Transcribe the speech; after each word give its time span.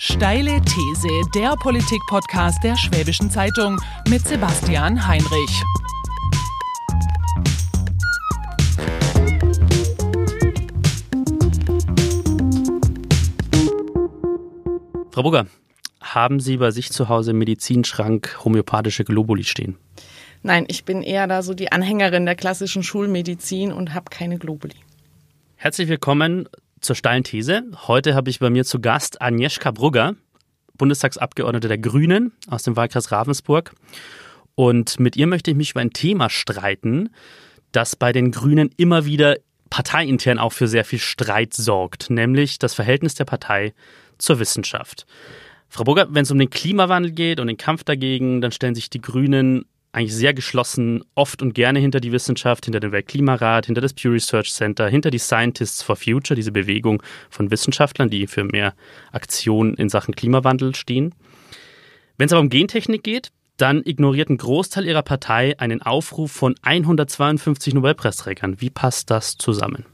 Steile 0.00 0.60
These, 0.62 1.08
der 1.34 1.56
Politik-Podcast 1.56 2.62
der 2.62 2.76
Schwäbischen 2.76 3.32
Zeitung 3.32 3.80
mit 4.08 4.24
Sebastian 4.24 5.08
Heinrich. 5.08 5.50
Frau 15.10 15.22
Burger, 15.24 15.46
haben 16.00 16.38
Sie 16.38 16.58
bei 16.58 16.70
sich 16.70 16.92
zu 16.92 17.08
Hause 17.08 17.32
im 17.32 17.38
Medizinschrank 17.38 18.38
homöopathische 18.44 19.02
Globuli 19.02 19.42
stehen? 19.42 19.78
Nein, 20.44 20.66
ich 20.68 20.84
bin 20.84 21.02
eher 21.02 21.26
da 21.26 21.42
so 21.42 21.54
die 21.54 21.72
Anhängerin 21.72 22.24
der 22.24 22.36
klassischen 22.36 22.84
Schulmedizin 22.84 23.72
und 23.72 23.94
habe 23.94 24.10
keine 24.10 24.38
Globuli. 24.38 24.76
Herzlich 25.56 25.88
willkommen 25.88 26.48
zur 26.80 26.96
steilen 26.96 27.24
These. 27.24 27.64
Heute 27.86 28.14
habe 28.14 28.30
ich 28.30 28.38
bei 28.38 28.50
mir 28.50 28.64
zu 28.64 28.80
Gast 28.80 29.20
Agnieszka 29.22 29.70
Brugger, 29.70 30.14
Bundestagsabgeordnete 30.76 31.68
der 31.68 31.78
Grünen 31.78 32.32
aus 32.48 32.62
dem 32.62 32.76
Wahlkreis 32.76 33.10
Ravensburg. 33.12 33.72
Und 34.54 34.98
mit 34.98 35.16
ihr 35.16 35.26
möchte 35.26 35.50
ich 35.50 35.56
mich 35.56 35.70
über 35.72 35.80
ein 35.80 35.92
Thema 35.92 36.30
streiten, 36.30 37.10
das 37.72 37.96
bei 37.96 38.12
den 38.12 38.30
Grünen 38.30 38.70
immer 38.76 39.04
wieder 39.04 39.36
parteiintern 39.70 40.38
auch 40.38 40.52
für 40.52 40.68
sehr 40.68 40.84
viel 40.84 40.98
Streit 40.98 41.54
sorgt, 41.54 42.10
nämlich 42.10 42.58
das 42.58 42.74
Verhältnis 42.74 43.14
der 43.14 43.24
Partei 43.24 43.74
zur 44.16 44.38
Wissenschaft. 44.38 45.06
Frau 45.68 45.84
Burger, 45.84 46.08
wenn 46.10 46.22
es 46.22 46.30
um 46.30 46.38
den 46.38 46.50
Klimawandel 46.50 47.12
geht 47.12 47.40
und 47.40 47.46
den 47.46 47.58
Kampf 47.58 47.84
dagegen, 47.84 48.40
dann 48.40 48.52
stellen 48.52 48.74
sich 48.74 48.88
die 48.88 49.02
Grünen 49.02 49.66
eigentlich 49.92 50.14
sehr 50.14 50.34
geschlossen, 50.34 51.02
oft 51.14 51.42
und 51.42 51.54
gerne 51.54 51.78
hinter 51.78 52.00
die 52.00 52.12
Wissenschaft, 52.12 52.64
hinter 52.66 52.80
den 52.80 52.92
Weltklimarat, 52.92 53.66
hinter 53.66 53.80
das 53.80 53.94
Pew 53.94 54.10
Research 54.10 54.52
Center, 54.52 54.88
hinter 54.88 55.10
die 55.10 55.18
Scientists 55.18 55.82
for 55.82 55.96
Future, 55.96 56.36
diese 56.36 56.52
Bewegung 56.52 57.02
von 57.30 57.50
Wissenschaftlern, 57.50 58.10
die 58.10 58.26
für 58.26 58.44
mehr 58.44 58.74
Aktion 59.12 59.74
in 59.74 59.88
Sachen 59.88 60.14
Klimawandel 60.14 60.74
stehen. 60.74 61.14
Wenn 62.16 62.26
es 62.26 62.32
aber 62.32 62.40
um 62.40 62.50
Gentechnik 62.50 63.02
geht, 63.02 63.30
dann 63.56 63.82
ignoriert 63.84 64.30
ein 64.30 64.36
Großteil 64.36 64.86
ihrer 64.86 65.02
Partei 65.02 65.58
einen 65.58 65.82
Aufruf 65.82 66.30
von 66.30 66.54
152 66.62 67.74
Nobelpreisträgern. 67.74 68.60
Wie 68.60 68.70
passt 68.70 69.10
das 69.10 69.36
zusammen? 69.36 69.84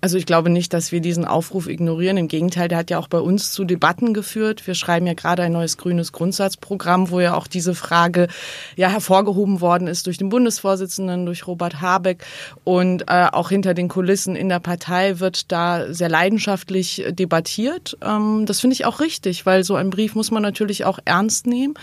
Also 0.00 0.16
ich 0.16 0.26
glaube 0.26 0.50
nicht, 0.50 0.72
dass 0.72 0.92
wir 0.92 1.00
diesen 1.00 1.24
Aufruf 1.24 1.68
ignorieren. 1.68 2.16
Im 2.16 2.28
Gegenteil, 2.28 2.68
der 2.68 2.78
hat 2.78 2.90
ja 2.90 2.98
auch 2.98 3.08
bei 3.08 3.18
uns 3.18 3.50
zu 3.50 3.64
Debatten 3.64 4.14
geführt. 4.14 4.66
Wir 4.66 4.74
schreiben 4.74 5.06
ja 5.06 5.14
gerade 5.14 5.42
ein 5.42 5.52
neues 5.52 5.76
grünes 5.76 6.12
Grundsatzprogramm, 6.12 7.10
wo 7.10 7.20
ja 7.20 7.34
auch 7.34 7.48
diese 7.48 7.74
Frage 7.74 8.28
ja 8.76 8.88
hervorgehoben 8.88 9.60
worden 9.60 9.88
ist 9.88 10.06
durch 10.06 10.18
den 10.18 10.28
Bundesvorsitzenden, 10.28 11.26
durch 11.26 11.46
Robert 11.46 11.80
Habeck 11.80 12.24
und 12.64 13.02
äh, 13.08 13.26
auch 13.32 13.48
hinter 13.48 13.74
den 13.74 13.88
Kulissen 13.88 14.36
in 14.36 14.48
der 14.48 14.60
Partei 14.60 15.18
wird 15.18 15.50
da 15.50 15.92
sehr 15.92 16.08
leidenschaftlich 16.08 17.04
debattiert. 17.10 17.96
Ähm, 18.02 18.44
das 18.46 18.60
finde 18.60 18.74
ich 18.74 18.84
auch 18.84 19.00
richtig, 19.00 19.46
weil 19.46 19.64
so 19.64 19.74
ein 19.74 19.90
Brief 19.90 20.14
muss 20.14 20.30
man 20.30 20.42
natürlich 20.42 20.84
auch 20.84 21.00
ernst 21.04 21.46
nehmen. 21.46 21.74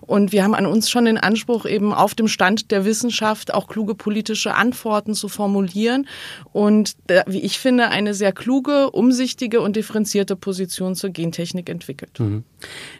Und 0.00 0.32
wir 0.32 0.44
haben 0.44 0.54
an 0.54 0.66
uns 0.66 0.90
schon 0.90 1.06
den 1.06 1.18
Anspruch, 1.18 1.64
eben 1.66 1.92
auf 1.92 2.14
dem 2.14 2.28
Stand 2.28 2.70
der 2.70 2.84
Wissenschaft 2.84 3.52
auch 3.52 3.66
kluge 3.66 3.94
politische 3.94 4.54
Antworten 4.54 5.14
zu 5.14 5.28
formulieren. 5.28 6.06
Und 6.52 6.94
äh, 7.08 7.22
wie 7.26 7.40
ich 7.40 7.58
finde, 7.64 7.88
eine 7.88 8.12
sehr 8.12 8.32
kluge, 8.32 8.90
umsichtige 8.90 9.62
und 9.62 9.74
differenzierte 9.74 10.36
Position 10.36 10.94
zur 10.94 11.08
Gentechnik 11.08 11.70
entwickelt. 11.70 12.20
Mhm. 12.20 12.44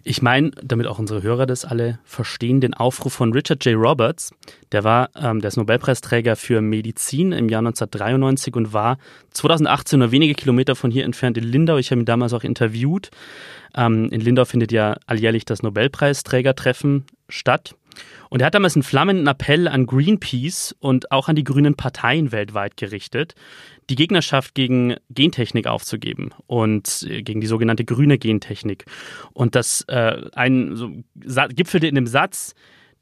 Ich 0.04 0.22
meine, 0.22 0.52
damit 0.62 0.86
auch 0.86 0.98
unsere 0.98 1.22
Hörer 1.22 1.44
das 1.44 1.66
alle 1.66 1.98
verstehen, 2.04 2.62
den 2.62 2.72
Aufruf 2.72 3.12
von 3.12 3.34
Richard 3.34 3.62
J. 3.66 3.76
Roberts. 3.76 4.32
Der 4.72 4.82
war 4.82 5.10
ähm, 5.16 5.42
der 5.42 5.48
ist 5.48 5.58
Nobelpreisträger 5.58 6.34
für 6.34 6.62
Medizin 6.62 7.32
im 7.32 7.50
Jahr 7.50 7.58
1993 7.58 8.56
und 8.56 8.72
war 8.72 8.96
2018 9.32 9.98
nur 9.98 10.12
wenige 10.12 10.32
Kilometer 10.32 10.74
von 10.74 10.90
hier 10.90 11.04
entfernt 11.04 11.36
in 11.36 11.44
Lindau. 11.44 11.76
Ich 11.76 11.90
habe 11.90 12.00
ihn 12.00 12.06
damals 12.06 12.32
auch 12.32 12.42
interviewt. 12.42 13.10
Ähm, 13.76 14.08
in 14.10 14.22
Lindau 14.22 14.46
findet 14.46 14.72
ja 14.72 14.96
alljährlich 15.04 15.44
das 15.44 15.62
Nobelpreisträgertreffen 15.62 17.04
statt. 17.28 17.74
Und 18.30 18.40
er 18.40 18.46
hat 18.46 18.54
damals 18.54 18.76
einen 18.76 18.82
flammenden 18.82 19.26
Appell 19.26 19.68
an 19.68 19.86
Greenpeace 19.86 20.74
und 20.78 21.10
auch 21.10 21.28
an 21.28 21.36
die 21.36 21.44
grünen 21.44 21.74
Parteien 21.74 22.32
weltweit 22.32 22.76
gerichtet, 22.76 23.34
die 23.90 23.96
Gegnerschaft 23.96 24.54
gegen 24.54 24.96
Gentechnik 25.10 25.66
aufzugeben 25.66 26.30
und 26.46 27.06
äh, 27.08 27.22
gegen 27.22 27.40
die 27.40 27.46
sogenannte 27.46 27.84
grüne 27.84 28.18
Gentechnik. 28.18 28.84
Und 29.32 29.54
das 29.54 29.84
äh, 29.88 30.22
ein, 30.34 30.76
so, 30.76 30.90
gipfelte 31.48 31.86
in 31.86 31.94
dem 31.94 32.06
Satz, 32.06 32.54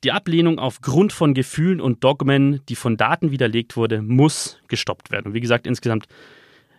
die 0.05 0.13
Ablehnung 0.13 0.59
aufgrund 0.59 1.13
von 1.13 1.33
Gefühlen 1.33 1.81
und 1.81 2.03
Dogmen, 2.03 2.61
die 2.69 2.75
von 2.75 2.97
Daten 2.97 3.31
widerlegt 3.31 3.77
wurde, 3.77 4.03
muss 4.03 4.59
gestoppt 4.69 5.13
werden. 5.13 5.29
Und 5.29 5.35
wie 5.35 5.41
gesagt, 5.41 5.67
insgesamt 5.67 6.07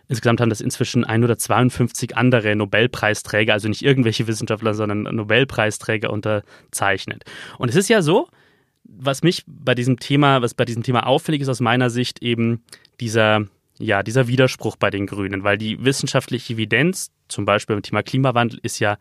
Insgesamt 0.08 0.40
haben 0.40 0.50
das 0.50 0.60
inzwischen 0.60 1.04
152 1.04 2.16
andere 2.16 2.54
Nobelpreisträger, 2.56 3.52
also 3.52 3.68
nicht 3.68 3.82
irgendwelche 3.82 4.26
Wissenschaftler, 4.26 4.74
sondern 4.74 5.02
Nobelpreisträger 5.02 6.10
unterzeichnet. 6.10 7.24
Und 7.58 7.70
es 7.70 7.76
ist 7.76 7.88
ja 7.88 8.02
so, 8.02 8.28
was 8.84 9.22
mich 9.22 9.44
bei 9.46 9.74
diesem 9.74 9.98
Thema, 9.98 10.42
was 10.42 10.54
bei 10.54 10.64
diesem 10.64 10.82
Thema 10.82 11.06
auffällig 11.06 11.40
ist 11.40 11.48
aus 11.48 11.60
meiner 11.60 11.90
Sicht 11.90 12.22
eben 12.22 12.62
dieser, 13.00 13.46
ja, 13.78 14.02
dieser 14.02 14.28
Widerspruch 14.28 14.76
bei 14.76 14.90
den 14.90 15.06
Grünen, 15.06 15.42
weil 15.42 15.58
die 15.58 15.82
wissenschaftliche 15.84 16.52
Evidenz, 16.52 17.10
zum 17.28 17.44
Beispiel 17.46 17.76
beim 17.76 17.82
Thema 17.82 18.02
Klimawandel, 18.02 18.60
ist 18.62 18.78
ja, 18.78 18.98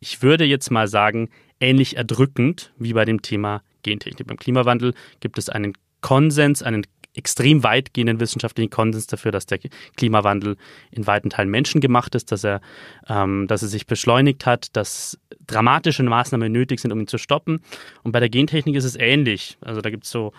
ich 0.00 0.22
würde 0.22 0.44
jetzt 0.44 0.70
mal 0.70 0.86
sagen, 0.86 1.30
ähnlich 1.60 1.96
erdrückend 1.96 2.72
wie 2.76 2.92
bei 2.92 3.04
dem 3.04 3.22
Thema 3.22 3.62
Gentechnik. 3.82 4.26
Beim 4.26 4.36
Klimawandel 4.36 4.94
gibt 5.20 5.38
es 5.38 5.48
einen 5.48 5.72
Konsens, 6.02 6.62
einen 6.62 6.86
extrem 7.14 7.62
weitgehenden 7.62 8.20
wissenschaftlichen 8.20 8.70
Konsens 8.70 9.06
dafür, 9.06 9.32
dass 9.32 9.46
der 9.46 9.58
Klimawandel 9.96 10.56
in 10.90 11.06
weiten 11.06 11.30
Teilen 11.30 11.50
menschengemacht 11.50 12.14
ist, 12.14 12.32
dass 12.32 12.44
er, 12.44 12.60
ähm, 13.08 13.46
dass 13.48 13.62
er 13.62 13.68
sich 13.68 13.86
beschleunigt 13.86 14.46
hat, 14.46 14.74
dass 14.76 15.18
dramatische 15.46 16.02
Maßnahmen 16.02 16.50
nötig 16.50 16.80
sind, 16.80 16.92
um 16.92 17.00
ihn 17.00 17.06
zu 17.06 17.18
stoppen. 17.18 17.60
Und 18.02 18.12
bei 18.12 18.20
der 18.20 18.30
Gentechnik 18.30 18.76
ist 18.76 18.84
es 18.84 18.96
ähnlich. 18.96 19.58
Also 19.60 19.80
da 19.80 19.90
gibt 19.90 20.04
es 20.04 20.10
so 20.10 20.32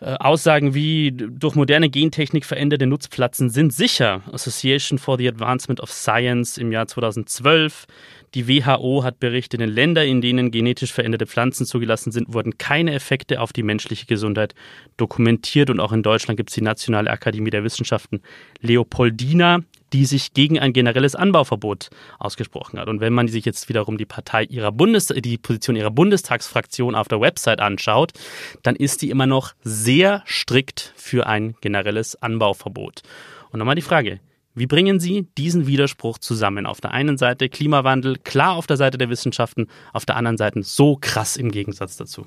äh, 0.00 0.14
Aussagen 0.18 0.74
wie 0.74 1.12
durch 1.12 1.54
moderne 1.54 1.90
Gentechnik 1.90 2.46
veränderte 2.46 2.86
Nutzpflanzen 2.86 3.50
sind 3.50 3.72
sicher. 3.72 4.22
Association 4.32 4.98
for 4.98 5.18
the 5.18 5.28
Advancement 5.28 5.80
of 5.80 5.90
Science 5.90 6.56
im 6.56 6.72
Jahr 6.72 6.86
2012. 6.86 7.86
Die 8.34 8.48
WHO 8.48 9.02
hat 9.02 9.18
berichtet, 9.18 9.60
in 9.60 9.68
Ländern, 9.68 10.06
in 10.06 10.20
denen 10.20 10.50
genetisch 10.52 10.92
veränderte 10.92 11.26
Pflanzen 11.26 11.66
zugelassen 11.66 12.12
sind, 12.12 12.32
wurden 12.32 12.58
keine 12.58 12.94
Effekte 12.94 13.40
auf 13.40 13.52
die 13.52 13.64
menschliche 13.64 14.06
Gesundheit 14.06 14.54
dokumentiert. 14.96 15.68
Und 15.68 15.80
auch 15.80 15.92
in 15.92 16.02
Deutschland 16.02 16.36
gibt 16.36 16.50
es 16.50 16.54
die 16.54 16.62
Nationale 16.62 17.10
Akademie 17.10 17.50
der 17.50 17.64
Wissenschaften 17.64 18.22
Leopoldina, 18.60 19.60
die 19.92 20.04
sich 20.04 20.34
gegen 20.34 20.58
ein 20.58 20.72
generelles 20.72 21.14
Anbauverbot 21.14 21.90
ausgesprochen 22.18 22.78
hat. 22.78 22.88
Und 22.88 23.00
wenn 23.00 23.12
man 23.12 23.28
sich 23.28 23.44
jetzt 23.44 23.68
wiederum 23.68 23.98
die 23.98 24.06
Partei 24.06 24.44
ihrer 24.44 24.72
Bundes 24.72 25.06
die 25.06 25.38
Position 25.38 25.76
ihrer 25.76 25.90
Bundestagsfraktion 25.90 26.94
auf 26.94 27.08
der 27.08 27.20
Website 27.20 27.60
anschaut, 27.60 28.12
dann 28.62 28.76
ist 28.76 29.02
die 29.02 29.10
immer 29.10 29.26
noch 29.26 29.52
sehr 29.62 30.22
strikt 30.26 30.92
für 30.96 31.26
ein 31.26 31.54
generelles 31.60 32.20
Anbauverbot. 32.22 33.02
Und 33.50 33.58
nochmal 33.58 33.74
die 33.74 33.82
Frage, 33.82 34.20
wie 34.54 34.66
bringen 34.66 34.98
Sie 34.98 35.28
diesen 35.38 35.66
Widerspruch 35.66 36.18
zusammen? 36.18 36.66
Auf 36.66 36.80
der 36.80 36.90
einen 36.90 37.18
Seite 37.18 37.48
Klimawandel, 37.48 38.16
klar 38.18 38.56
auf 38.56 38.66
der 38.66 38.76
Seite 38.76 38.98
der 38.98 39.08
Wissenschaften, 39.08 39.68
auf 39.92 40.06
der 40.06 40.16
anderen 40.16 40.36
Seite 40.36 40.62
so 40.62 40.98
krass 41.00 41.36
im 41.36 41.52
Gegensatz 41.52 41.96
dazu. 41.96 42.26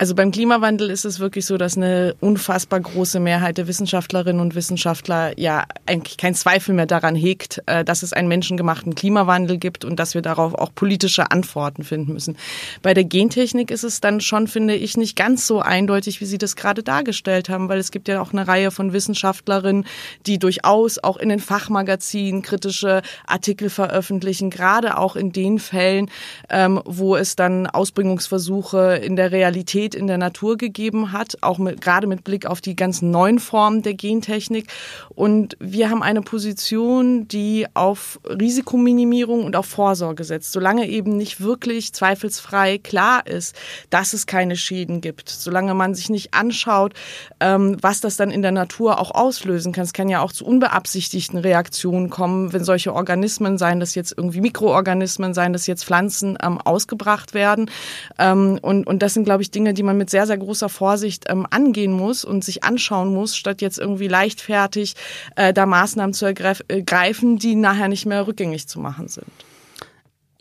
Also 0.00 0.14
beim 0.14 0.30
Klimawandel 0.30 0.90
ist 0.90 1.04
es 1.04 1.18
wirklich 1.18 1.44
so, 1.44 1.56
dass 1.56 1.76
eine 1.76 2.14
unfassbar 2.20 2.78
große 2.78 3.18
Mehrheit 3.18 3.58
der 3.58 3.66
Wissenschaftlerinnen 3.66 4.40
und 4.40 4.54
Wissenschaftler 4.54 5.36
ja 5.36 5.64
eigentlich 5.86 6.16
keinen 6.16 6.36
Zweifel 6.36 6.72
mehr 6.72 6.86
daran 6.86 7.16
hegt, 7.16 7.64
äh, 7.66 7.84
dass 7.84 8.04
es 8.04 8.12
einen 8.12 8.28
menschengemachten 8.28 8.94
Klimawandel 8.94 9.58
gibt 9.58 9.84
und 9.84 9.98
dass 9.98 10.14
wir 10.14 10.22
darauf 10.22 10.54
auch 10.54 10.72
politische 10.72 11.32
Antworten 11.32 11.82
finden 11.82 12.12
müssen. 12.12 12.36
Bei 12.80 12.94
der 12.94 13.02
Gentechnik 13.02 13.72
ist 13.72 13.82
es 13.82 14.00
dann 14.00 14.20
schon, 14.20 14.46
finde 14.46 14.76
ich, 14.76 14.96
nicht 14.96 15.16
ganz 15.16 15.48
so 15.48 15.60
eindeutig, 15.60 16.20
wie 16.20 16.26
Sie 16.26 16.38
das 16.38 16.54
gerade 16.54 16.84
dargestellt 16.84 17.48
haben, 17.48 17.68
weil 17.68 17.80
es 17.80 17.90
gibt 17.90 18.06
ja 18.06 18.22
auch 18.22 18.32
eine 18.32 18.46
Reihe 18.46 18.70
von 18.70 18.92
Wissenschaftlerinnen, 18.92 19.84
die 20.26 20.38
durchaus 20.38 21.02
auch 21.02 21.16
in 21.16 21.28
den 21.28 21.40
Fachmagazinen 21.40 22.42
kritische 22.42 23.02
Artikel 23.26 23.68
veröffentlichen, 23.68 24.50
gerade 24.50 24.96
auch 24.96 25.16
in 25.16 25.32
den 25.32 25.58
Fällen, 25.58 26.08
ähm, 26.50 26.80
wo 26.84 27.16
es 27.16 27.34
dann 27.34 27.66
Ausbringungsversuche 27.66 29.00
in 29.02 29.16
der 29.16 29.32
Realität 29.32 29.87
Diversität 29.88 29.94
in 29.94 30.06
der 30.06 30.18
Natur 30.18 30.56
gegeben 30.56 31.12
hat, 31.12 31.38
auch 31.40 31.58
mit, 31.58 31.80
gerade 31.80 32.06
mit 32.06 32.24
Blick 32.24 32.46
auf 32.46 32.60
die 32.60 32.76
ganzen 32.76 33.10
neuen 33.10 33.38
Formen 33.38 33.82
der 33.82 33.94
Gentechnik. 33.94 34.68
Und 35.14 35.56
wir 35.60 35.90
haben 35.90 36.02
eine 36.02 36.22
Position, 36.22 37.28
die 37.28 37.66
auf 37.74 38.20
Risikominimierung 38.24 39.44
und 39.44 39.56
auf 39.56 39.66
Vorsorge 39.66 40.24
setzt. 40.24 40.52
Solange 40.52 40.88
eben 40.88 41.16
nicht 41.16 41.40
wirklich 41.40 41.92
zweifelsfrei 41.92 42.78
klar 42.78 43.26
ist, 43.26 43.54
dass 43.90 44.12
es 44.12 44.26
keine 44.26 44.56
Schäden 44.56 45.00
gibt, 45.00 45.28
solange 45.28 45.74
man 45.74 45.94
sich 45.94 46.10
nicht 46.10 46.34
anschaut, 46.34 46.94
ähm, 47.40 47.76
was 47.80 48.00
das 48.00 48.16
dann 48.16 48.30
in 48.30 48.42
der 48.42 48.52
Natur 48.52 49.00
auch 49.00 49.10
auslösen 49.10 49.72
kann. 49.72 49.84
Es 49.84 49.92
kann 49.92 50.08
ja 50.08 50.20
auch 50.20 50.32
zu 50.32 50.44
unbeabsichtigten 50.44 51.38
Reaktionen 51.38 52.10
kommen, 52.10 52.52
wenn 52.52 52.64
solche 52.64 52.94
Organismen, 52.94 53.58
seien 53.58 53.80
das 53.80 53.94
jetzt 53.94 54.14
irgendwie 54.16 54.40
Mikroorganismen, 54.40 55.34
seien 55.34 55.52
das 55.52 55.66
jetzt 55.66 55.84
Pflanzen, 55.84 56.36
ähm, 56.42 56.58
ausgebracht 56.58 57.34
werden. 57.34 57.70
Ähm, 58.18 58.58
und, 58.62 58.86
und 58.86 59.02
das 59.02 59.14
sind, 59.14 59.24
glaube 59.24 59.42
ich, 59.42 59.50
Dinge, 59.50 59.74
die 59.78 59.82
man 59.82 59.96
mit 59.96 60.10
sehr, 60.10 60.26
sehr 60.26 60.38
großer 60.38 60.68
Vorsicht 60.68 61.24
ähm, 61.28 61.46
angehen 61.50 61.92
muss 61.92 62.24
und 62.24 62.44
sich 62.44 62.64
anschauen 62.64 63.14
muss, 63.14 63.36
statt 63.36 63.62
jetzt 63.62 63.78
irgendwie 63.78 64.08
leichtfertig 64.08 64.94
äh, 65.36 65.52
da 65.52 65.64
Maßnahmen 65.64 66.12
zu 66.12 66.26
ergreifen, 66.26 67.38
die 67.38 67.54
nachher 67.54 67.88
nicht 67.88 68.04
mehr 68.04 68.26
rückgängig 68.26 68.68
zu 68.68 68.80
machen 68.80 69.08
sind. 69.08 69.26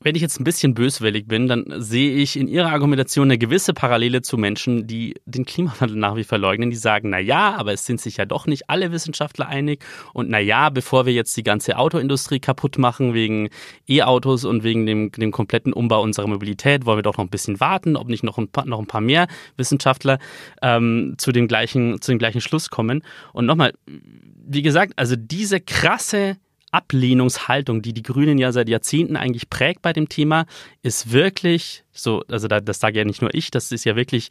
Wenn 0.08 0.16
ich 0.16 0.22
jetzt 0.22 0.40
ein 0.40 0.46
bisschen 0.46 0.74
böswillig 0.74 1.28
bin, 1.28 1.50
dann 1.50 1.66
sehe 1.80 2.14
ich 2.14 2.40
in 2.40 2.48
Ihrer 2.48 2.72
Argumentation 2.72 3.28
eine 3.28 3.38
gewisse 3.38 3.74
Parallele 3.74 4.22
zu 4.22 4.38
Menschen, 4.38 4.88
die 4.88 5.16
den 5.26 5.44
Klimawandel 5.44 5.98
nach 5.98 6.16
wie 6.16 6.24
vor 6.24 6.38
leugnen, 6.38 6.70
die 6.70 6.78
sagen, 6.78 7.10
na 7.10 7.20
ja, 7.20 7.56
aber 7.58 7.74
es 7.74 7.86
sind 7.86 8.00
sich 8.00 8.16
ja 8.16 8.26
doch 8.26 8.48
nicht 8.48 8.70
alle 8.70 8.94
Wissenschaftler 8.94 9.50
einig 9.50 9.84
und 10.14 10.30
na 10.30 10.40
ja, 10.40 10.70
bevor 10.70 11.06
wir 11.06 11.12
jetzt 11.12 11.36
die 11.36 11.44
ganze 11.44 11.78
Autoindustrie 11.78 12.40
kaputt 12.40 12.78
machen 12.78 13.14
wegen 13.14 13.50
E-Autos 13.86 14.46
und 14.46 14.64
wegen 14.64 14.86
dem, 14.86 15.12
dem 15.12 15.32
kompletten 15.34 15.74
Umbau 15.74 16.02
unserer 16.02 16.28
Mobilität, 16.28 16.86
wollen 16.86 17.00
wir 17.00 17.04
doch 17.04 17.18
noch 17.18 17.26
ein 17.26 17.30
bisschen 17.30 17.60
warten, 17.60 17.98
ob 17.98 18.08
nicht 18.08 18.24
noch 18.24 18.38
ein 18.38 18.48
paar, 18.48 18.66
noch 18.66 18.80
ein 18.80 18.88
paar 18.88 19.02
mehr 19.02 19.28
Wissenschaftler 19.58 20.20
ähm, 20.62 21.16
zu 21.18 21.34
dem 21.34 21.50
gleichen 21.50 22.00
zu 22.00 22.14
dem 22.14 22.18
gleichen 22.18 22.40
Schluss 22.40 22.70
kommen. 22.70 23.04
Und 23.34 23.46
nochmal, 23.46 23.74
wie 23.86 24.62
gesagt, 24.62 24.94
also 24.96 25.18
diese 25.18 25.60
krasse 25.60 26.38
Ablehnungshaltung, 26.78 27.82
die 27.82 27.94
die 27.94 28.04
Grünen 28.04 28.38
ja 28.38 28.52
seit 28.52 28.70
Jahrzehnten 28.70 29.16
eigentlich 29.16 29.50
prägt 29.50 29.82
bei 29.82 29.94
dem 29.94 30.10
Thema, 30.10 30.46
ist 30.84 31.12
wirklich 31.12 31.84
so, 31.92 32.24
also 32.30 32.48
das 32.48 32.80
sage 32.80 33.00
ja 33.00 33.06
nicht 33.06 33.22
nur 33.22 33.34
ich, 33.34 33.50
das 33.50 33.72
ist 33.72 33.84
ja 33.84 33.96
wirklich 33.96 34.30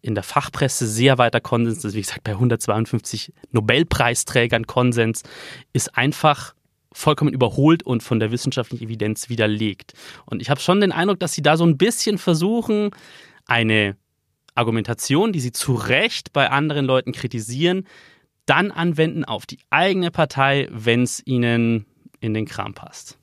in 0.00 0.14
der 0.14 0.22
Fachpresse 0.22 0.86
sehr 0.86 1.18
weiter 1.18 1.40
Konsens, 1.40 1.80
das 1.80 1.90
ist 1.90 1.96
wie 1.96 2.02
gesagt 2.02 2.22
bei 2.22 2.32
152 2.32 3.32
Nobelpreisträgern 3.50 4.66
Konsens, 4.66 5.24
ist 5.72 5.96
einfach 5.96 6.54
vollkommen 6.92 7.32
überholt 7.32 7.82
und 7.82 8.02
von 8.02 8.20
der 8.20 8.30
wissenschaftlichen 8.30 8.84
Evidenz 8.84 9.28
widerlegt. 9.28 9.92
Und 10.24 10.40
ich 10.40 10.50
habe 10.50 10.60
schon 10.60 10.80
den 10.80 10.92
Eindruck, 10.92 11.20
dass 11.20 11.32
sie 11.32 11.42
da 11.42 11.56
so 11.56 11.64
ein 11.64 11.76
bisschen 11.76 12.18
versuchen, 12.18 12.90
eine 13.46 13.96
Argumentation, 14.54 15.32
die 15.32 15.40
sie 15.40 15.52
zu 15.52 15.74
Recht 15.74 16.32
bei 16.32 16.50
anderen 16.50 16.86
Leuten 16.86 17.12
kritisieren, 17.12 17.86
dann 18.48 18.70
anwenden 18.70 19.24
auf 19.24 19.46
die 19.46 19.58
eigene 19.70 20.10
Partei, 20.10 20.68
wenn 20.70 21.02
es 21.02 21.22
ihnen 21.26 21.86
in 22.20 22.34
den 22.34 22.46
Kram 22.46 22.74
passt. 22.74 23.17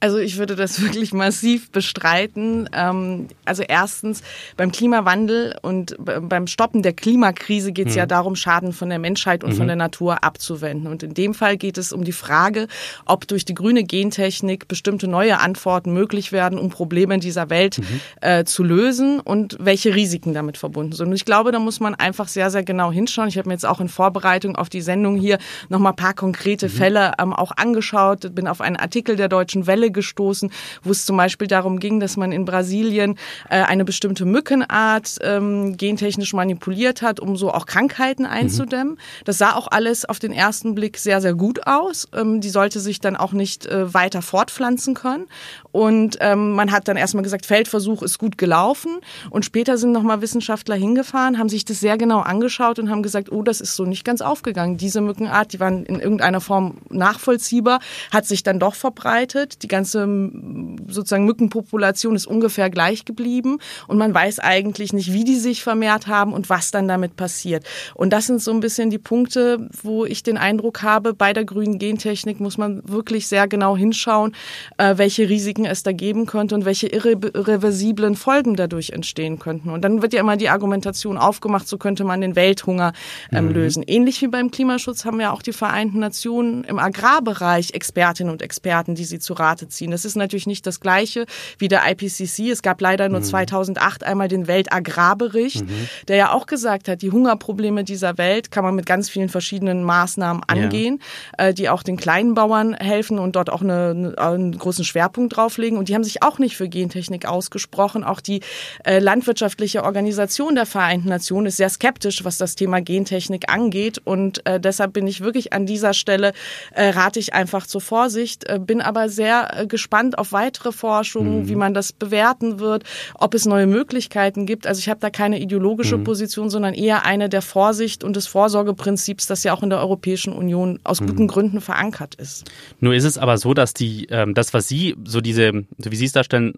Also 0.00 0.18
ich 0.18 0.38
würde 0.38 0.56
das 0.56 0.80
wirklich 0.82 1.12
massiv 1.12 1.70
bestreiten. 1.70 2.68
Ähm, 2.72 3.28
also 3.44 3.62
erstens 3.62 4.22
beim 4.56 4.72
Klimawandel 4.72 5.56
und 5.62 5.96
beim 5.98 6.46
Stoppen 6.46 6.82
der 6.82 6.94
Klimakrise 6.94 7.72
geht 7.72 7.88
es 7.88 7.94
mhm. 7.94 7.98
ja 7.98 8.06
darum, 8.06 8.34
Schaden 8.34 8.72
von 8.72 8.88
der 8.88 8.98
Menschheit 8.98 9.44
und 9.44 9.52
mhm. 9.52 9.56
von 9.56 9.66
der 9.66 9.76
Natur 9.76 10.24
abzuwenden. 10.24 10.90
Und 10.90 11.02
in 11.02 11.14
dem 11.14 11.34
Fall 11.34 11.56
geht 11.58 11.76
es 11.78 11.92
um 11.92 12.04
die 12.04 12.12
Frage, 12.12 12.66
ob 13.04 13.28
durch 13.28 13.44
die 13.44 13.54
grüne 13.54 13.84
Gentechnik 13.84 14.68
bestimmte 14.68 15.06
neue 15.06 15.38
Antworten 15.38 15.92
möglich 15.92 16.32
werden, 16.32 16.58
um 16.58 16.70
Probleme 16.70 17.14
in 17.14 17.20
dieser 17.20 17.50
Welt 17.50 17.78
mhm. 17.78 18.00
äh, 18.22 18.44
zu 18.44 18.64
lösen 18.64 19.20
und 19.20 19.56
welche 19.60 19.94
Risiken 19.94 20.32
damit 20.32 20.56
verbunden 20.56 20.92
sind. 20.92 21.08
Und 21.08 21.14
ich 21.14 21.26
glaube, 21.26 21.52
da 21.52 21.58
muss 21.58 21.78
man 21.78 21.94
einfach 21.94 22.28
sehr, 22.28 22.50
sehr 22.50 22.62
genau 22.62 22.90
hinschauen. 22.90 23.28
Ich 23.28 23.36
habe 23.36 23.48
mir 23.48 23.54
jetzt 23.54 23.66
auch 23.66 23.80
in 23.80 23.88
Vorbereitung 23.88 24.56
auf 24.56 24.70
die 24.70 24.80
Sendung 24.80 25.16
hier 25.16 25.38
nochmal 25.68 25.92
ein 25.92 25.96
paar 25.96 26.14
konkrete 26.14 26.68
mhm. 26.68 26.72
Fälle 26.72 27.12
ähm, 27.20 27.34
auch 27.34 27.52
angeschaut, 27.56 28.34
bin 28.34 28.46
auf 28.46 28.62
einen 28.62 28.76
Artikel 28.76 29.16
der 29.16 29.28
Deutschen 29.28 29.66
Welle 29.66 29.89
gestoßen, 29.92 30.50
wo 30.82 30.90
es 30.90 31.04
zum 31.04 31.16
Beispiel 31.16 31.46
darum 31.46 31.78
ging, 31.78 32.00
dass 32.00 32.16
man 32.16 32.32
in 32.32 32.44
Brasilien 32.44 33.16
äh, 33.48 33.62
eine 33.62 33.84
bestimmte 33.84 34.24
Mückenart 34.24 35.16
ähm, 35.22 35.76
gentechnisch 35.76 36.32
manipuliert 36.32 37.02
hat, 37.02 37.20
um 37.20 37.36
so 37.36 37.52
auch 37.52 37.66
Krankheiten 37.66 38.22
mhm. 38.22 38.30
einzudämmen. 38.30 38.94
Mhm. 38.94 39.24
Das 39.24 39.38
sah 39.38 39.54
auch 39.54 39.68
alles 39.70 40.04
auf 40.04 40.18
den 40.18 40.32
ersten 40.32 40.74
Blick 40.74 40.98
sehr, 40.98 41.20
sehr 41.20 41.34
gut 41.34 41.66
aus. 41.66 42.08
Ähm, 42.14 42.40
die 42.40 42.50
sollte 42.50 42.80
sich 42.80 43.00
dann 43.00 43.16
auch 43.16 43.32
nicht 43.32 43.66
äh, 43.66 43.92
weiter 43.92 44.22
fortpflanzen 44.22 44.94
können. 44.94 45.26
Und 45.72 46.18
ähm, 46.20 46.52
man 46.52 46.72
hat 46.72 46.88
dann 46.88 46.96
erstmal 46.96 47.22
gesagt, 47.22 47.46
Feldversuch 47.46 48.02
ist 48.02 48.18
gut 48.18 48.38
gelaufen. 48.38 48.98
Und 49.30 49.44
später 49.44 49.78
sind 49.78 49.92
nochmal 49.92 50.20
Wissenschaftler 50.20 50.74
hingefahren, 50.74 51.38
haben 51.38 51.48
sich 51.48 51.64
das 51.64 51.80
sehr 51.80 51.98
genau 51.98 52.20
angeschaut 52.20 52.78
und 52.78 52.90
haben 52.90 53.02
gesagt, 53.02 53.30
oh, 53.32 53.42
das 53.42 53.60
ist 53.60 53.76
so 53.76 53.84
nicht 53.84 54.04
ganz 54.04 54.20
aufgegangen. 54.20 54.76
Diese 54.76 55.00
Mückenart, 55.00 55.52
die 55.52 55.60
waren 55.60 55.84
in 55.84 56.00
irgendeiner 56.00 56.40
Form 56.40 56.78
nachvollziehbar, 56.90 57.80
hat 58.12 58.26
sich 58.26 58.42
dann 58.42 58.58
doch 58.58 58.74
verbreitet. 58.74 59.62
Die 59.62 59.68
ganze 59.68 59.79
sozusagen 59.84 61.24
Mückenpopulation 61.24 62.16
ist 62.16 62.26
ungefähr 62.26 62.70
gleich 62.70 63.04
geblieben. 63.04 63.58
Und 63.86 63.98
man 63.98 64.14
weiß 64.14 64.38
eigentlich 64.38 64.92
nicht, 64.92 65.12
wie 65.12 65.24
die 65.24 65.36
sich 65.36 65.62
vermehrt 65.62 66.06
haben 66.06 66.32
und 66.32 66.48
was 66.48 66.70
dann 66.70 66.88
damit 66.88 67.16
passiert. 67.16 67.64
Und 67.94 68.12
das 68.12 68.26
sind 68.26 68.40
so 68.40 68.50
ein 68.50 68.60
bisschen 68.60 68.90
die 68.90 68.98
Punkte, 68.98 69.68
wo 69.82 70.04
ich 70.04 70.22
den 70.22 70.38
Eindruck 70.38 70.82
habe, 70.82 71.14
bei 71.14 71.32
der 71.32 71.44
grünen 71.44 71.78
Gentechnik 71.78 72.40
muss 72.40 72.56
man 72.56 72.82
wirklich 72.88 73.26
sehr 73.26 73.46
genau 73.48 73.76
hinschauen, 73.76 74.34
äh, 74.78 74.96
welche 74.96 75.28
Risiken 75.28 75.50
Risiken 75.50 75.64
es 75.64 75.82
da 75.82 75.92
geben 75.92 76.26
könnte 76.26 76.54
und 76.54 76.64
welche 76.64 76.86
irreversiblen 76.86 78.14
Folgen 78.14 78.56
dadurch 78.56 78.90
entstehen 78.90 79.38
könnten. 79.38 79.70
Und 79.70 79.82
dann 79.82 80.02
wird 80.02 80.12
ja 80.12 80.20
immer 80.20 80.36
die 80.36 80.48
Argumentation 80.48 81.16
aufgemacht, 81.18 81.66
so 81.66 81.78
könnte 81.78 82.04
man 82.04 82.20
den 82.20 82.36
Welthunger 82.36 82.92
ähm, 83.32 83.46
mhm. 83.46 83.52
lösen. 83.52 83.82
Ähnlich 83.86 84.20
wie 84.22 84.28
beim 84.28 84.50
Klimaschutz 84.50 85.04
haben 85.04 85.20
ja 85.20 85.32
auch 85.32 85.42
die 85.42 85.52
Vereinten 85.52 85.98
Nationen 85.98 86.64
im 86.64 86.78
Agrarbereich 86.78 87.72
Expertinnen 87.72 88.32
und 88.32 88.42
Experten, 88.42 88.94
die 88.94 89.04
sie 89.04 89.18
zu 89.18 89.32
Rate 89.32 89.68
ziehen. 89.70 89.90
Das 89.90 90.04
ist 90.04 90.16
natürlich 90.16 90.46
nicht 90.46 90.66
das 90.66 90.80
Gleiche 90.80 91.26
wie 91.58 91.68
der 91.68 91.82
IPCC. 91.90 92.50
Es 92.50 92.62
gab 92.62 92.80
leider 92.80 93.08
nur 93.08 93.20
mhm. 93.20 93.24
2008 93.24 94.04
einmal 94.04 94.28
den 94.28 94.46
Weltagrarbericht, 94.46 95.62
mhm. 95.62 95.88
der 96.08 96.16
ja 96.16 96.32
auch 96.32 96.46
gesagt 96.46 96.88
hat, 96.88 97.02
die 97.02 97.10
Hungerprobleme 97.10 97.84
dieser 97.84 98.18
Welt 98.18 98.50
kann 98.50 98.64
man 98.64 98.74
mit 98.74 98.86
ganz 98.86 99.10
vielen 99.10 99.28
verschiedenen 99.28 99.82
Maßnahmen 99.82 100.42
angehen, 100.46 101.00
ja. 101.38 101.48
äh, 101.48 101.54
die 101.54 101.68
auch 101.68 101.82
den 101.82 101.96
kleinen 101.96 102.34
Bauern 102.34 102.74
helfen 102.74 103.18
und 103.18 103.36
dort 103.36 103.50
auch 103.50 103.62
eine, 103.62 104.14
einen 104.16 104.56
großen 104.56 104.84
Schwerpunkt 104.84 105.36
drauf 105.36 105.50
drauflegen. 105.50 105.78
Und 105.78 105.88
die 105.88 105.94
haben 105.94 106.04
sich 106.04 106.22
auch 106.22 106.38
nicht 106.38 106.56
für 106.56 106.68
Gentechnik 106.68 107.26
ausgesprochen. 107.26 108.04
Auch 108.04 108.20
die 108.20 108.40
äh, 108.84 108.98
landwirtschaftliche 108.98 109.84
Organisation 109.84 110.54
der 110.54 110.66
Vereinten 110.66 111.08
Nationen 111.08 111.46
ist 111.46 111.56
sehr 111.56 111.68
skeptisch, 111.68 112.24
was 112.24 112.38
das 112.38 112.54
Thema 112.54 112.80
Gentechnik 112.80 113.50
angeht. 113.52 113.98
Und 114.04 114.46
äh, 114.46 114.60
deshalb 114.60 114.92
bin 114.92 115.06
ich 115.06 115.20
wirklich 115.20 115.52
an 115.52 115.66
dieser 115.66 115.94
Stelle, 115.94 116.32
äh, 116.72 116.90
rate 116.90 117.18
ich 117.18 117.34
einfach 117.34 117.66
zur 117.66 117.80
Vorsicht, 117.80 118.48
äh, 118.48 118.58
bin 118.58 118.80
aber 118.80 119.08
sehr 119.08 119.59
gespannt 119.66 120.18
auf 120.18 120.32
weitere 120.32 120.72
Forschung, 120.72 121.40
mhm. 121.40 121.48
wie 121.48 121.56
man 121.56 121.74
das 121.74 121.92
bewerten 121.92 122.60
wird, 122.60 122.84
ob 123.14 123.34
es 123.34 123.46
neue 123.46 123.66
Möglichkeiten 123.66 124.46
gibt. 124.46 124.66
Also 124.66 124.78
ich 124.78 124.88
habe 124.88 125.00
da 125.00 125.10
keine 125.10 125.40
ideologische 125.40 125.98
mhm. 125.98 126.04
Position, 126.04 126.50
sondern 126.50 126.74
eher 126.74 127.04
eine 127.04 127.28
der 127.28 127.42
Vorsicht 127.42 128.04
und 128.04 128.14
des 128.14 128.26
Vorsorgeprinzips, 128.26 129.26
das 129.26 129.42
ja 129.44 129.52
auch 129.52 129.62
in 129.62 129.70
der 129.70 129.80
Europäischen 129.80 130.32
Union 130.32 130.78
aus 130.84 131.00
mhm. 131.00 131.06
guten 131.06 131.26
Gründen 131.28 131.60
verankert 131.60 132.14
ist. 132.14 132.50
Nur 132.78 132.94
ist 132.94 133.04
es 133.04 133.18
aber 133.18 133.38
so, 133.38 133.54
dass 133.54 133.74
die, 133.74 134.06
ähm, 134.10 134.34
das, 134.34 134.54
was 134.54 134.68
Sie, 134.68 134.96
so 135.04 135.20
diese 135.20 135.40
diese, 135.40 135.64
so 135.78 135.90
wie 135.90 135.96
Sie 135.96 136.04
es 136.04 136.12
darstellen, 136.12 136.54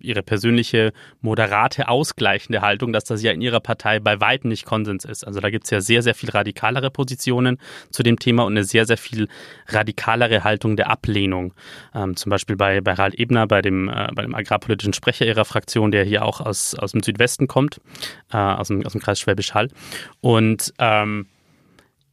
Ihre 0.00 0.22
persönliche 0.22 0.92
moderate, 1.20 1.88
ausgleichende 1.88 2.62
Haltung, 2.62 2.92
dass 2.92 3.04
das 3.04 3.22
ja 3.22 3.32
in 3.32 3.40
Ihrer 3.40 3.60
Partei 3.60 4.00
bei 4.00 4.20
weitem 4.20 4.50
nicht 4.50 4.64
Konsens 4.64 5.04
ist. 5.04 5.26
Also 5.26 5.40
da 5.40 5.50
gibt 5.50 5.64
es 5.64 5.70
ja 5.70 5.80
sehr, 5.80 6.02
sehr 6.02 6.14
viel 6.14 6.30
radikalere 6.30 6.90
Positionen 6.90 7.58
zu 7.90 8.02
dem 8.02 8.18
Thema 8.18 8.44
und 8.44 8.52
eine 8.52 8.64
sehr, 8.64 8.86
sehr 8.86 8.96
viel 8.96 9.28
radikalere 9.66 10.44
Haltung 10.44 10.76
der 10.76 10.90
Ablehnung. 10.90 11.54
Ähm, 11.94 12.01
zum 12.14 12.30
Beispiel 12.30 12.56
bei, 12.56 12.80
bei 12.80 12.92
Harald 12.92 13.18
Ebner, 13.18 13.46
bei 13.46 13.62
dem, 13.62 13.88
äh, 13.88 14.08
bei 14.14 14.22
dem 14.22 14.34
agrarpolitischen 14.34 14.92
Sprecher 14.92 15.26
Ihrer 15.26 15.44
Fraktion, 15.44 15.90
der 15.90 16.04
hier 16.04 16.24
auch 16.24 16.40
aus, 16.40 16.74
aus 16.74 16.92
dem 16.92 17.02
Südwesten 17.02 17.48
kommt, 17.48 17.80
äh, 18.32 18.36
aus, 18.36 18.68
dem, 18.68 18.84
aus 18.84 18.92
dem 18.92 19.00
Kreis 19.00 19.20
Schwäbisch 19.20 19.54
Hall. 19.54 19.68
Und 20.20 20.72
ähm, 20.78 21.26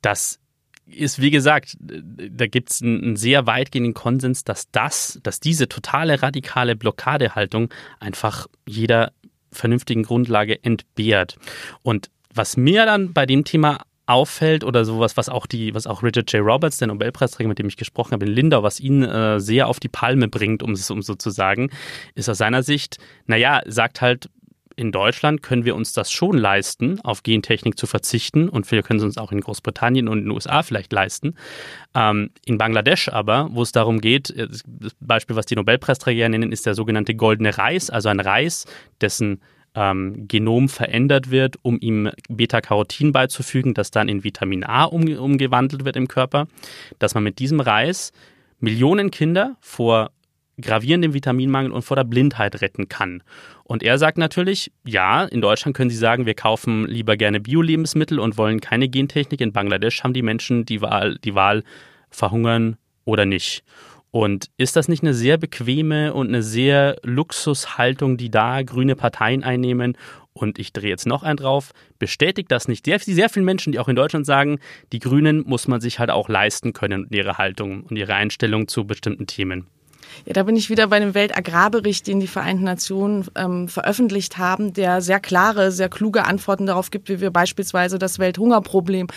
das 0.01 0.39
ist, 0.86 1.22
wie 1.22 1.31
gesagt, 1.31 1.77
da 1.79 2.48
gibt 2.48 2.72
es 2.72 2.81
einen, 2.81 3.15
sehr 3.15 3.46
weitgehenden 3.46 3.93
Konsens, 3.93 4.43
dass 4.43 4.72
das, 4.72 5.19
dass 5.24 5.39
diese 5.39 5.69
totale 5.69 6.22
radikale 6.22 6.75
Blockadehaltung 6.75 7.72
einfach 8.00 8.48
jeder 8.65 9.12
vernünftigen 9.51 10.03
Grundlage 10.03 10.63
entbehrt. 10.63 11.38
Und 11.84 12.10
was 12.34 12.58
mir 12.58 12.86
dann 12.86 13.13
bei 13.13 13.25
dem 13.25 13.43
Thema 13.43 13.79
auffällt 14.09 14.63
oder 14.63 14.85
sowas, 14.85 15.17
was 15.17 15.29
auch 15.29 15.45
die, 15.45 15.73
was 15.75 15.85
auch 15.87 16.01
Richard 16.01 16.31
J. 16.31 16.43
Roberts, 16.43 16.77
der 16.77 16.87
Nobelpreisträger, 16.87 17.47
mit 17.47 17.59
dem 17.59 17.67
ich 17.67 17.77
gesprochen 17.77 18.13
habe 18.13 18.25
in 18.25 18.31
Lindau, 18.31 18.63
was 18.63 18.79
ihn 18.79 19.03
äh, 19.03 19.39
sehr 19.39 19.67
auf 19.67 19.79
die 19.79 19.87
Palme 19.87 20.27
bringt, 20.27 20.63
um 20.63 20.71
es 20.71 20.89
um 20.89 21.01
so 21.01 21.15
zu 21.15 21.29
sagen, 21.29 21.69
ist 22.15 22.27
aus 22.27 22.39
seiner 22.39 22.63
Sicht, 22.63 22.97
naja, 23.27 23.61
sagt 23.65 24.01
halt, 24.01 24.29
in 24.79 24.93
Deutschland 24.93 25.43
können 25.43 25.65
wir 25.65 25.75
uns 25.75 25.91
das 25.91 26.09
schon 26.09 26.37
leisten, 26.37 27.01
auf 27.01 27.21
Gentechnik 27.21 27.77
zu 27.77 27.85
verzichten 27.85 28.47
und 28.47 28.71
wir 28.71 28.81
können 28.81 28.99
es 28.99 29.03
uns 29.03 29.17
auch 29.17 29.33
in 29.33 29.41
Großbritannien 29.41 30.07
und 30.07 30.19
in 30.19 30.23
den 30.23 30.31
USA 30.31 30.63
vielleicht 30.63 30.93
leisten. 30.93 31.35
Ähm, 31.93 32.29
in 32.45 32.57
Bangladesch 32.57 33.09
aber, 33.09 33.49
wo 33.51 33.61
es 33.61 33.73
darum 33.73 33.99
geht, 33.99 34.29
äh, 34.31 34.47
das 34.47 34.63
Beispiel, 35.01 35.35
was 35.35 35.45
die 35.47 35.55
Nobelpreisträger 35.55 36.29
nennen, 36.29 36.53
ist 36.53 36.65
der 36.65 36.75
sogenannte 36.75 37.13
goldene 37.13 37.57
Reis, 37.57 37.89
also 37.89 38.07
ein 38.07 38.21
Reis, 38.21 38.65
dessen 39.01 39.41
ähm, 39.75 40.27
Genom 40.27 40.69
verändert 40.69 41.31
wird, 41.31 41.57
um 41.61 41.77
ihm 41.79 42.09
Beta-Carotin 42.29 43.11
beizufügen, 43.11 43.73
das 43.73 43.91
dann 43.91 44.09
in 44.09 44.23
Vitamin 44.23 44.63
A 44.63 44.85
um, 44.85 45.07
umgewandelt 45.07 45.85
wird 45.85 45.95
im 45.95 46.07
Körper, 46.07 46.47
dass 46.99 47.13
man 47.13 47.23
mit 47.23 47.39
diesem 47.39 47.59
Reis 47.59 48.11
Millionen 48.59 49.11
Kinder 49.11 49.55
vor 49.61 50.11
gravierendem 50.61 51.13
Vitaminmangel 51.13 51.71
und 51.71 51.83
vor 51.83 51.95
der 51.95 52.03
Blindheit 52.03 52.61
retten 52.61 52.89
kann. 52.89 53.23
Und 53.63 53.83
er 53.83 53.97
sagt 53.97 54.17
natürlich, 54.17 54.71
ja, 54.85 55.23
in 55.23 55.41
Deutschland 55.41 55.75
können 55.75 55.89
Sie 55.89 55.95
sagen, 55.95 56.25
wir 56.25 56.33
kaufen 56.33 56.85
lieber 56.88 57.17
gerne 57.17 57.39
Bio-Lebensmittel 57.39 58.19
und 58.19 58.38
wollen 58.38 58.59
keine 58.59 58.89
Gentechnik. 58.89 59.41
In 59.41 59.53
Bangladesch 59.53 60.03
haben 60.03 60.13
die 60.13 60.21
Menschen 60.21 60.65
die 60.65 60.81
Wahl, 60.81 61.17
die 61.23 61.35
Wahl 61.35 61.63
verhungern 62.09 62.77
oder 63.05 63.25
nicht. 63.25 63.63
Und 64.11 64.49
ist 64.57 64.75
das 64.75 64.87
nicht 64.87 65.03
eine 65.03 65.13
sehr 65.13 65.37
bequeme 65.37 66.13
und 66.13 66.27
eine 66.27 66.41
sehr 66.41 66.95
Luxushaltung, 67.03 68.17
die 68.17 68.31
da 68.31 68.63
grüne 68.63 68.95
Parteien 68.95 69.43
einnehmen? 69.43 69.97
Und 70.33 70.57
ich 70.57 70.73
drehe 70.73 70.89
jetzt 70.89 71.05
noch 71.05 71.23
einen 71.23 71.37
drauf. 71.37 71.73
Bestätigt 71.99 72.51
das 72.51 72.67
nicht 72.67 72.85
sehr, 72.85 72.99
sehr 72.99 73.29
viele 73.29 73.45
Menschen, 73.45 73.71
die 73.71 73.79
auch 73.79 73.89
in 73.89 73.95
Deutschland 73.95 74.25
sagen, 74.25 74.59
die 74.91 74.99
Grünen 74.99 75.43
muss 75.45 75.67
man 75.67 75.81
sich 75.81 75.99
halt 75.99 76.09
auch 76.09 76.29
leisten 76.29 76.73
können, 76.73 77.07
ihre 77.11 77.37
Haltung 77.37 77.83
und 77.83 77.97
ihre 77.97 78.15
Einstellung 78.15 78.67
zu 78.67 78.85
bestimmten 78.85 79.27
Themen? 79.27 79.67
Ja, 80.25 80.33
da 80.33 80.43
bin 80.43 80.55
ich 80.55 80.69
wieder 80.69 80.87
bei 80.87 80.99
dem 80.99 81.13
Weltagrarbericht, 81.13 82.07
den 82.07 82.19
die 82.19 82.27
Vereinten 82.27 82.63
Nationen 82.63 83.25
ähm, 83.35 83.67
veröffentlicht 83.67 84.37
haben, 84.37 84.73
der 84.73 85.01
sehr 85.01 85.19
klare, 85.19 85.71
sehr 85.71 85.89
kluge 85.89 86.25
Antworten 86.25 86.65
darauf 86.65 86.91
gibt, 86.91 87.09
wie 87.09 87.21
wir 87.21 87.31
beispielsweise 87.31 87.99
das 87.99 88.19
Welthungerproblem 88.19 89.07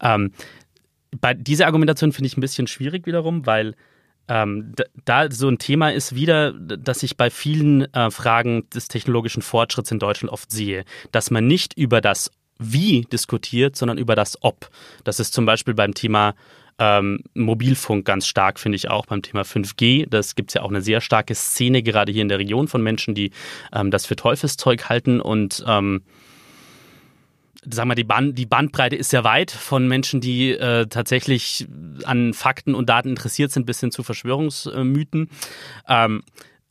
Ähm, 0.00 0.32
bei 1.20 1.34
dieser 1.34 1.66
Argumentation 1.66 2.12
finde 2.12 2.26
ich 2.26 2.36
ein 2.36 2.40
bisschen 2.40 2.66
schwierig 2.66 3.06
wiederum, 3.06 3.46
weil 3.46 3.74
ähm, 4.28 4.72
da, 5.04 5.30
so 5.30 5.48
ein 5.48 5.58
Thema 5.58 5.92
ist 5.92 6.14
wieder, 6.14 6.52
dass 6.52 7.02
ich 7.02 7.16
bei 7.16 7.30
vielen 7.30 7.92
äh, 7.94 8.10
Fragen 8.10 8.68
des 8.70 8.88
technologischen 8.88 9.42
Fortschritts 9.42 9.90
in 9.90 9.98
Deutschland 9.98 10.32
oft 10.32 10.50
sehe, 10.50 10.84
dass 11.12 11.30
man 11.30 11.46
nicht 11.46 11.76
über 11.76 12.00
das 12.00 12.30
Wie 12.58 13.02
diskutiert, 13.02 13.76
sondern 13.76 13.98
über 13.98 14.16
das 14.16 14.42
Ob. 14.42 14.70
Das 15.04 15.20
ist 15.20 15.34
zum 15.34 15.46
Beispiel 15.46 15.74
beim 15.74 15.94
Thema 15.94 16.34
ähm, 16.78 17.20
Mobilfunk 17.34 18.04
ganz 18.04 18.26
stark, 18.26 18.58
finde 18.58 18.76
ich 18.76 18.88
auch 18.90 19.06
beim 19.06 19.22
Thema 19.22 19.42
5G. 19.42 20.06
Das 20.08 20.34
gibt 20.34 20.50
es 20.50 20.54
ja 20.54 20.62
auch 20.62 20.70
eine 20.70 20.82
sehr 20.82 21.00
starke 21.00 21.34
Szene, 21.34 21.82
gerade 21.82 22.12
hier 22.12 22.22
in 22.22 22.28
der 22.28 22.38
Region 22.38 22.68
von 22.68 22.82
Menschen, 22.82 23.14
die 23.14 23.30
ähm, 23.72 23.90
das 23.90 24.06
für 24.06 24.16
Teufelszeug 24.16 24.88
halten 24.88 25.20
und 25.20 25.64
sagen 27.70 27.90
wir, 27.90 27.94
die, 27.94 28.04
Band, 28.04 28.38
die 28.38 28.46
Bandbreite 28.46 28.96
ist 28.96 29.10
sehr 29.10 29.24
weit 29.24 29.50
von 29.50 29.88
Menschen, 29.88 30.20
die 30.20 30.52
äh, 30.52 30.86
tatsächlich 30.86 31.66
an 32.04 32.34
Fakten 32.34 32.74
und 32.74 32.88
Daten 32.88 33.10
interessiert 33.10 33.50
sind, 33.50 33.66
bis 33.66 33.80
hin 33.80 33.90
zu 33.90 34.02
Verschwörungsmythen. 34.02 35.30
Ähm, 35.88 36.22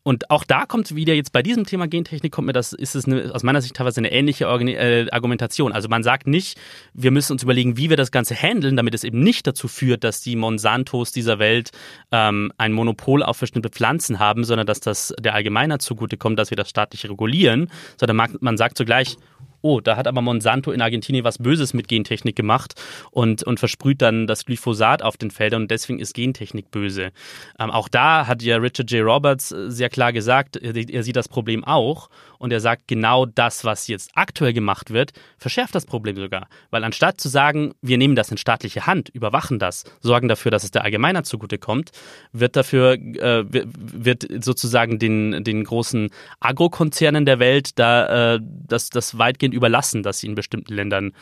und 0.07 0.29
auch 0.29 0.43
da 0.43 0.67
kommt 0.67 0.93
wieder 0.93 1.15
jetzt 1.15 1.31
bei 1.31 1.41
diesem 1.41 1.65
Thema 1.65 1.87
Gentechnik 1.87 2.31
kommt 2.31 2.45
mir 2.45 2.53
das 2.53 2.73
ist 2.73 2.95
es 2.95 3.05
eine, 3.05 3.33
aus 3.33 3.41
meiner 3.41 3.59
Sicht 3.59 3.75
teilweise 3.75 3.99
eine 3.99 4.11
ähnliche 4.11 4.47
Organ 4.47 4.67
äh, 4.67 5.07
Argumentation. 5.11 5.71
Also 5.71 5.89
man 5.89 6.03
sagt 6.03 6.27
nicht, 6.27 6.59
wir 6.93 7.09
müssen 7.09 7.31
uns 7.31 7.41
überlegen, 7.41 7.75
wie 7.75 7.89
wir 7.89 7.97
das 7.97 8.11
Ganze 8.11 8.35
handeln, 8.35 8.75
damit 8.77 8.93
es 8.93 9.03
eben 9.03 9.21
nicht 9.21 9.47
dazu 9.47 9.67
führt, 9.67 10.03
dass 10.03 10.21
die 10.21 10.35
Monsantos 10.35 11.11
dieser 11.11 11.39
Welt 11.39 11.71
ähm, 12.11 12.53
ein 12.59 12.71
Monopol 12.71 13.23
auf 13.23 13.39
bestimmte 13.39 13.69
Pflanzen 13.69 14.19
haben, 14.19 14.43
sondern 14.43 14.67
dass 14.67 14.79
das 14.79 15.11
der 15.19 15.33
Allgemeinheit 15.33 15.81
zugutekommt, 15.81 16.37
dass 16.37 16.51
wir 16.51 16.57
das 16.57 16.69
staatlich 16.69 17.09
regulieren, 17.09 17.71
sondern 17.97 18.37
man 18.39 18.57
sagt 18.57 18.77
zugleich, 18.77 19.17
oh, 19.65 19.81
da 19.81 19.98
hat 19.98 20.05
aber 20.05 20.22
Monsanto 20.22 20.72
in 20.72 20.81
Argentinien 20.81 21.25
was 21.25 21.39
Böses 21.39 21.74
mit 21.74 21.88
Gentechnik 21.88 22.36
gemacht 22.36 22.75
und, 23.10 23.41
und 23.41 23.60
versprüht 23.60 24.00
dann 24.00 24.27
das 24.27 24.45
Glyphosat 24.45 25.01
auf 25.01 25.17
den 25.17 25.31
Feldern 25.31 25.63
und 25.63 25.72
deswegen 25.72 25.98
ist 25.98 26.13
Gentechnik 26.13 26.69
böse. 26.69 27.12
Ähm, 27.57 27.72
auch 27.72 27.89
da 27.89 28.27
hat 28.27 28.43
ja 28.43 28.57
Richard 28.57 28.91
J. 28.91 29.03
Roberts 29.03 29.51
äh, 29.51 29.72
sehr 29.72 29.89
klar 29.89 30.13
gesagt, 30.13 30.55
er 30.57 31.03
sieht 31.03 31.15
das 31.15 31.27
Problem 31.27 31.63
auch 31.63 32.10
und 32.38 32.51
er 32.51 32.60
sagt, 32.60 32.88
genau 32.88 33.25
das, 33.25 33.65
was 33.65 33.88
jetzt 33.88 34.12
aktuell 34.13 34.53
gemacht 34.53 34.91
wird, 34.91 35.13
verschärft 35.39 35.74
das 35.74 35.88
Problem 35.88 36.15
sogar. 36.15 36.48
Weil 36.69 36.84
anstatt 36.84 37.19
zu 37.19 37.27
sagen, 37.27 37.74
wir 37.81 37.98
nehmen 37.98 38.15
das 38.15 38.29
in 38.29 38.38
staatliche 38.38 38.86
Hand, 38.86 39.10
überwachen 39.10 39.57
das, 39.57 39.84
sorgen 40.01 40.27
dafür, 40.27 40.51
dass 40.51 40.63
es 40.63 40.69
der 40.69 40.84
Allgemeinheit 40.84 41.25
zugutekommt, 41.25 41.91
wird 42.34 42.55
dafür, 42.55 42.93
äh, 42.93 43.45
wird 43.50 44.27
sozusagen 44.43 45.00
den, 45.00 45.43
den 45.43 45.63
großen 45.63 46.12
Agrokonzernen 46.39 47.25
der 47.25 47.39
Welt 47.39 47.79
da 47.79 48.36
äh, 48.36 48.39
das, 48.43 48.89
das 48.91 49.17
weitgehend 49.17 49.54
überlassen, 49.55 50.03
dass 50.03 50.19
sie 50.19 50.27
in 50.27 50.35
bestimmten 50.35 50.74
Ländern 50.74 51.13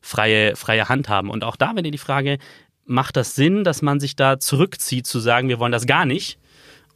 freie, 0.00 0.56
freie 0.56 0.88
Hand 0.88 1.08
haben. 1.08 1.30
Und 1.30 1.44
auch 1.44 1.56
da 1.56 1.74
wäre 1.74 1.90
die 1.90 1.98
Frage, 1.98 2.38
macht 2.86 3.16
das 3.16 3.34
Sinn, 3.34 3.64
dass 3.64 3.82
man 3.82 4.00
sich 4.00 4.16
da 4.16 4.40
zurückzieht, 4.40 5.06
zu 5.06 5.20
sagen, 5.20 5.48
wir 5.48 5.58
wollen 5.58 5.72
das 5.72 5.86
gar 5.86 6.06
nicht? 6.06 6.38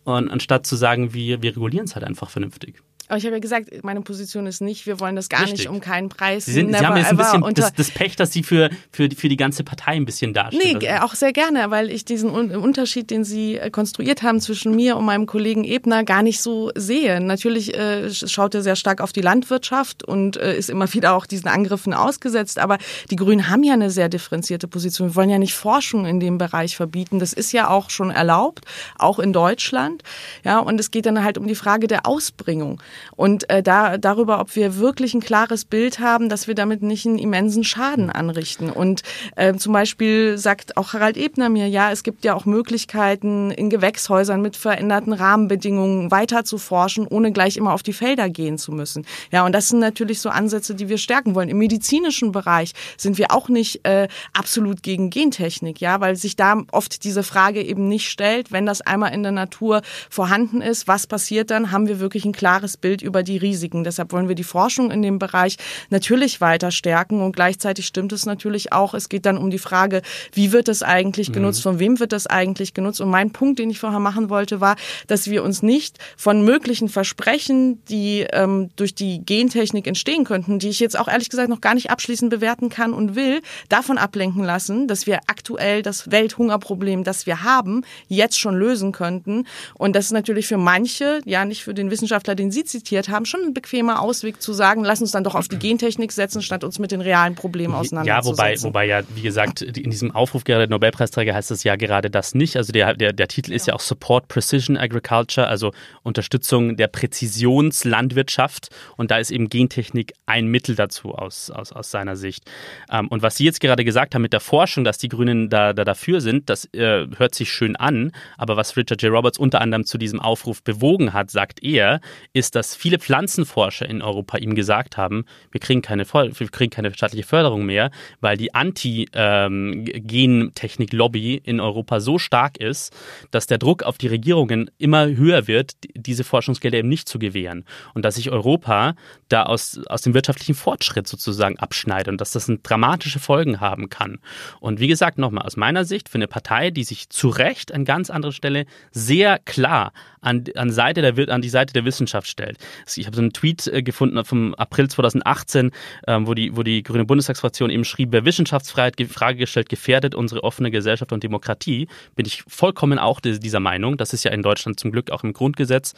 Und 0.04 0.30
anstatt 0.30 0.66
zu 0.66 0.76
sagen, 0.76 1.14
wir, 1.14 1.42
wir 1.42 1.52
regulieren 1.52 1.84
es 1.84 1.94
halt 1.94 2.04
einfach 2.04 2.30
vernünftig. 2.30 2.82
Aber 3.08 3.18
ich 3.18 3.24
habe 3.24 3.36
ja 3.36 3.40
gesagt, 3.40 3.84
meine 3.84 4.00
Position 4.00 4.46
ist 4.46 4.62
nicht, 4.62 4.86
wir 4.86 4.98
wollen 4.98 5.14
das 5.14 5.28
gar 5.28 5.42
Richtig. 5.42 5.60
nicht 5.60 5.68
um 5.68 5.80
keinen 5.80 6.08
Preis. 6.08 6.46
Sie, 6.46 6.52
sind, 6.52 6.74
Sie 6.74 6.84
haben 6.84 6.96
jetzt 6.96 7.10
ein 7.10 7.16
bisschen 7.16 7.54
das, 7.54 7.74
das, 7.74 7.90
Pech, 7.90 8.16
dass 8.16 8.32
Sie 8.32 8.42
für, 8.42 8.70
für, 8.92 9.10
für 9.10 9.28
die 9.28 9.36
ganze 9.36 9.62
Partei 9.62 9.92
ein 9.92 10.06
bisschen 10.06 10.32
darstellen. 10.32 10.78
Nee, 10.78 10.88
also. 10.88 11.06
auch 11.06 11.14
sehr 11.14 11.32
gerne, 11.32 11.70
weil 11.70 11.90
ich 11.90 12.04
diesen 12.04 12.30
Unterschied, 12.30 13.10
den 13.10 13.24
Sie 13.24 13.58
äh, 13.58 13.70
konstruiert 13.70 14.22
haben 14.22 14.40
zwischen 14.40 14.74
mir 14.74 14.96
und 14.96 15.04
meinem 15.04 15.26
Kollegen 15.26 15.64
Ebner, 15.64 16.04
gar 16.04 16.22
nicht 16.22 16.40
so 16.40 16.70
sehe. 16.74 17.20
Natürlich 17.20 17.76
äh, 17.76 18.10
schaut 18.12 18.54
er 18.54 18.62
sehr 18.62 18.76
stark 18.76 19.02
auf 19.02 19.12
die 19.12 19.20
Landwirtschaft 19.20 20.02
und 20.02 20.38
äh, 20.38 20.56
ist 20.56 20.70
immer 20.70 20.92
wieder 20.94 21.14
auch 21.14 21.26
diesen 21.26 21.48
Angriffen 21.48 21.92
ausgesetzt. 21.92 22.58
Aber 22.58 22.78
die 23.10 23.16
Grünen 23.16 23.50
haben 23.50 23.62
ja 23.64 23.74
eine 23.74 23.90
sehr 23.90 24.08
differenzierte 24.08 24.66
Position. 24.66 25.10
Wir 25.10 25.16
wollen 25.16 25.30
ja 25.30 25.38
nicht 25.38 25.54
Forschung 25.54 26.06
in 26.06 26.20
dem 26.20 26.38
Bereich 26.38 26.76
verbieten. 26.76 27.18
Das 27.18 27.34
ist 27.34 27.52
ja 27.52 27.68
auch 27.68 27.90
schon 27.90 28.10
erlaubt, 28.10 28.64
auch 28.98 29.18
in 29.18 29.34
Deutschland. 29.34 30.02
Ja, 30.42 30.58
und 30.58 30.80
es 30.80 30.90
geht 30.90 31.04
dann 31.04 31.22
halt 31.22 31.36
um 31.36 31.46
die 31.46 31.54
Frage 31.54 31.86
der 31.86 32.06
Ausbringung 32.06 32.80
und 33.16 33.48
äh, 33.50 33.62
da, 33.62 33.98
darüber, 33.98 34.40
ob 34.40 34.54
wir 34.56 34.76
wirklich 34.76 35.14
ein 35.14 35.20
klares 35.20 35.64
Bild 35.64 35.98
haben, 35.98 36.28
dass 36.28 36.48
wir 36.48 36.54
damit 36.54 36.82
nicht 36.82 37.06
einen 37.06 37.18
immensen 37.18 37.64
Schaden 37.64 38.10
anrichten. 38.10 38.70
Und 38.70 39.02
äh, 39.36 39.54
zum 39.54 39.72
Beispiel 39.72 40.38
sagt 40.38 40.76
auch 40.76 40.92
Harald 40.92 41.16
Ebner 41.16 41.48
mir, 41.48 41.68
ja, 41.68 41.90
es 41.90 42.02
gibt 42.02 42.24
ja 42.24 42.34
auch 42.34 42.44
Möglichkeiten, 42.44 43.50
in 43.50 43.70
Gewächshäusern 43.70 44.40
mit 44.42 44.56
veränderten 44.56 45.12
Rahmenbedingungen 45.12 46.10
weiter 46.10 46.44
zu 46.44 46.58
forschen, 46.58 47.06
ohne 47.06 47.32
gleich 47.32 47.56
immer 47.56 47.72
auf 47.72 47.82
die 47.82 47.92
Felder 47.92 48.28
gehen 48.28 48.58
zu 48.58 48.72
müssen. 48.72 49.06
Ja, 49.30 49.44
und 49.44 49.52
das 49.52 49.68
sind 49.68 49.78
natürlich 49.78 50.20
so 50.20 50.28
Ansätze, 50.28 50.74
die 50.74 50.88
wir 50.88 50.98
stärken 50.98 51.34
wollen. 51.34 51.48
Im 51.48 51.58
medizinischen 51.58 52.32
Bereich 52.32 52.72
sind 52.96 53.18
wir 53.18 53.30
auch 53.30 53.48
nicht 53.48 53.86
äh, 53.86 54.08
absolut 54.32 54.82
gegen 54.82 55.10
Gentechnik, 55.10 55.80
ja, 55.80 56.00
weil 56.00 56.16
sich 56.16 56.36
da 56.36 56.62
oft 56.72 57.04
diese 57.04 57.22
Frage 57.22 57.62
eben 57.62 57.88
nicht 57.88 58.08
stellt, 58.08 58.52
wenn 58.52 58.66
das 58.66 58.80
einmal 58.80 59.12
in 59.12 59.22
der 59.22 59.32
Natur 59.32 59.82
vorhanden 60.10 60.60
ist, 60.60 60.88
was 60.88 61.06
passiert 61.06 61.50
dann? 61.50 61.70
Haben 61.70 61.88
wir 61.88 62.00
wirklich 62.00 62.24
ein 62.24 62.32
klares 62.32 62.76
Bild 62.84 63.00
über 63.00 63.22
die 63.22 63.38
Risiken. 63.38 63.82
Deshalb 63.82 64.12
wollen 64.12 64.28
wir 64.28 64.34
die 64.34 64.44
Forschung 64.44 64.90
in 64.90 65.00
dem 65.00 65.18
Bereich 65.18 65.56
natürlich 65.88 66.42
weiter 66.42 66.70
stärken 66.70 67.22
und 67.22 67.34
gleichzeitig 67.34 67.86
stimmt 67.86 68.12
es 68.12 68.26
natürlich 68.26 68.74
auch. 68.74 68.92
Es 68.92 69.08
geht 69.08 69.24
dann 69.24 69.38
um 69.38 69.48
die 69.48 69.58
Frage, 69.58 70.02
wie 70.34 70.52
wird 70.52 70.68
es 70.68 70.82
eigentlich 70.82 71.30
mhm. 71.30 71.32
genutzt, 71.32 71.62
von 71.62 71.78
wem 71.78 71.98
wird 71.98 72.12
das 72.12 72.26
eigentlich 72.26 72.74
genutzt? 72.74 73.00
Und 73.00 73.08
mein 73.08 73.30
Punkt, 73.30 73.58
den 73.58 73.70
ich 73.70 73.78
vorher 73.78 74.00
machen 74.00 74.28
wollte, 74.28 74.60
war, 74.60 74.76
dass 75.06 75.30
wir 75.30 75.42
uns 75.42 75.62
nicht 75.62 75.96
von 76.14 76.44
möglichen 76.44 76.90
Versprechen, 76.90 77.82
die 77.86 78.26
ähm, 78.30 78.68
durch 78.76 78.94
die 78.94 79.24
Gentechnik 79.24 79.86
entstehen 79.86 80.24
könnten, 80.24 80.58
die 80.58 80.68
ich 80.68 80.78
jetzt 80.78 80.98
auch 80.98 81.08
ehrlich 81.08 81.30
gesagt 81.30 81.48
noch 81.48 81.62
gar 81.62 81.72
nicht 81.72 81.88
abschließend 81.90 82.28
bewerten 82.28 82.68
kann 82.68 82.92
und 82.92 83.14
will, 83.14 83.40
davon 83.70 83.96
ablenken 83.96 84.44
lassen, 84.44 84.88
dass 84.88 85.06
wir 85.06 85.20
aktuell 85.26 85.80
das 85.80 86.10
Welthungerproblem, 86.10 87.02
das 87.02 87.24
wir 87.24 87.44
haben, 87.44 87.80
jetzt 88.08 88.38
schon 88.38 88.54
lösen 88.54 88.92
könnten. 88.92 89.46
Und 89.72 89.96
das 89.96 90.04
ist 90.04 90.12
natürlich 90.12 90.46
für 90.46 90.58
manche, 90.58 91.22
ja 91.24 91.46
nicht 91.46 91.64
für 91.64 91.72
den 91.72 91.90
Wissenschaftler, 91.90 92.34
den 92.34 92.50
Sie 92.50 92.64
zitiert 92.74 93.08
haben, 93.08 93.24
schon 93.24 93.40
ein 93.44 93.54
bequemer 93.54 94.00
Ausweg 94.00 94.42
zu 94.42 94.52
sagen, 94.52 94.84
lass 94.84 95.00
uns 95.00 95.12
dann 95.12 95.22
doch 95.22 95.36
auf 95.36 95.46
die 95.46 95.58
Gentechnik 95.58 96.10
setzen, 96.10 96.42
statt 96.42 96.64
uns 96.64 96.78
mit 96.80 96.90
den 96.90 97.00
realen 97.00 97.36
Problemen 97.36 97.74
auseinanderzusetzen. 97.74 98.36
Ja, 98.36 98.62
wobei, 98.62 98.62
wobei 98.62 98.86
ja, 98.86 99.02
wie 99.14 99.22
gesagt, 99.22 99.62
in 99.62 99.90
diesem 99.90 100.10
Aufruf 100.10 100.42
gerade 100.44 100.66
der 100.66 100.70
Nobelpreisträger 100.70 101.34
heißt 101.34 101.52
es 101.52 101.62
ja 101.62 101.76
gerade 101.76 102.10
das 102.10 102.34
nicht. 102.34 102.56
Also 102.56 102.72
der, 102.72 102.94
der, 102.94 103.12
der 103.12 103.28
Titel 103.28 103.52
ist 103.52 103.66
ja 103.66 103.74
auch 103.74 103.80
Support 103.80 104.26
Precision 104.28 104.76
Agriculture, 104.76 105.46
also 105.46 105.72
Unterstützung 106.02 106.76
der 106.76 106.88
Präzisionslandwirtschaft. 106.88 108.70
Und 108.96 109.10
da 109.10 109.18
ist 109.18 109.30
eben 109.30 109.48
Gentechnik 109.48 110.14
ein 110.26 110.48
Mittel 110.48 110.74
dazu 110.74 111.14
aus, 111.14 111.50
aus, 111.50 111.72
aus 111.72 111.90
seiner 111.90 112.16
Sicht. 112.16 112.50
Ähm, 112.90 113.08
und 113.08 113.22
was 113.22 113.36
Sie 113.36 113.44
jetzt 113.44 113.60
gerade 113.60 113.84
gesagt 113.84 114.14
haben 114.14 114.22
mit 114.22 114.32
der 114.32 114.40
Forschung, 114.40 114.82
dass 114.82 114.98
die 114.98 115.08
Grünen 115.08 115.48
da, 115.48 115.72
da 115.72 115.84
dafür 115.84 116.20
sind, 116.20 116.50
das 116.50 116.64
äh, 116.74 117.06
hört 117.16 117.34
sich 117.34 117.52
schön 117.52 117.76
an. 117.76 118.10
Aber 118.36 118.56
was 118.56 118.76
Richard 118.76 119.00
J. 119.02 119.12
Roberts 119.12 119.38
unter 119.38 119.60
anderem 119.60 119.84
zu 119.84 119.98
diesem 119.98 120.20
Aufruf 120.20 120.62
bewogen 120.62 121.12
hat, 121.12 121.30
sagt 121.30 121.62
er, 121.62 122.00
ist, 122.32 122.54
dass 122.54 122.63
viele 122.72 122.98
Pflanzenforscher 122.98 123.86
in 123.88 124.00
Europa 124.00 124.38
ihm 124.38 124.54
gesagt 124.54 124.96
haben, 124.96 125.24
wir 125.50 125.60
kriegen 125.60 125.82
keine, 125.82 126.06
wir 126.06 126.48
kriegen 126.48 126.70
keine 126.70 126.94
staatliche 126.94 127.26
Förderung 127.26 127.66
mehr, 127.66 127.90
weil 128.20 128.36
die 128.36 128.54
Anti-Gentechnik-Lobby 128.54 131.34
in 131.34 131.58
Europa 131.60 131.98
so 132.00 132.18
stark 132.18 132.58
ist, 132.58 132.94
dass 133.30 133.46
der 133.46 133.58
Druck 133.58 133.82
auf 133.82 133.98
die 133.98 134.06
Regierungen 134.06 134.70
immer 134.78 135.06
höher 135.06 135.48
wird, 135.48 135.72
diese 135.94 136.24
Forschungsgelder 136.24 136.78
eben 136.78 136.88
nicht 136.88 137.08
zu 137.08 137.18
gewähren. 137.18 137.64
Und 137.94 138.04
dass 138.04 138.14
sich 138.14 138.30
Europa 138.30 138.94
da 139.28 139.42
aus, 139.42 139.80
aus 139.88 140.02
dem 140.02 140.14
wirtschaftlichen 140.14 140.54
Fortschritt 140.54 141.08
sozusagen 141.08 141.58
abschneidet 141.58 142.08
und 142.08 142.20
dass 142.20 142.30
das 142.30 142.50
dramatische 142.62 143.18
Folgen 143.18 143.60
haben 143.60 143.88
kann. 143.88 144.18
Und 144.60 144.80
wie 144.80 144.88
gesagt, 144.88 145.18
nochmal, 145.18 145.44
aus 145.44 145.56
meiner 145.56 145.84
Sicht 145.84 146.08
für 146.08 146.18
eine 146.18 146.28
Partei, 146.28 146.70
die 146.70 146.84
sich 146.84 147.10
zu 147.10 147.28
Recht 147.28 147.72
an 147.72 147.84
ganz 147.84 148.10
anderer 148.10 148.32
Stelle 148.32 148.66
sehr 148.92 149.38
klar 149.38 149.92
an, 150.20 150.44
an, 150.54 150.70
Seite 150.70 151.02
der, 151.02 151.28
an 151.28 151.42
die 151.42 151.48
Seite 151.48 151.72
der 151.72 151.84
Wissenschaft 151.84 152.28
stellt. 152.28 152.53
Ich 152.94 153.06
habe 153.06 153.16
so 153.16 153.22
einen 153.22 153.32
Tweet 153.32 153.66
äh, 153.66 153.82
gefunden 153.82 154.24
vom 154.24 154.54
April 154.54 154.88
2018, 154.88 155.70
ähm, 156.06 156.26
wo, 156.26 156.34
die, 156.34 156.56
wo 156.56 156.62
die 156.62 156.82
Grüne 156.82 157.04
Bundestagsfraktion 157.04 157.70
eben 157.70 157.84
schrieb, 157.84 158.12
wer 158.12 158.24
Wissenschaftsfreiheit 158.24 159.00
Frage 159.08 159.38
gestellt, 159.38 159.68
gefährdet 159.68 160.14
unsere 160.14 160.44
offene 160.44 160.70
Gesellschaft 160.70 161.12
und 161.12 161.22
Demokratie. 161.22 161.88
Bin 162.16 162.26
ich 162.26 162.44
vollkommen 162.46 162.98
auch 162.98 163.20
dieser 163.20 163.60
Meinung. 163.60 163.96
Das 163.96 164.12
ist 164.12 164.24
ja 164.24 164.30
in 164.32 164.42
Deutschland 164.42 164.78
zum 164.80 164.92
Glück 164.92 165.10
auch 165.10 165.24
im 165.24 165.32
Grundgesetz 165.32 165.94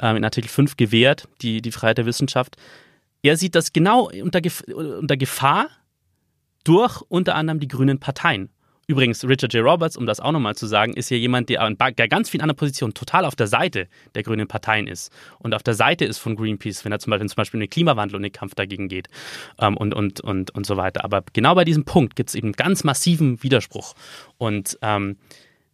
ähm, 0.00 0.16
in 0.16 0.24
Artikel 0.24 0.48
5 0.48 0.76
gewährt, 0.76 1.28
die, 1.42 1.62
die 1.62 1.72
Freiheit 1.72 1.98
der 1.98 2.06
Wissenschaft. 2.06 2.56
Er 3.22 3.36
sieht 3.36 3.54
das 3.54 3.72
genau 3.72 4.10
unter, 4.10 4.40
unter 4.74 5.16
Gefahr 5.16 5.68
durch 6.64 7.02
unter 7.08 7.34
anderem 7.34 7.60
die 7.60 7.68
grünen 7.68 8.00
Parteien. 8.00 8.50
Übrigens, 8.86 9.24
Richard 9.24 9.52
J. 9.54 9.64
Roberts, 9.64 9.96
um 9.96 10.06
das 10.06 10.20
auch 10.20 10.32
nochmal 10.32 10.54
zu 10.54 10.66
sagen, 10.66 10.94
ist 10.94 11.10
ja 11.10 11.16
jemand, 11.16 11.48
der 11.48 11.62
an 11.62 11.76
ganz 11.76 12.30
vielen 12.30 12.42
anderen 12.42 12.56
Positionen 12.56 12.94
total 12.94 13.24
auf 13.24 13.34
der 13.34 13.46
Seite 13.46 13.88
der 14.14 14.22
grünen 14.22 14.46
Parteien 14.46 14.86
ist 14.86 15.12
und 15.38 15.54
auf 15.54 15.62
der 15.62 15.74
Seite 15.74 16.04
ist 16.04 16.18
von 16.18 16.36
Greenpeace, 16.36 16.84
wenn 16.84 16.92
er 16.92 16.98
zum 16.98 17.10
Beispiel, 17.10 17.28
zum 17.28 17.36
Beispiel 17.36 17.58
um 17.58 17.62
den 17.62 17.70
Klimawandel 17.70 18.16
und 18.16 18.22
den 18.22 18.32
Kampf 18.32 18.54
dagegen 18.54 18.88
geht 18.88 19.08
ähm, 19.58 19.76
und, 19.76 19.94
und, 19.94 20.20
und, 20.20 20.50
und 20.52 20.66
so 20.66 20.76
weiter. 20.76 21.04
Aber 21.04 21.24
genau 21.32 21.54
bei 21.54 21.64
diesem 21.64 21.84
Punkt 21.84 22.16
gibt 22.16 22.30
es 22.30 22.34
eben 22.34 22.52
ganz 22.52 22.84
massiven 22.84 23.42
Widerspruch. 23.42 23.94
Und 24.38 24.78
ähm, 24.82 25.16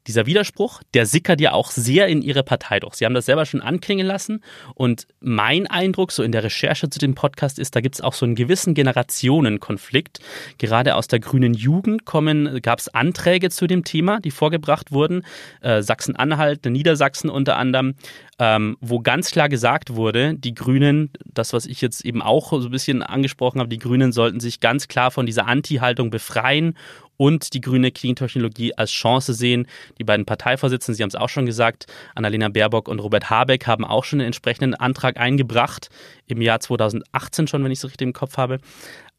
dieser 0.06 0.26
Widerspruch, 0.26 0.82
der 0.94 1.06
sickert 1.06 1.40
ja 1.40 1.52
auch 1.52 1.70
sehr 1.70 2.08
in 2.08 2.22
ihre 2.22 2.42
Partei 2.42 2.80
durch. 2.80 2.94
Sie 2.94 3.04
haben 3.04 3.14
das 3.14 3.26
selber 3.26 3.46
schon 3.46 3.60
anklingen 3.60 4.06
lassen. 4.06 4.42
Und 4.74 5.06
mein 5.20 5.66
Eindruck, 5.66 6.12
so 6.12 6.22
in 6.22 6.32
der 6.32 6.42
Recherche 6.42 6.88
zu 6.88 6.98
dem 6.98 7.14
Podcast, 7.14 7.58
ist, 7.58 7.76
da 7.76 7.80
gibt 7.80 7.96
es 7.96 8.00
auch 8.00 8.14
so 8.14 8.24
einen 8.24 8.34
gewissen 8.34 8.74
Generationenkonflikt. 8.74 10.20
Gerade 10.58 10.94
aus 10.94 11.08
der 11.08 11.20
grünen 11.20 11.54
Jugend 11.54 12.04
gab 12.06 12.78
es 12.78 12.88
Anträge 12.88 13.50
zu 13.50 13.66
dem 13.66 13.84
Thema, 13.84 14.20
die 14.20 14.30
vorgebracht 14.30 14.92
wurden. 14.92 15.24
Äh, 15.60 15.82
Sachsen-Anhalt, 15.82 16.64
Niedersachsen 16.64 17.30
unter 17.30 17.56
anderem, 17.56 17.94
ähm, 18.40 18.78
wo 18.80 19.00
ganz 19.00 19.30
klar 19.30 19.50
gesagt 19.50 19.94
wurde, 19.94 20.34
die 20.34 20.54
Grünen, 20.54 21.10
das, 21.26 21.52
was 21.52 21.66
ich 21.66 21.82
jetzt 21.82 22.06
eben 22.06 22.22
auch 22.22 22.50
so 22.50 22.68
ein 22.68 22.70
bisschen 22.70 23.02
angesprochen 23.02 23.60
habe, 23.60 23.68
die 23.68 23.78
Grünen 23.78 24.12
sollten 24.12 24.40
sich 24.40 24.60
ganz 24.60 24.88
klar 24.88 25.10
von 25.10 25.26
dieser 25.26 25.46
Anti-Haltung 25.46 26.08
befreien 26.08 26.74
und 27.18 27.52
die 27.52 27.60
grüne 27.60 27.90
Clean-Technologie 27.92 28.72
als 28.78 28.92
Chance 28.92 29.34
sehen. 29.34 29.66
Die 29.98 30.04
beiden 30.04 30.24
Parteivorsitzenden, 30.24 30.96
Sie 30.96 31.02
haben 31.02 31.10
es 31.10 31.16
auch 31.16 31.28
schon 31.28 31.44
gesagt, 31.44 31.86
Annalena 32.14 32.48
Baerbock 32.48 32.88
und 32.88 32.98
Robert 33.00 33.28
Habeck 33.28 33.66
haben 33.66 33.84
auch 33.84 34.04
schon 34.04 34.20
einen 34.20 34.28
entsprechenden 34.28 34.74
Antrag 34.74 35.20
eingebracht, 35.20 35.90
im 36.26 36.40
Jahr 36.40 36.60
2018 36.60 37.46
schon, 37.46 37.62
wenn 37.62 37.72
ich 37.72 37.80
es 37.80 37.84
richtig 37.84 38.06
im 38.06 38.14
Kopf 38.14 38.38
habe. 38.38 38.56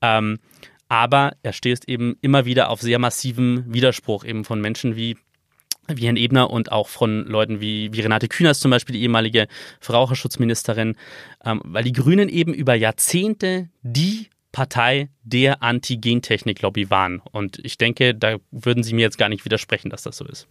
Ähm, 0.01 0.39
aber 0.89 1.33
er 1.43 1.53
stößt 1.53 1.87
eben 1.87 2.17
immer 2.21 2.45
wieder 2.45 2.71
auf 2.71 2.81
sehr 2.81 2.97
massiven 2.97 3.71
Widerspruch 3.71 4.25
eben 4.25 4.45
von 4.45 4.59
Menschen 4.59 4.95
wie 4.95 5.15
wie 5.87 6.05
Herrn 6.05 6.17
Ebner 6.17 6.49
und 6.49 6.71
auch 6.71 6.87
von 6.87 7.25
Leuten 7.25 7.59
wie, 7.61 7.91
wie 7.93 8.01
Renate 8.01 8.27
Künast 8.27 8.61
zum 8.61 8.71
Beispiel, 8.71 8.93
die 8.93 9.01
ehemalige 9.01 9.47
Verbraucherschutzministerin, 9.79 10.95
ähm, 11.43 11.61
weil 11.63 11.83
die 11.83 11.93
Grünen 11.93 12.29
eben 12.29 12.53
über 12.53 12.75
Jahrzehnte 12.75 13.69
die 13.81 14.27
Partei 14.51 15.09
der 15.23 15.63
Anti-Gentechnik-Lobby 15.63 16.89
waren. 16.89 17.21
Und 17.31 17.59
ich 17.63 17.77
denke, 17.77 18.13
da 18.13 18.37
würden 18.51 18.83
Sie 18.83 18.93
mir 18.93 19.01
jetzt 19.01 19.17
gar 19.17 19.29
nicht 19.29 19.45
widersprechen, 19.45 19.89
dass 19.89 20.03
das 20.03 20.17
so 20.17 20.25
ist. 20.25 20.47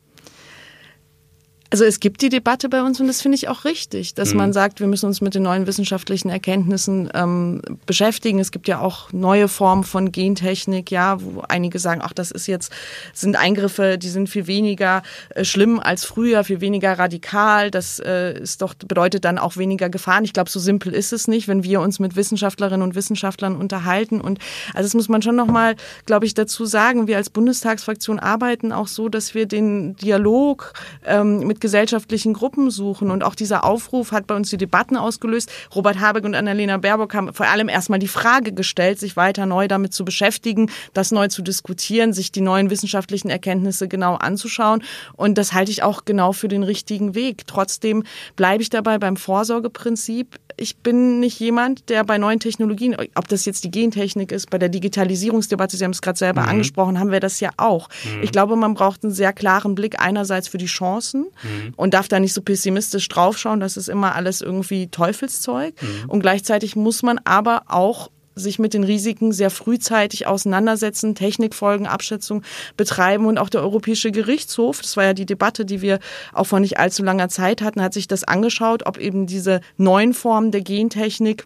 Also 1.72 1.84
es 1.84 2.00
gibt 2.00 2.20
die 2.20 2.30
Debatte 2.30 2.68
bei 2.68 2.82
uns 2.82 3.00
und 3.00 3.06
das 3.06 3.22
finde 3.22 3.36
ich 3.36 3.48
auch 3.48 3.64
richtig, 3.64 4.14
dass 4.14 4.32
mhm. 4.32 4.38
man 4.38 4.52
sagt, 4.52 4.80
wir 4.80 4.88
müssen 4.88 5.06
uns 5.06 5.20
mit 5.20 5.36
den 5.36 5.44
neuen 5.44 5.68
wissenschaftlichen 5.68 6.28
Erkenntnissen 6.28 7.08
ähm, 7.14 7.62
beschäftigen. 7.86 8.40
Es 8.40 8.50
gibt 8.50 8.66
ja 8.66 8.80
auch 8.80 9.12
neue 9.12 9.46
Formen 9.46 9.84
von 9.84 10.10
Gentechnik, 10.10 10.90
ja, 10.90 11.22
wo 11.22 11.42
einige 11.48 11.78
sagen, 11.78 12.00
ach, 12.02 12.12
das 12.12 12.32
ist 12.32 12.48
jetzt 12.48 12.72
sind 13.14 13.36
Eingriffe, 13.36 13.98
die 13.98 14.08
sind 14.08 14.28
viel 14.28 14.48
weniger 14.48 15.04
äh, 15.36 15.44
schlimm 15.44 15.78
als 15.78 16.04
früher, 16.04 16.42
viel 16.42 16.60
weniger 16.60 16.98
radikal. 16.98 17.70
Das 17.70 18.00
äh, 18.00 18.36
ist 18.40 18.62
doch 18.62 18.74
bedeutet 18.74 19.24
dann 19.24 19.38
auch 19.38 19.56
weniger 19.56 19.88
Gefahren. 19.88 20.24
Ich 20.24 20.32
glaube, 20.32 20.50
so 20.50 20.58
simpel 20.58 20.92
ist 20.92 21.12
es 21.12 21.28
nicht, 21.28 21.46
wenn 21.46 21.62
wir 21.62 21.80
uns 21.80 22.00
mit 22.00 22.16
Wissenschaftlerinnen 22.16 22.82
und 22.82 22.96
Wissenschaftlern 22.96 23.54
unterhalten. 23.54 24.20
Und 24.20 24.40
also 24.74 24.88
das 24.88 24.94
muss 24.94 25.08
man 25.08 25.22
schon 25.22 25.36
noch 25.36 25.46
mal, 25.46 25.76
glaube 26.04 26.26
ich, 26.26 26.34
dazu 26.34 26.64
sagen. 26.64 27.06
Wir 27.06 27.16
als 27.16 27.30
Bundestagsfraktion 27.30 28.18
arbeiten 28.18 28.72
auch 28.72 28.88
so, 28.88 29.08
dass 29.08 29.34
wir 29.36 29.46
den 29.46 29.94
Dialog 29.94 30.72
ähm, 31.06 31.46
mit 31.46 31.59
gesellschaftlichen 31.60 32.32
Gruppen 32.32 32.70
suchen. 32.70 33.10
Und 33.10 33.22
auch 33.22 33.34
dieser 33.34 33.64
Aufruf 33.64 34.12
hat 34.12 34.26
bei 34.26 34.34
uns 34.34 34.50
die 34.50 34.56
Debatten 34.56 34.96
ausgelöst. 34.96 35.50
Robert 35.74 36.00
Habeck 36.00 36.24
und 36.24 36.34
Annalena 36.34 36.78
Baerbock 36.78 37.14
haben 37.14 37.32
vor 37.32 37.46
allem 37.46 37.68
erstmal 37.68 37.98
die 37.98 38.08
Frage 38.08 38.52
gestellt, 38.52 38.98
sich 38.98 39.16
weiter 39.16 39.46
neu 39.46 39.68
damit 39.68 39.92
zu 39.92 40.04
beschäftigen, 40.04 40.70
das 40.94 41.12
neu 41.12 41.28
zu 41.28 41.42
diskutieren, 41.42 42.12
sich 42.12 42.32
die 42.32 42.40
neuen 42.40 42.70
wissenschaftlichen 42.70 43.30
Erkenntnisse 43.30 43.88
genau 43.88 44.14
anzuschauen. 44.14 44.82
Und 45.16 45.38
das 45.38 45.52
halte 45.52 45.70
ich 45.70 45.82
auch 45.82 46.04
genau 46.04 46.32
für 46.32 46.48
den 46.48 46.62
richtigen 46.62 47.14
Weg. 47.14 47.46
Trotzdem 47.46 48.04
bleibe 48.36 48.62
ich 48.62 48.70
dabei 48.70 48.98
beim 48.98 49.16
Vorsorgeprinzip. 49.16 50.38
Ich 50.56 50.76
bin 50.76 51.20
nicht 51.20 51.38
jemand, 51.40 51.88
der 51.88 52.04
bei 52.04 52.18
neuen 52.18 52.40
Technologien, 52.40 52.96
ob 53.14 53.28
das 53.28 53.44
jetzt 53.44 53.64
die 53.64 53.70
Gentechnik 53.70 54.32
ist, 54.32 54.50
bei 54.50 54.58
der 54.58 54.68
Digitalisierungsdebatte, 54.68 55.76
Sie 55.76 55.84
haben 55.84 55.92
es 55.92 56.02
gerade 56.02 56.18
selber 56.18 56.42
mhm. 56.42 56.48
angesprochen, 56.48 56.98
haben 56.98 57.12
wir 57.12 57.20
das 57.20 57.40
ja 57.40 57.50
auch. 57.56 57.88
Mhm. 58.04 58.22
Ich 58.22 58.32
glaube, 58.32 58.56
man 58.56 58.74
braucht 58.74 59.04
einen 59.04 59.12
sehr 59.12 59.32
klaren 59.32 59.74
Blick 59.74 60.00
einerseits 60.00 60.48
für 60.48 60.58
die 60.58 60.66
Chancen, 60.66 61.26
mhm 61.42 61.49
mhm. 61.50 61.74
und 61.76 61.94
darf 61.94 62.08
da 62.08 62.20
nicht 62.20 62.32
so 62.32 62.42
pessimistisch 62.42 63.08
draufschauen, 63.08 63.60
das 63.60 63.76
ist 63.76 63.88
immer 63.88 64.14
alles 64.14 64.40
irgendwie 64.40 64.88
Teufelszeug. 64.88 65.74
Mhm. 65.80 66.10
Und 66.10 66.20
gleichzeitig 66.20 66.76
muss 66.76 67.02
man 67.02 67.18
aber 67.24 67.62
auch 67.66 68.10
sich 68.34 68.58
mit 68.58 68.74
den 68.74 68.84
Risiken 68.84 69.32
sehr 69.32 69.50
frühzeitig 69.50 70.26
auseinandersetzen, 70.26 71.14
Technikfolgen, 71.14 71.86
Abschätzung 71.86 72.42
betreiben 72.76 73.26
und 73.26 73.38
auch 73.38 73.48
der 73.48 73.60
Europäische 73.60 74.10
Gerichtshof, 74.12 74.80
das 74.80 74.96
war 74.96 75.04
ja 75.04 75.12
die 75.14 75.26
Debatte, 75.26 75.64
die 75.64 75.82
wir 75.82 75.98
auch 76.32 76.46
vor 76.46 76.60
nicht 76.60 76.78
allzu 76.78 77.02
langer 77.02 77.28
Zeit 77.28 77.62
hatten, 77.62 77.82
hat 77.82 77.92
sich 77.92 78.08
das 78.08 78.24
angeschaut, 78.24 78.86
ob 78.86 78.98
eben 78.98 79.26
diese 79.26 79.60
neuen 79.76 80.14
Formen 80.14 80.50
der 80.50 80.62
Gentechnik 80.62 81.44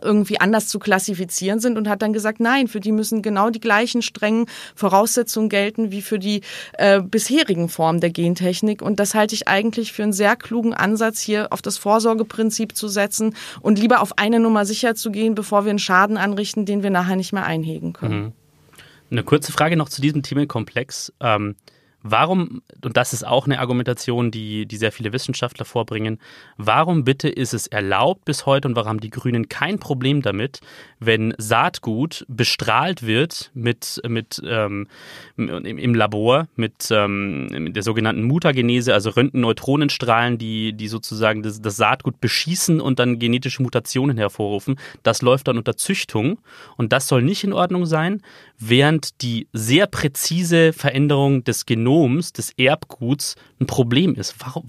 irgendwie 0.00 0.40
anders 0.40 0.68
zu 0.68 0.78
klassifizieren 0.78 1.60
sind 1.60 1.76
und 1.76 1.88
hat 1.88 2.02
dann 2.02 2.12
gesagt, 2.12 2.40
nein, 2.40 2.68
für 2.68 2.80
die 2.80 2.92
müssen 2.92 3.22
genau 3.22 3.50
die 3.50 3.60
gleichen 3.60 4.02
strengen 4.02 4.46
Voraussetzungen 4.74 5.48
gelten 5.48 5.90
wie 5.90 6.02
für 6.02 6.18
die 6.18 6.42
äh, 6.74 7.00
bisherigen 7.00 7.68
Formen 7.68 8.00
der 8.00 8.10
Gentechnik. 8.10 8.82
Und 8.82 9.00
das 9.00 9.14
halte 9.14 9.34
ich 9.34 9.48
eigentlich 9.48 9.92
für 9.92 10.02
einen 10.02 10.12
sehr 10.12 10.36
klugen 10.36 10.74
Ansatz, 10.74 11.20
hier 11.20 11.52
auf 11.52 11.62
das 11.62 11.78
Vorsorgeprinzip 11.78 12.76
zu 12.76 12.88
setzen 12.88 13.34
und 13.60 13.78
lieber 13.78 14.00
auf 14.00 14.18
eine 14.18 14.40
Nummer 14.40 14.64
sicher 14.64 14.94
zu 14.94 15.10
gehen, 15.10 15.34
bevor 15.34 15.64
wir 15.64 15.70
einen 15.70 15.78
Schaden 15.78 16.16
anrichten, 16.16 16.64
den 16.64 16.82
wir 16.82 16.90
nachher 16.90 17.16
nicht 17.16 17.32
mehr 17.32 17.44
einhegen 17.44 17.92
können. 17.92 18.22
Mhm. 18.22 18.32
Eine 19.10 19.24
kurze 19.24 19.52
Frage 19.52 19.76
noch 19.76 19.90
zu 19.90 20.00
diesem 20.00 20.22
Themenkomplex. 20.22 21.12
Ähm 21.20 21.56
Warum, 22.02 22.62
und 22.84 22.96
das 22.96 23.12
ist 23.12 23.26
auch 23.26 23.46
eine 23.46 23.60
Argumentation, 23.60 24.30
die, 24.30 24.66
die 24.66 24.76
sehr 24.76 24.92
viele 24.92 25.12
Wissenschaftler 25.12 25.64
vorbringen, 25.64 26.18
warum 26.56 27.04
bitte 27.04 27.28
ist 27.28 27.54
es 27.54 27.66
erlaubt 27.66 28.24
bis 28.24 28.46
heute 28.46 28.68
und 28.68 28.76
warum 28.76 28.88
haben 28.88 29.00
die 29.00 29.10
Grünen 29.10 29.48
kein 29.48 29.78
Problem 29.78 30.22
damit, 30.22 30.60
wenn 30.98 31.34
Saatgut 31.38 32.24
bestrahlt 32.28 33.06
wird 33.06 33.50
mit, 33.54 34.00
mit 34.06 34.42
ähm, 34.44 34.88
im 35.36 35.94
Labor 35.94 36.48
mit, 36.56 36.88
ähm, 36.90 37.72
der 37.72 37.82
sogenannten 37.82 38.22
Mutagenese, 38.24 38.94
also 38.94 39.10
Röntgenneutronenstrahlen, 39.10 40.38
die, 40.38 40.72
die 40.72 40.88
sozusagen 40.88 41.42
das, 41.42 41.60
das 41.60 41.76
Saatgut 41.76 42.20
beschießen 42.20 42.80
und 42.80 42.98
dann 42.98 43.18
genetische 43.18 43.62
Mutationen 43.62 44.16
hervorrufen. 44.16 44.76
Das 45.02 45.22
läuft 45.22 45.48
dann 45.48 45.58
unter 45.58 45.76
Züchtung 45.76 46.38
und 46.76 46.92
das 46.92 47.08
soll 47.08 47.22
nicht 47.22 47.44
in 47.44 47.52
Ordnung 47.52 47.86
sein, 47.86 48.22
während 48.58 49.22
die 49.22 49.48
sehr 49.52 49.86
präzise 49.86 50.72
Veränderung 50.72 51.44
des 51.44 51.66
Genoms, 51.66 51.91
des 52.32 52.50
Erbguts 52.56 53.36
ein 53.60 53.66
Problem 53.66 54.14
ist. 54.14 54.34
Warum, 54.38 54.64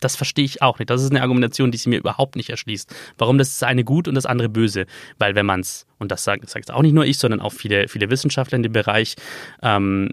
das 0.00 0.16
verstehe 0.16 0.44
ich 0.44 0.62
auch 0.62 0.78
nicht. 0.78 0.90
Das 0.90 1.02
ist 1.02 1.10
eine 1.10 1.22
Argumentation, 1.22 1.70
die 1.70 1.78
sie 1.78 1.88
mir 1.88 1.98
überhaupt 1.98 2.36
nicht 2.36 2.50
erschließt. 2.50 2.94
Warum 3.18 3.38
das 3.38 3.62
eine 3.62 3.84
gut 3.84 4.08
und 4.08 4.14
das 4.14 4.26
andere 4.26 4.48
böse? 4.48 4.86
Weil 5.18 5.34
wenn 5.34 5.46
man 5.46 5.60
es, 5.60 5.86
und 5.98 6.12
das 6.12 6.24
sagt, 6.24 6.48
sagt 6.48 6.70
auch 6.70 6.82
nicht 6.82 6.94
nur 6.94 7.04
ich, 7.04 7.18
sondern 7.18 7.40
auch 7.40 7.52
viele, 7.52 7.88
viele 7.88 8.10
Wissenschaftler 8.10 8.56
in 8.56 8.62
dem 8.62 8.72
Bereich, 8.72 9.16
ähm, 9.62 10.10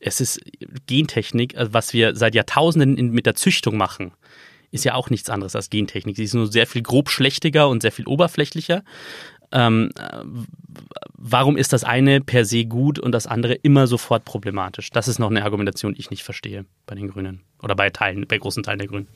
es 0.00 0.20
ist 0.20 0.40
Gentechnik, 0.86 1.56
also 1.56 1.74
was 1.74 1.92
wir 1.92 2.14
seit 2.14 2.34
Jahrtausenden 2.34 2.96
in, 2.96 3.10
mit 3.10 3.26
der 3.26 3.34
Züchtung 3.34 3.76
machen, 3.76 4.12
ist 4.70 4.84
ja 4.84 4.94
auch 4.94 5.10
nichts 5.10 5.30
anderes 5.30 5.56
als 5.56 5.70
Gentechnik. 5.70 6.16
Sie 6.16 6.24
ist 6.24 6.34
nur 6.34 6.46
sehr 6.46 6.66
viel 6.66 6.82
grobschlächtiger 6.82 7.68
und 7.68 7.82
sehr 7.82 7.92
viel 7.92 8.06
oberflächlicher. 8.06 8.84
Ähm, 9.50 9.90
warum 11.14 11.56
ist 11.56 11.72
das 11.72 11.84
eine 11.84 12.20
per 12.20 12.44
se 12.44 12.64
gut 12.64 12.98
und 12.98 13.12
das 13.12 13.26
andere 13.26 13.54
immer 13.54 13.86
sofort 13.86 14.24
problematisch? 14.24 14.90
Das 14.90 15.08
ist 15.08 15.18
noch 15.18 15.30
eine 15.30 15.44
Argumentation, 15.44 15.94
die 15.94 16.00
ich 16.00 16.10
nicht 16.10 16.22
verstehe 16.22 16.64
bei 16.86 16.94
den 16.94 17.08
Grünen 17.08 17.42
oder 17.62 17.74
bei 17.74 17.90
Teilen, 17.90 18.26
bei 18.26 18.38
großen 18.38 18.62
Teilen 18.62 18.78
der 18.78 18.88
Grünen. 18.88 19.08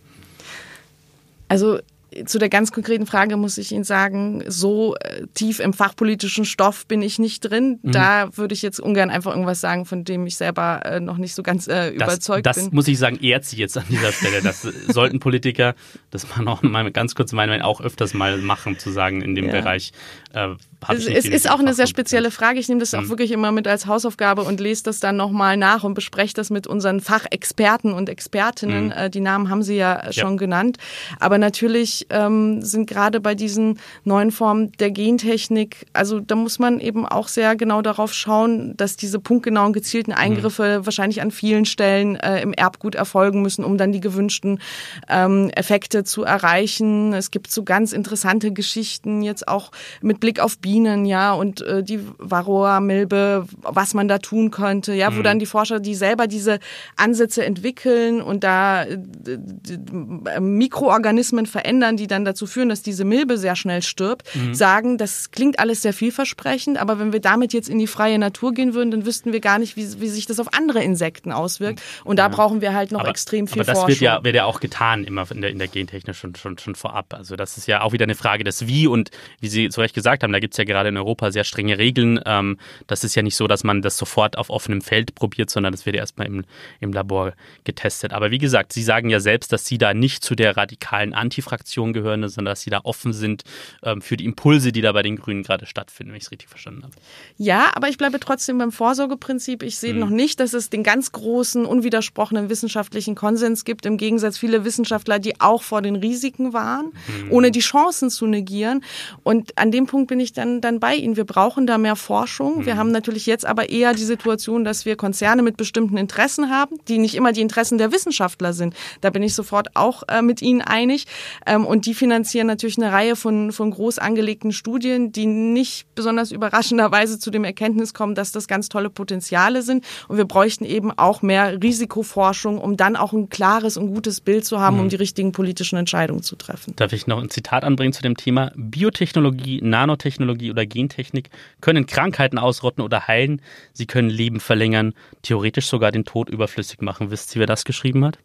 Also 1.49 1.81
zu 2.27 2.39
der 2.39 2.49
ganz 2.49 2.73
konkreten 2.73 3.07
Frage 3.07 3.37
muss 3.37 3.59
ich 3.59 3.73
Ihnen 3.73 3.85
sagen, 3.85 4.43
so 4.47 4.95
äh, 4.97 5.27
tief 5.35 5.61
im 5.61 5.73
fachpolitischen 5.73 6.45
Stoff 6.45 6.87
bin 6.87 7.03
ich 7.03 7.19
nicht 7.19 7.41
drin. 7.41 7.79
Mhm. 7.83 7.93
Da 7.93 8.37
würde 8.37 8.55
ich 8.55 8.63
jetzt 8.63 8.81
ungern 8.81 9.11
einfach 9.11 9.33
irgendwas 9.33 9.61
sagen, 9.61 9.85
von 9.87 10.05
dem 10.05 10.27
ich 10.27 10.37
selber 10.37 10.85
äh, 10.85 11.01
noch 11.01 11.17
nicht 11.17 11.35
so 11.35 11.43
ganz 11.43 11.69
äh, 11.69 11.91
überzeugt 11.91 12.47
das, 12.47 12.57
bin. 12.57 12.67
Das 12.67 12.73
muss 12.73 12.89
ich 12.89 12.99
sagen, 12.99 13.19
ehrt 13.21 13.45
sich 13.45 13.59
jetzt 13.59 13.77
an 13.77 13.85
dieser 13.89 14.13
Stelle. 14.13 14.43
Das 14.43 14.63
sollten 14.89 15.21
Politiker, 15.21 15.75
das 16.11 16.27
man 16.37 16.49
auch 16.49 16.63
mal 16.63 16.91
ganz 16.91 17.15
kurz 17.15 17.33
meinen, 17.33 17.63
auch 17.63 17.81
öfters 17.81 18.15
mal 18.15 18.39
machen, 18.39 18.79
zu 18.79 18.91
sagen 18.91 19.23
in 19.23 19.35
dem 19.35 19.47
ja. 19.47 19.53
Bereich. 19.53 19.93
Äh, 20.33 20.55
es, 20.89 21.07
es 21.07 21.27
ist 21.27 21.51
auch 21.51 21.59
eine 21.59 21.75
sehr 21.75 21.87
spezielle 21.87 22.31
Frage. 22.31 22.59
Ich 22.59 22.69
nehme 22.69 22.81
das 22.81 22.93
mhm. 22.93 23.01
auch 23.01 23.09
wirklich 23.09 23.31
immer 23.31 23.53
mit 23.53 23.67
als 23.69 23.87
Hausaufgabe 23.87 24.43
und 24.43 24.61
lese 24.61 24.85
das 24.85 25.01
dann 25.01 25.17
nochmal 25.17 25.57
nach 25.57 25.85
und 25.85 25.95
bespreche 25.95 26.35
das 26.35 26.51
mit 26.51 26.67
unseren 26.67 27.01
Fachexperten 27.01 27.93
und 27.93 28.09
Expertinnen. 28.09 28.87
Mhm. 28.87 28.93
Äh, 28.93 29.11
die 29.11 29.21
Namen 29.21 29.49
haben 29.49 29.63
Sie 29.63 29.77
ja, 29.77 30.05
ja. 30.05 30.13
schon 30.13 30.37
genannt. 30.37 30.79
Aber 31.21 31.39
natürlich 31.39 32.07
ähm, 32.11 32.63
sind 32.63 32.89
gerade 32.89 33.21
bei 33.21 33.35
diesen 33.35 33.79
neuen 34.05 34.31
Formen 34.31 34.73
der 34.73 34.91
Gentechnik, 34.91 35.87
also 35.93 36.21
da 36.21 36.35
muss 36.35 36.59
man 36.59 36.81
eben 36.81 37.07
auch 37.07 37.29
sehr 37.29 37.57
genau 37.57 37.83
darauf 37.83 38.13
schauen, 38.13 38.77
dass 38.77 38.97
diese 38.97 39.19
punktgenauen 39.21 39.73
gezielten 39.73 40.13
Eingriffe 40.13 40.81
mhm. 40.81 40.87
wahrscheinlich 40.87 41.23
an 41.23 41.31
vielen 41.31 41.65
Stellen 41.65 42.17
äh, 42.17 42.41
im 42.41 42.53
Erbgut 42.53 42.95
erfolgen 42.95 43.43
müssen, 43.43 43.65
um 43.65 43.79
dann 43.79 43.93
die 43.93 44.01
gewünschten 44.01 44.61
ähm, 45.09 45.51
Effekte 45.51 46.05
zu 46.05 46.25
erreichen. 46.25 47.13
Es 47.13 47.31
gibt 47.31 47.51
so 47.51 47.63
ganz 47.63 47.93
interessante 47.93 48.53
Geschichten 48.53 49.23
jetzt 49.23 49.49
auch 49.49 49.71
mit 50.01 50.21
Blick 50.21 50.41
auf 50.41 50.57
Bienen, 50.73 51.05
ja, 51.05 51.35
und 51.35 51.61
äh, 51.61 51.83
die 51.83 52.01
Varroa-Milbe, 52.17 53.47
was 53.61 53.93
man 53.93 54.09
da 54.09 54.17
tun 54.17 54.51
könnte, 54.51 54.95
ja, 54.95 55.11
mhm. 55.11 55.19
wo 55.19 55.23
dann 55.23 55.39
die 55.39 55.45
Forscher, 55.45 55.81
die 55.81 55.95
selber 55.95 56.27
diese 56.27 56.61
Ansätze 56.97 57.45
entwickeln 57.45 58.23
und 58.23 58.43
da 58.43 58.85
äh, 58.85 60.41
Mikroorganismen 60.41 61.45
verändern, 61.45 61.99
die 61.99 62.07
dann 62.07 62.25
dazu 62.25 62.47
führen, 62.47 62.71
dass 62.71 62.81
diese 62.81 63.05
Milbe 63.05 63.37
sehr 63.37 63.55
schnell 63.55 63.83
stirbt, 63.83 64.35
mhm. 64.35 64.55
sagen, 64.55 64.97
das 64.97 65.31
klingt 65.31 65.59
alles 65.59 65.83
sehr 65.83 65.93
vielversprechend, 65.93 66.79
aber 66.79 66.99
wenn 66.99 67.13
wir 67.13 67.21
damit 67.21 67.53
jetzt 67.53 67.69
in 67.69 67.79
die 67.79 67.87
freie 67.87 68.19
Natur 68.19 68.55
gehen 68.55 68.73
würden, 68.73 68.91
dann 68.91 69.05
wüssten 69.05 69.35
wir 69.35 69.41
gar 69.41 69.59
nicht, 69.59 69.77
wie, 69.77 70.01
wie 70.01 70.09
sich 70.09 70.25
das 70.25 70.41
auf 70.41 70.55
andere 70.55 70.83
Insekten 70.83 71.33
auswirkt. 71.33 71.83
Und 72.03 72.19
da 72.19 72.25
ja. 72.25 72.29
brauchen 72.29 72.63
wir 72.63 72.73
halt 72.73 72.93
noch 72.93 73.01
aber, 73.01 73.11
extrem 73.11 73.47
viel 73.47 73.61
aber 73.61 73.65
das 73.67 73.79
Forschung. 73.79 73.89
Wird 73.91 74.01
ja, 74.01 74.25
wird 74.25 74.37
ja 74.37 74.47
auch 74.47 74.61
getan 74.61 75.05
immer 75.05 75.31
in 75.31 75.43
der, 75.43 75.51
in 75.51 75.59
der 75.59 75.69
Gentechnik 75.69 76.17
schon, 76.17 76.35
schon, 76.35 76.57
schon 76.57 76.77
vorab. 76.77 77.13
Also 77.13 77.37
das 77.37 77.59
ist 77.59 77.67
ja 77.67 77.83
auch 77.83 77.93
wieder 77.93 78.05
eine 78.05 78.15
Frage 78.15 78.43
des 78.43 78.67
Wie 78.67 78.87
und 78.87 79.11
wie 79.41 79.49
Sie 79.49 79.69
zu 79.69 79.83
Recht 79.83 79.95
gesagt 79.95 80.23
haben, 80.23 80.33
da 80.33 80.39
gibt 80.39 80.55
es 80.55 80.59
ja 80.59 80.62
gerade 80.65 80.91
in 80.91 80.97
Europa 80.97 81.31
sehr 81.31 81.45
strenge 81.45 81.79
Regeln. 81.79 82.21
Ähm, 82.27 82.59
das 82.87 83.05
ist 83.05 83.15
ja 83.15 83.23
nicht 83.23 83.37
so, 83.37 83.47
dass 83.47 83.65
man 83.65 83.83
das 83.83 83.97
sofort 83.97 84.39
auf 84.39 84.51
offenem 84.51 84.83
Feld 84.83 85.15
probiert, 85.15 85.51
sondern 85.51 85.73
das 85.73 85.87
wird 85.87 85.97
ja 85.97 86.03
erstmal 86.03 86.27
im, 86.27 86.45
im 86.81 86.93
Labor 86.93 87.33
getestet. 87.65 88.13
Aber 88.13 88.31
wie 88.31 88.39
gesagt, 88.39 88.73
Sie 88.73 88.83
sagen 88.83 89.11
ja 89.11 89.21
selbst, 89.21 89.53
dass 89.53 89.67
Sie 89.67 89.79
da 89.79 89.95
nicht 89.95 90.25
zu 90.25 90.35
der 90.35 90.57
radikalen 90.57 91.15
Antifraktion 91.15 91.73
Fraktion 91.73 91.93
gehören, 91.93 92.29
sondern 92.29 92.53
dass 92.53 92.63
sie 92.63 92.71
da 92.71 92.81
offen 92.85 93.13
sind 93.13 93.45
ähm, 93.83 94.03
für 94.03 94.17
die 94.17 94.25
Impulse, 94.25 94.73
die 94.73 94.83
da 94.83 94.93
bei 94.93 95.03
den 95.03 95.17
Grünen 95.17 95.43
gerade 95.43 95.67
stattfinden, 95.67 96.13
wenn 96.13 96.19
ich 96.19 96.25
es 96.25 96.31
richtig 96.31 96.49
verstanden 96.49 96.83
habe. 96.83 96.93
Ja, 97.39 97.71
aber 97.75 97.89
ich 97.89 97.97
bleibe 97.97 98.21
trotzdem 98.21 98.59
beim 98.59 98.73
Vorsorgeprinzip. 98.73 99.63
Ich 99.63 99.79
sehe 99.79 99.95
mhm. 99.95 100.01
noch 100.01 100.11
nicht, 100.11 100.41
dass 100.41 100.53
es 100.53 100.71
den 100.71 100.83
ganz 100.83 101.13
großen, 101.13 101.65
unwidersprochenen 101.65 102.51
wissenschaftlichen 102.51 103.15
Konsens 103.15 103.65
gibt. 103.65 103.87
Im 103.87 103.97
Gegensatz 103.97 104.39
viele 104.39 104.65
Wissenschaftler, 104.65 105.19
die 105.19 105.41
auch 105.41 105.63
vor 105.63 105.81
den 105.83 105.97
Risiken 105.97 106.53
waren, 106.53 106.87
mhm. 106.87 107.33
ohne 107.33 107.51
die 107.51 107.61
Chancen 107.61 108.11
zu 108.11 108.27
negieren. 108.27 108.85
Und 109.23 109.57
an 109.57 109.71
dem 109.71 109.87
Punkt 109.87 110.09
bin 110.09 110.21
ich 110.21 110.33
dann, 110.33 110.52
dann 110.61 110.81
bei 110.81 110.95
Ihnen. 110.95 111.17
Wir 111.17 111.25
brauchen 111.25 111.67
da 111.67 111.79
mehr 111.79 111.97
Forschung. 111.97 112.59
Mhm. 112.59 112.67
Wir 112.67 112.77
haben 112.77 112.91
natürlich 112.91 113.27
jetzt 113.27 113.47
aber 113.47 113.71
eher 113.71 113.95
die 113.95 114.05
Situation, 114.05 114.65
dass 114.65 114.85
wir 114.85 114.97
Konzerne 114.97 115.43
mit 115.43 115.57
bestimmten 115.57 115.97
Interessen 115.97 116.51
haben, 116.51 116.77
die 116.89 116.99
nicht 116.99 117.15
immer 117.15 117.33
die 117.33 117.41
Interessen 117.41 117.79
der 117.79 117.93
Wissenschaftler 117.93 118.53
sind. 118.53 118.75
Da 119.01 119.11
bin 119.11 119.23
ich 119.23 119.35
sofort 119.35 119.75
auch 119.75 120.03
äh, 120.09 120.23
mit 120.23 120.43
Ihnen 120.43 120.63
einig. 120.63 121.07
Ähm, 121.47 121.65
und 121.65 121.87
die 121.87 121.95
finanzieren 121.95 122.47
natürlich 122.47 122.79
eine 122.79 122.93
Reihe 122.93 123.17
von, 123.17 123.53
von 123.53 123.71
groß 123.71 123.99
angelegten 123.99 124.53
Studien, 124.53 125.13
die 125.13 125.27
nicht 125.27 125.87
besonders 125.95 126.33
überraschenderweise 126.33 127.19
zu 127.19 127.31
dem 127.31 127.45
Erkenntnis 127.45 127.95
kommen, 127.95 128.15
dass 128.15 128.33
das 128.33 128.49
ganz 128.49 128.69
tolle 128.69 128.91
Potenziale 128.91 129.63
sind. 129.63 129.85
Und 130.09 130.17
wir 130.17 130.25
bräuchten 130.25 130.65
eben 130.65 130.91
auch 130.91 131.23
mehr 131.23 131.63
Risikoforschung, 131.63 132.59
um 132.59 132.77
dann 132.77 132.97
auch 132.97 133.13
ein 133.13 133.29
klares 133.29 133.77
und 133.77 133.95
gutes 133.95 134.21
Bild 134.21 134.45
zu 134.45 134.61
haben, 134.61 134.77
mhm. 134.77 134.83
um 134.83 134.89
die 134.89 134.97
richtigen 134.97 135.33
politischen 135.33 135.77
Entscheidungen 135.77 136.23
zu 136.23 136.37
treffen. 136.37 136.75
Darf 136.77 136.93
ich 136.93 137.07
noch 137.07 137.23
ein 137.23 137.31
Zitat 137.31 137.65
anbringen 137.65 137.93
zu 137.93 138.03
dem 138.03 138.17
Thema? 138.17 138.53
Biotechnologie, 138.57 139.61
Nanotechnologie 139.63 140.32
oder 140.33 140.67
Gentechnik 140.67 141.31
können 141.61 141.87
Krankheiten 141.87 142.39
ausrotten 142.39 142.83
oder 142.83 143.07
heilen. 143.09 143.41
Sie 143.73 143.87
können 143.87 144.11
Leben 144.11 144.41
verlängern, 144.41 144.95
theoretisch 145.23 145.67
sogar 145.67 145.93
den 145.93 146.05
Tod 146.05 146.29
überflüssig 146.29 146.81
machen. 146.81 147.11
Wisst 147.11 147.35
ihr, 147.35 147.41
wer 147.41 147.47
das 147.47 147.65
geschrieben 147.65 148.05
hat? 148.05 148.19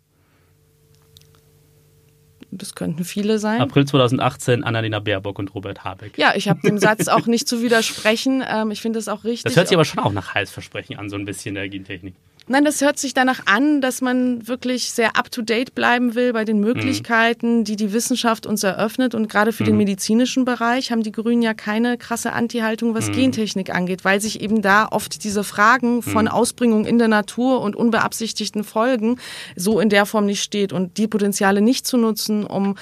das 2.52 2.76
könnten 2.76 3.04
viele 3.04 3.40
sein. 3.40 3.62
April 3.62 3.86
2018, 3.86 4.64
Annalena 4.64 5.00
Baerbock 5.00 5.40
und 5.40 5.54
Robert 5.54 5.84
Habeck. 5.84 6.18
Ja, 6.18 6.34
ich 6.36 6.50
habe 6.50 6.62
dem 6.62 6.78
Satz 6.78 7.08
auch 7.08 7.26
nicht 7.28 7.48
zu 7.48 7.62
widersprechen. 7.62 8.44
Ähm, 8.48 8.72
ich 8.72 8.82
finde 8.82 9.00
das 9.00 9.08
auch 9.08 9.24
richtig. 9.24 9.44
Das 9.44 9.56
hört 9.56 9.68
sich 9.68 9.76
aber 9.76 9.86
schon 9.86 10.00
auch 10.00 10.14
nach 10.14 10.34
Heilsversprechen 10.34 10.98
an, 10.98 11.10
so 11.10 11.16
ein 11.18 11.26
bisschen 11.26 11.56
der 11.56 11.70
Gentechnik. 11.70 12.16
Nein, 12.50 12.64
das 12.64 12.80
hört 12.80 12.98
sich 12.98 13.14
danach 13.14 13.42
an, 13.46 13.82
dass 13.82 14.00
man 14.00 14.48
wirklich 14.48 14.92
sehr 14.92 15.18
up-to-date 15.18 15.76
bleiben 15.76 16.16
will 16.16 16.32
bei 16.32 16.46
den 16.46 16.62
Möglichkeiten, 16.62 17.60
mhm. 17.60 17.64
die 17.66 17.76
die 17.76 17.92
Wissenschaft 17.92 18.46
uns 18.46 18.64
eröffnet. 18.64 19.16
Und 19.16 19.28
gerade 19.28 19.52
für 19.52 19.64
mhm. 19.64 19.68
den 19.68 19.78
medizinischen 19.78 20.46
Bereich 20.46 20.90
haben 20.90 21.04
die 21.04 21.12
Grünen 21.12 21.42
ja 21.42 21.54
keine 21.54 21.98
krasse 21.98 22.32
Anti-Haltung, 22.32 22.96
was 22.96 23.10
mhm. 23.10 23.16
Gentechnik 23.16 23.76
angeht, 23.76 24.06
weil 24.06 24.22
sich 24.22 24.40
eben 24.40 24.62
da 24.62 24.88
oft 24.90 25.26
diese 25.26 25.44
Fragen 25.44 26.02
von 26.02 26.24
mhm. 26.24 26.32
Ausbringung 26.32 26.86
in 26.86 27.00
der 27.00 27.10
Natur 27.10 27.60
und 27.60 27.76
unbeabsichtigten 27.76 28.64
Folgen 28.64 29.20
so 29.58 29.82
in 29.82 29.90
der 29.90 30.06
Form 30.06 30.26
nicht 30.26 30.42
steht. 30.42 30.72
Und 30.72 30.98
die 30.98 31.10
Potenziale 31.10 31.60
nicht 31.60 31.86
zu 31.86 31.98
nutzen, 31.98 32.46
um, 32.46 32.76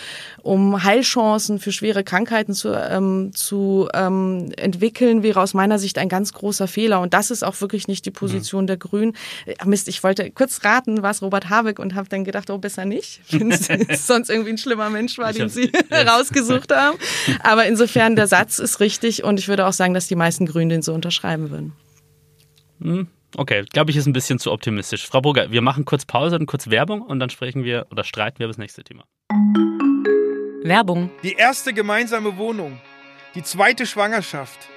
um 0.44 0.84
Heilchancen 0.84 1.58
für 1.58 1.72
schwere 1.72 2.04
Krankheiten 2.04 2.54
zu, 2.54 2.70
ähm, 2.70 3.32
zu 3.34 3.90
ähm, 3.96 4.52
entwickeln, 4.58 5.24
wäre 5.24 5.42
aus 5.42 5.56
meiner 5.56 5.80
Sicht 5.80 5.98
ein 5.98 6.08
ganz 6.08 6.34
großer 6.34 6.68
Fehler. 6.68 7.02
Und 7.02 7.16
das 7.16 7.32
ist 7.32 7.44
auch 7.44 7.60
wirklich 7.62 7.88
nicht 7.88 8.06
die 8.06 8.12
Position 8.12 8.66
mhm. 8.66 8.68
der 8.68 8.78
Grünen 8.78 9.14
Mist, 9.66 9.88
ich 9.88 10.04
wollte 10.04 10.32
kurz 10.32 10.64
raten, 10.64 11.02
war 11.02 11.12
es 11.12 11.22
Robert 11.22 11.50
Habeck 11.50 11.80
und 11.80 11.96
habe 11.96 12.10
dann 12.10 12.24
gedacht, 12.24 12.50
oh, 12.50 12.58
besser 12.58 12.86
nicht, 12.86 13.22
wenn 13.32 13.52
es 13.52 13.68
sonst 14.08 14.30
irgendwie 14.30 14.52
ein 14.52 14.58
schlimmer 14.58 14.90
Mensch 14.90 15.18
war, 15.18 15.34
den 15.34 15.50
Sie 15.50 15.72
rausgesucht 15.92 16.74
haben. 16.74 16.98
Aber 17.44 17.66
insofern, 17.66 18.16
der 18.16 18.28
Satz 18.28 18.60
ist 18.60 18.80
richtig 18.80 19.24
und 19.24 19.40
ich 19.40 19.48
würde 19.48 19.66
auch 19.66 19.74
sagen, 19.74 19.94
dass 19.94 20.08
die 20.08 20.16
meisten 20.16 20.46
Grünen 20.46 20.70
den 20.70 20.82
so 20.82 20.94
unterschreiben 20.94 21.52
würden. 21.52 21.74
Hm, 22.82 23.08
okay, 23.38 23.64
glaube 23.72 23.92
ich, 23.92 23.98
ist 23.98 24.06
ein 24.06 24.14
bisschen 24.14 24.40
zu 24.40 24.52
optimistisch. 24.52 25.08
Frau 25.08 25.22
Burger, 25.22 25.52
wir 25.52 25.62
machen 25.62 25.86
kurz 25.86 26.06
Pause 26.06 26.38
und 26.38 26.46
kurz 26.46 26.70
Werbung 26.70 27.02
und 27.02 27.20
dann 27.20 27.30
sprechen 27.30 27.64
wir 27.64 27.88
oder 27.92 28.04
streiten 28.04 28.40
wir 28.40 28.46
über 28.46 28.52
das 28.52 28.58
nächste 28.58 28.84
Thema. 28.84 29.06
Werbung. 30.64 31.12
Die 31.24 31.34
erste 31.34 31.74
gemeinsame 31.74 32.38
Wohnung, 32.38 32.80
die 33.36 33.44
zweite 33.44 33.86
Schwangerschaft, 33.86 34.68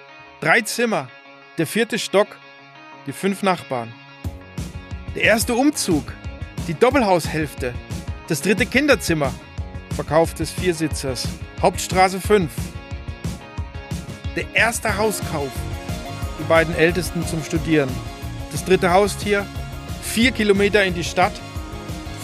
drei 0.40 0.60
Zimmer, 0.60 1.08
der 1.56 1.66
vierte 1.66 1.98
Stock, 1.98 2.28
die 3.06 3.12
fünf 3.12 3.42
Nachbarn. 3.42 3.92
Der 5.14 5.22
erste 5.22 5.54
Umzug, 5.54 6.12
die 6.68 6.74
Doppelhaushälfte, 6.74 7.74
das 8.28 8.42
dritte 8.42 8.66
Kinderzimmer, 8.66 9.32
Verkauf 9.96 10.34
des 10.34 10.50
Viersitzers, 10.50 11.26
Hauptstraße 11.62 12.20
5. 12.20 12.50
Der 14.36 14.44
erste 14.54 14.98
Hauskauf, 14.98 15.50
die 16.38 16.44
beiden 16.44 16.74
Ältesten 16.74 17.26
zum 17.26 17.42
Studieren, 17.42 17.88
das 18.52 18.64
dritte 18.64 18.92
Haustier, 18.92 19.46
vier 20.02 20.30
Kilometer 20.30 20.84
in 20.84 20.94
die 20.94 21.04
Stadt, 21.04 21.32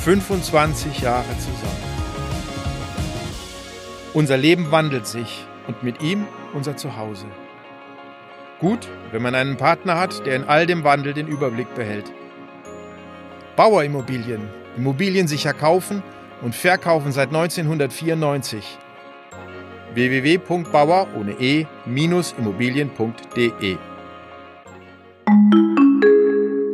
25 0.05 1.01
Jahre 1.01 1.39
zusammen. 1.39 1.85
Unser 4.13 4.37
Leben 4.37 4.71
wandelt 4.71 5.07
sich 5.07 5.45
und 5.67 5.83
mit 5.83 6.03
ihm 6.03 6.27
unser 6.53 6.77
Zuhause. 6.77 7.27
Gut, 8.61 8.89
wenn 9.11 9.23
man 9.23 9.35
einen 9.35 9.57
Partner 9.57 9.99
hat, 9.99 10.27
der 10.27 10.37
in 10.37 10.45
all 10.45 10.67
dem 10.67 10.85
Wandel 10.85 11.15
den 11.15 11.27
Überblick 11.27 11.75
behält. 11.75 12.13
Bauer 13.57 13.85
Immobilien. 13.85 14.43
Immobilien 14.77 15.29
sicher 15.29 15.53
kaufen 15.53 16.03
und 16.43 16.57
verkaufen 16.57 17.13
seit 17.13 17.29
1994. 17.29 18.65
www.bauer 19.95 21.07
ohne 21.17 21.41
e-immobilien.de 21.41 23.77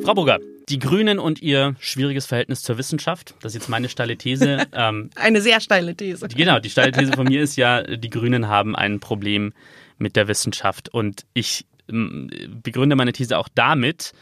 Frau 0.02 0.14
Burger, 0.14 0.38
Die 0.70 0.78
Grünen 0.78 1.18
und 1.18 1.42
ihr 1.42 1.74
schwieriges 1.78 2.24
Verhältnis 2.24 2.62
zur 2.62 2.78
Wissenschaft, 2.78 3.34
das 3.42 3.52
ist 3.52 3.60
jetzt 3.60 3.68
meine 3.68 3.90
steile 3.90 4.16
These. 4.16 4.66
ähm, 4.72 5.10
Eine 5.16 5.42
sehr 5.42 5.60
steile 5.60 5.94
These. 5.94 6.28
Genau, 6.28 6.60
die 6.60 6.70
steile 6.70 6.92
These 6.92 7.12
von 7.12 7.26
mir 7.26 7.42
ist 7.42 7.56
ja, 7.56 7.82
die 7.82 8.08
Grünen 8.08 8.48
haben 8.48 8.74
ein 8.74 9.00
Problem 9.00 9.52
mit 9.98 10.16
der 10.16 10.28
Wissenschaft. 10.28 10.88
Und 10.88 11.26
ich 11.34 11.66
begründe 11.86 12.96
meine 12.96 13.12
These 13.12 13.36
auch 13.36 13.50
damit, 13.54 14.14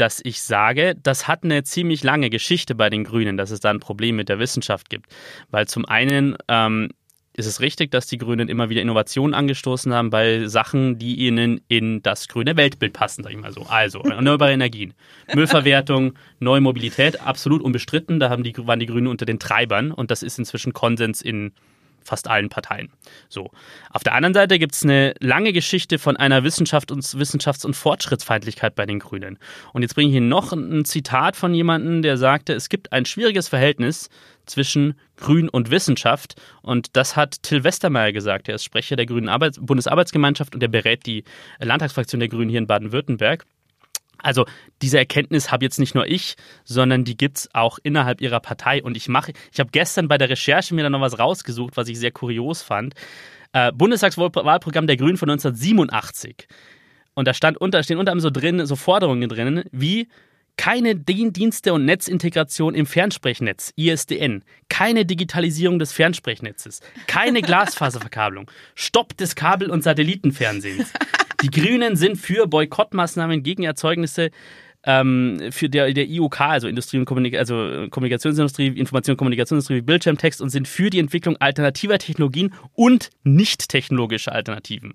dass 0.00 0.20
ich 0.24 0.40
sage, 0.40 0.96
das 1.00 1.28
hat 1.28 1.44
eine 1.44 1.62
ziemlich 1.62 2.02
lange 2.02 2.30
Geschichte 2.30 2.74
bei 2.74 2.88
den 2.88 3.04
Grünen, 3.04 3.36
dass 3.36 3.50
es 3.50 3.60
da 3.60 3.70
ein 3.70 3.80
Problem 3.80 4.16
mit 4.16 4.28
der 4.28 4.38
Wissenschaft 4.38 4.88
gibt. 4.88 5.06
Weil 5.50 5.68
zum 5.68 5.84
einen 5.84 6.36
ähm, 6.48 6.90
ist 7.36 7.46
es 7.46 7.60
richtig, 7.60 7.90
dass 7.90 8.06
die 8.06 8.18
Grünen 8.18 8.48
immer 8.48 8.70
wieder 8.70 8.82
Innovationen 8.82 9.34
angestoßen 9.34 9.92
haben 9.92 10.10
bei 10.10 10.46
Sachen, 10.46 10.98
die 10.98 11.16
ihnen 11.16 11.60
in 11.68 12.02
das 12.02 12.28
grüne 12.28 12.56
Weltbild 12.56 12.92
passen, 12.92 13.22
sag 13.22 13.32
ich 13.32 13.38
mal 13.38 13.52
so. 13.52 13.62
Also 13.62 14.00
erneuerbare 14.04 14.52
Energien, 14.52 14.94
Müllverwertung, 15.34 16.14
neue 16.38 16.60
Mobilität, 16.60 17.20
absolut 17.20 17.62
unbestritten. 17.62 18.20
Da 18.20 18.30
haben 18.30 18.42
die, 18.42 18.54
waren 18.66 18.80
die 18.80 18.86
Grünen 18.86 19.06
unter 19.06 19.26
den 19.26 19.38
Treibern 19.38 19.92
und 19.92 20.10
das 20.10 20.22
ist 20.22 20.38
inzwischen 20.38 20.72
Konsens 20.72 21.20
in 21.20 21.52
fast 22.04 22.28
allen 22.28 22.48
Parteien. 22.48 22.90
So. 23.28 23.50
Auf 23.90 24.02
der 24.02 24.14
anderen 24.14 24.34
Seite 24.34 24.58
gibt 24.58 24.74
es 24.74 24.82
eine 24.82 25.14
lange 25.20 25.52
Geschichte 25.52 25.98
von 25.98 26.16
einer 26.16 26.44
Wissenschaft 26.44 26.90
und, 26.90 27.02
Wissenschafts- 27.02 27.64
und 27.64 27.74
Fortschrittsfeindlichkeit 27.74 28.74
bei 28.74 28.86
den 28.86 28.98
Grünen. 28.98 29.38
Und 29.72 29.82
jetzt 29.82 29.94
bringe 29.94 30.08
ich 30.08 30.14
hier 30.14 30.20
noch 30.20 30.52
ein 30.52 30.84
Zitat 30.84 31.36
von 31.36 31.54
jemandem, 31.54 32.02
der 32.02 32.16
sagte, 32.16 32.52
es 32.52 32.68
gibt 32.68 32.92
ein 32.92 33.04
schwieriges 33.04 33.48
Verhältnis 33.48 34.08
zwischen 34.46 34.94
Grün 35.16 35.48
und 35.48 35.70
Wissenschaft. 35.70 36.40
Und 36.62 36.96
das 36.96 37.16
hat 37.16 37.42
Till 37.42 37.64
Westermeier 37.64 38.12
gesagt. 38.12 38.48
Er 38.48 38.56
ist 38.56 38.64
Sprecher 38.64 38.96
der 38.96 39.06
Grünen 39.06 39.28
Arbeits 39.28 39.58
Bundesarbeitsgemeinschaft 39.60 40.54
und 40.54 40.62
er 40.62 40.68
berät 40.68 41.06
die 41.06 41.24
Landtagsfraktion 41.58 42.20
der 42.20 42.28
Grünen 42.28 42.50
hier 42.50 42.58
in 42.58 42.66
Baden-Württemberg. 42.66 43.44
Also 44.22 44.46
diese 44.82 44.98
Erkenntnis 44.98 45.50
habe 45.50 45.64
jetzt 45.64 45.78
nicht 45.78 45.94
nur 45.94 46.06
ich, 46.06 46.36
sondern 46.64 47.04
die 47.04 47.16
gibt 47.16 47.38
es 47.38 47.54
auch 47.54 47.78
innerhalb 47.82 48.20
ihrer 48.20 48.40
Partei. 48.40 48.82
Und 48.82 48.96
ich 48.96 49.08
mache, 49.08 49.32
ich 49.52 49.60
habe 49.60 49.70
gestern 49.70 50.08
bei 50.08 50.18
der 50.18 50.30
Recherche 50.30 50.74
mir 50.74 50.82
da 50.82 50.90
noch 50.90 51.00
was 51.00 51.18
rausgesucht, 51.18 51.76
was 51.76 51.88
ich 51.88 51.98
sehr 51.98 52.10
kurios 52.12 52.62
fand. 52.62 52.94
Äh, 53.52 53.72
Bundestagswahlprogramm 53.72 54.86
der 54.86 54.96
Grünen 54.96 55.16
von 55.16 55.30
1987. 55.30 56.46
Und 57.14 57.26
da 57.26 57.34
stand 57.34 57.60
unter, 57.60 57.82
stehen 57.82 57.98
unter 57.98 58.12
anderem 58.12 58.22
so 58.22 58.30
drin, 58.30 58.64
so 58.66 58.76
Forderungen 58.76 59.28
drin, 59.28 59.64
wie 59.72 60.08
keine 60.60 60.94
Dienste- 60.94 61.72
und 61.72 61.86
Netzintegration 61.86 62.74
im 62.74 62.84
Fernsprechnetz, 62.84 63.72
ISDN, 63.76 64.44
keine 64.68 65.06
Digitalisierung 65.06 65.78
des 65.78 65.90
Fernsprechnnetzes, 65.92 66.82
keine 67.06 67.40
Glasfaserverkabelung, 67.40 68.50
Stopp 68.74 69.16
des 69.16 69.34
Kabel- 69.34 69.70
und 69.70 69.82
Satellitenfernsehens. 69.82 70.92
Die 71.42 71.48
Grünen 71.50 71.96
sind 71.96 72.18
für 72.18 72.46
Boykottmaßnahmen 72.46 73.42
gegen 73.42 73.62
Erzeugnisse 73.62 74.32
ähm, 74.84 75.40
für 75.50 75.70
der, 75.70 75.94
der 75.94 76.06
IOK, 76.06 76.42
also 76.42 76.68
Industrie 76.68 76.98
und 76.98 77.06
Kommunik 77.06 77.38
also 77.38 77.86
Kommunikationsindustrie, 77.88 78.66
Information 78.66 79.14
und 79.14 79.18
Kommunikationsindustrie, 79.18 79.80
Bildschirmtext 79.80 80.42
und 80.42 80.50
sind 80.50 80.68
für 80.68 80.90
die 80.90 80.98
Entwicklung 80.98 81.38
alternativer 81.38 81.96
Technologien 81.96 82.52
und 82.74 83.08
nicht 83.24 83.70
technologischer 83.70 84.32
Alternativen. 84.32 84.92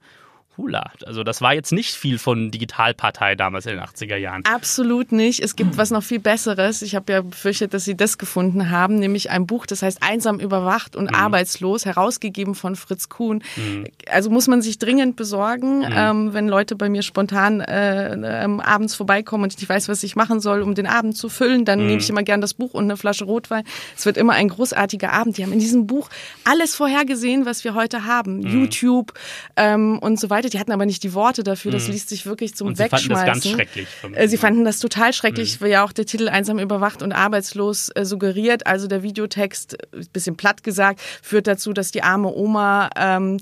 Hula. 0.58 0.92
Also 1.06 1.24
das 1.24 1.42
war 1.42 1.54
jetzt 1.54 1.72
nicht 1.72 1.94
viel 1.96 2.18
von 2.18 2.52
Digitalpartei 2.52 3.36
damals 3.36 3.66
in 3.66 3.74
den 3.74 3.82
80er 3.82 4.16
Jahren. 4.16 4.44
Absolut 4.46 5.12
nicht. 5.12 5.42
Es 5.42 5.56
gibt 5.56 5.78
was 5.78 5.92
noch 5.92 6.04
viel 6.04 6.20
Besseres. 6.20 6.82
Ich 6.82 6.96
habe 6.96 7.12
ja 7.12 7.22
befürchtet, 7.22 7.74
dass 7.74 7.84
Sie 7.86 7.96
das 7.96 8.18
gefunden 8.18 8.70
haben, 8.70 8.96
nämlich 9.00 9.30
ein 9.30 9.46
Buch, 9.46 9.66
das 9.66 9.82
heißt 9.82 10.02
Einsam 10.02 10.40
überwacht 10.40 10.96
und 10.96 11.12
mhm. 11.12 11.16
arbeitslos, 11.16 11.86
herausgegeben 11.86 12.56
von 12.56 12.76
Fritz 12.76 13.10
Kuhn. 13.10 13.44
Mhm. 13.56 13.86
Also 14.10 14.30
muss 14.30 14.48
man 14.48 14.62
sich 14.62 14.78
dringend 14.78 15.16
besorgen, 15.16 15.80
mhm. 15.80 15.94
ähm, 15.94 16.34
wenn 16.34 16.48
Leute 16.48 16.76
bei 16.76 16.90
mir 16.90 17.02
spontan 17.02 17.62
äh, 17.62 18.14
ähm, 18.14 18.60
abends 18.60 18.96
vorbeikommen 18.96 19.44
und 19.44 19.54
ich 19.54 19.60
nicht 19.60 19.70
weiß, 19.70 19.90
was 19.90 20.04
ich 20.04 20.16
machen 20.16 20.40
soll, 20.40 20.62
um 20.62 20.76
den 20.76 20.88
Abend 20.88 21.18
zu 21.18 21.30
füllen, 21.30 21.66
dann 21.66 21.86
nehme 21.86 22.00
ich 22.00 22.10
immer 22.10 22.24
gern 22.24 22.42
das 22.42 22.54
Buch 22.54 22.74
und 22.74 22.86
eine 22.86 22.98
Flasche 22.98 23.26
Rotwein. 23.26 23.64
Es 23.98 24.06
wird 24.06 24.18
immer 24.18 24.34
ein 24.34 24.48
großartiger 24.48 25.12
Abend. 25.12 25.38
Die 25.38 25.44
haben 25.44 25.52
in 25.52 25.60
diesem 25.60 25.88
Buch 25.88 26.10
alles 26.44 26.76
vorhergesehen, 26.76 27.46
was 27.46 27.64
wir 27.64 27.76
heute 27.76 28.06
haben. 28.06 28.42
YouTube 28.42 29.14
ähm, 29.56 30.00
und 30.00 30.20
so 30.20 30.30
weiter 30.30 30.45
begleitet. 30.46 30.54
Die 30.54 30.60
hatten 30.60 30.72
aber 30.72 30.86
nicht 30.86 31.04
die 31.04 31.14
Worte 31.14 31.44
dafür. 31.44 31.72
Das 31.72 31.88
mhm. 31.88 31.94
liest 31.94 32.10
sich 32.10 32.26
wirklich 32.26 32.56
zum 32.56 32.68
und 32.68 32.80
Wegschmeißen. 32.80 33.08
Sie 33.10 33.14
fanden 33.14 33.26
das 33.26 33.44
ganz 33.44 33.56
schrecklich. 33.56 33.88
Äh, 34.14 34.28
sie 34.28 34.38
fanden 34.38 34.66
das 34.66 34.80
total 34.80 35.14
schrecklich, 35.14 35.60
mhm. 35.60 35.64
weil 35.64 35.72
ja 35.72 35.84
auch 35.84 35.92
der 35.92 36.06
Titel 36.06 36.30
einsam 36.30 36.60
überwacht 36.60 37.02
und 37.02 37.12
arbeitslos 37.12 37.90
äh, 37.90 38.06
suggeriert. 38.06 38.68
Also 38.68 38.88
der 38.88 39.04
Videotext, 39.04 39.74
äh, 39.74 40.04
bisschen 40.12 40.38
platt 40.38 40.64
gesagt, 40.64 41.02
führt 41.22 41.48
dazu, 41.48 41.74
dass 41.74 41.92
die 41.92 42.04
arme 42.04 42.34
Oma 42.34 42.90
ähm, 42.96 43.38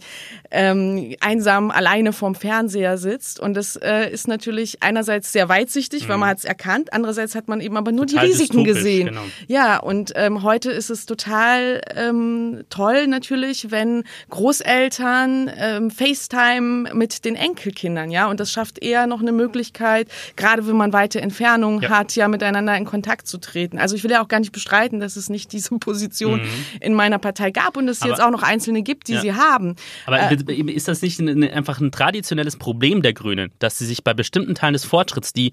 ähm, 0.51 1.15
einsam 1.19 1.71
alleine 1.71 2.13
vorm 2.13 2.35
Fernseher 2.35 2.97
sitzt. 2.97 3.39
Und 3.39 3.53
das 3.55 3.75
äh, 3.75 4.09
ist 4.09 4.27
natürlich 4.27 4.81
einerseits 4.81 5.31
sehr 5.31 5.49
weitsichtig, 5.49 6.05
mhm. 6.05 6.09
weil 6.09 6.17
man 6.17 6.29
hat 6.29 6.37
es 6.39 6.45
erkannt. 6.45 6.93
Andererseits 6.93 7.35
hat 7.35 7.47
man 7.47 7.61
eben 7.61 7.77
aber 7.77 7.91
nur 7.91 8.07
total 8.07 8.25
die 8.25 8.31
Risiken 8.31 8.63
gesehen. 8.63 9.07
Genau. 9.07 9.21
Ja, 9.47 9.77
und 9.77 10.13
ähm, 10.15 10.43
heute 10.43 10.71
ist 10.71 10.89
es 10.89 11.05
total 11.05 11.81
ähm, 11.95 12.63
toll 12.69 13.07
natürlich, 13.07 13.71
wenn 13.71 14.03
Großeltern 14.29 15.51
ähm, 15.55 15.91
FaceTime 15.91 16.92
mit 16.93 17.25
den 17.25 17.35
Enkelkindern, 17.35 18.11
ja. 18.11 18.29
Und 18.29 18.39
das 18.39 18.51
schafft 18.51 18.79
eher 18.79 19.07
noch 19.07 19.21
eine 19.21 19.31
Möglichkeit, 19.31 20.07
gerade 20.35 20.67
wenn 20.67 20.75
man 20.75 20.93
weite 20.93 21.21
Entfernungen 21.21 21.81
ja. 21.81 21.89
hat, 21.89 22.15
ja 22.15 22.27
miteinander 22.27 22.75
in 22.77 22.85
Kontakt 22.85 23.27
zu 23.27 23.37
treten. 23.37 23.77
Also 23.77 23.95
ich 23.95 24.03
will 24.03 24.11
ja 24.11 24.23
auch 24.23 24.27
gar 24.27 24.39
nicht 24.39 24.51
bestreiten, 24.51 24.99
dass 24.99 25.15
es 25.15 25.29
nicht 25.29 25.51
diese 25.51 25.77
Position 25.77 26.41
mhm. 26.41 26.49
in 26.79 26.93
meiner 26.93 27.19
Partei 27.19 27.51
gab 27.51 27.77
und 27.77 27.87
es 27.87 28.03
jetzt 28.03 28.21
auch 28.21 28.31
noch 28.31 28.43
Einzelne 28.43 28.83
gibt, 28.83 29.07
die 29.07 29.13
ja. 29.13 29.21
sie 29.21 29.33
haben. 29.33 29.75
Aber 30.05 30.19
äh, 30.19 30.35
ist 30.71 30.87
das 30.87 31.01
nicht 31.01 31.19
ein, 31.19 31.43
einfach 31.43 31.79
ein 31.79 31.91
traditionelles 31.91 32.57
Problem 32.57 33.01
der 33.01 33.13
Grünen, 33.13 33.51
dass 33.59 33.77
sie 33.77 33.85
sich 33.85 34.03
bei 34.03 34.13
bestimmten 34.13 34.55
Teilen 34.55 34.73
des 34.73 34.85
Fortschritts, 34.85 35.33
die 35.33 35.51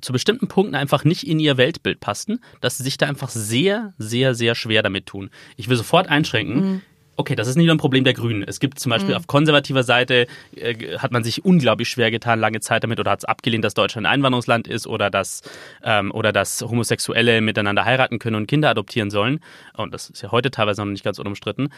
zu 0.00 0.12
bestimmten 0.12 0.46
Punkten 0.48 0.74
einfach 0.74 1.04
nicht 1.04 1.26
in 1.26 1.40
ihr 1.40 1.56
Weltbild 1.56 2.00
passten, 2.00 2.40
dass 2.60 2.78
sie 2.78 2.84
sich 2.84 2.98
da 2.98 3.06
einfach 3.06 3.30
sehr, 3.30 3.94
sehr, 3.98 4.34
sehr 4.34 4.54
schwer 4.54 4.82
damit 4.82 5.06
tun. 5.06 5.30
Ich 5.56 5.68
will 5.68 5.76
sofort 5.76 6.08
einschränken. 6.08 6.72
Mhm 6.72 6.82
okay, 7.18 7.34
das 7.34 7.48
ist 7.48 7.56
nicht 7.56 7.66
nur 7.66 7.74
ein 7.74 7.78
Problem 7.78 8.04
der 8.04 8.14
Grünen. 8.14 8.44
Es 8.44 8.60
gibt 8.60 8.78
zum 8.78 8.90
Beispiel 8.90 9.10
mhm. 9.10 9.16
auf 9.16 9.26
konservativer 9.26 9.82
Seite, 9.82 10.26
äh, 10.54 10.96
hat 10.98 11.10
man 11.10 11.24
sich 11.24 11.44
unglaublich 11.44 11.88
schwer 11.88 12.10
getan, 12.10 12.38
lange 12.38 12.60
Zeit 12.60 12.84
damit, 12.84 13.00
oder 13.00 13.10
hat 13.10 13.18
es 13.18 13.24
abgelehnt, 13.24 13.64
dass 13.64 13.74
Deutschland 13.74 14.06
ein 14.06 14.12
Einwanderungsland 14.14 14.68
ist 14.68 14.86
oder 14.86 15.10
dass, 15.10 15.42
ähm, 15.82 16.12
oder 16.12 16.32
dass 16.32 16.62
Homosexuelle 16.62 17.40
miteinander 17.40 17.84
heiraten 17.84 18.18
können 18.18 18.36
und 18.36 18.46
Kinder 18.46 18.70
adoptieren 18.70 19.10
sollen. 19.10 19.40
Und 19.76 19.92
das 19.92 20.08
ist 20.08 20.22
ja 20.22 20.30
heute 20.30 20.50
teilweise 20.50 20.82
noch 20.82 20.90
nicht 20.90 21.04
ganz 21.04 21.18
unumstritten. 21.18 21.70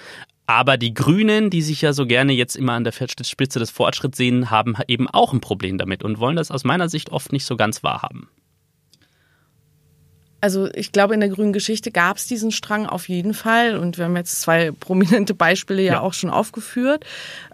Aber 0.46 0.76
die 0.76 0.92
Grünen, 0.92 1.48
die 1.48 1.62
sich 1.62 1.81
ja 1.81 1.92
so 1.92 2.07
gerne 2.07 2.33
jetzt 2.33 2.57
immer 2.57 2.74
an 2.74 2.85
der 2.85 2.92
Spitze 2.92 3.59
des 3.59 3.70
Fortschritts 3.70 4.18
sehen, 4.18 4.50
haben 4.50 4.76
eben 4.88 5.09
auch 5.09 5.33
ein 5.33 5.40
Problem 5.40 5.79
damit 5.79 6.03
und 6.05 6.18
wollen 6.18 6.37
das 6.37 6.50
aus 6.50 6.64
meiner 6.64 6.88
Sicht 6.88 7.11
oft 7.11 7.33
nicht 7.33 7.46
so 7.46 7.57
ganz 7.57 7.83
wahrhaben. 7.83 8.29
Also 10.40 10.68
ich 10.74 10.92
glaube, 10.92 11.14
in 11.14 11.20
der 11.20 11.29
grünen 11.29 11.53
Geschichte 11.53 11.90
gab 11.90 12.16
es 12.16 12.26
diesen 12.26 12.50
Strang 12.50 12.87
auf 12.87 13.09
jeden 13.09 13.35
Fall 13.35 13.76
und 13.76 13.98
wir 13.98 14.07
haben 14.07 14.16
jetzt 14.16 14.40
zwei 14.40 14.70
prominente 14.81 15.35
Beispiele 15.35 15.83
ja, 15.83 15.94
ja. 15.94 16.00
auch 16.00 16.14
schon 16.14 16.31
aufgeführt. 16.31 17.05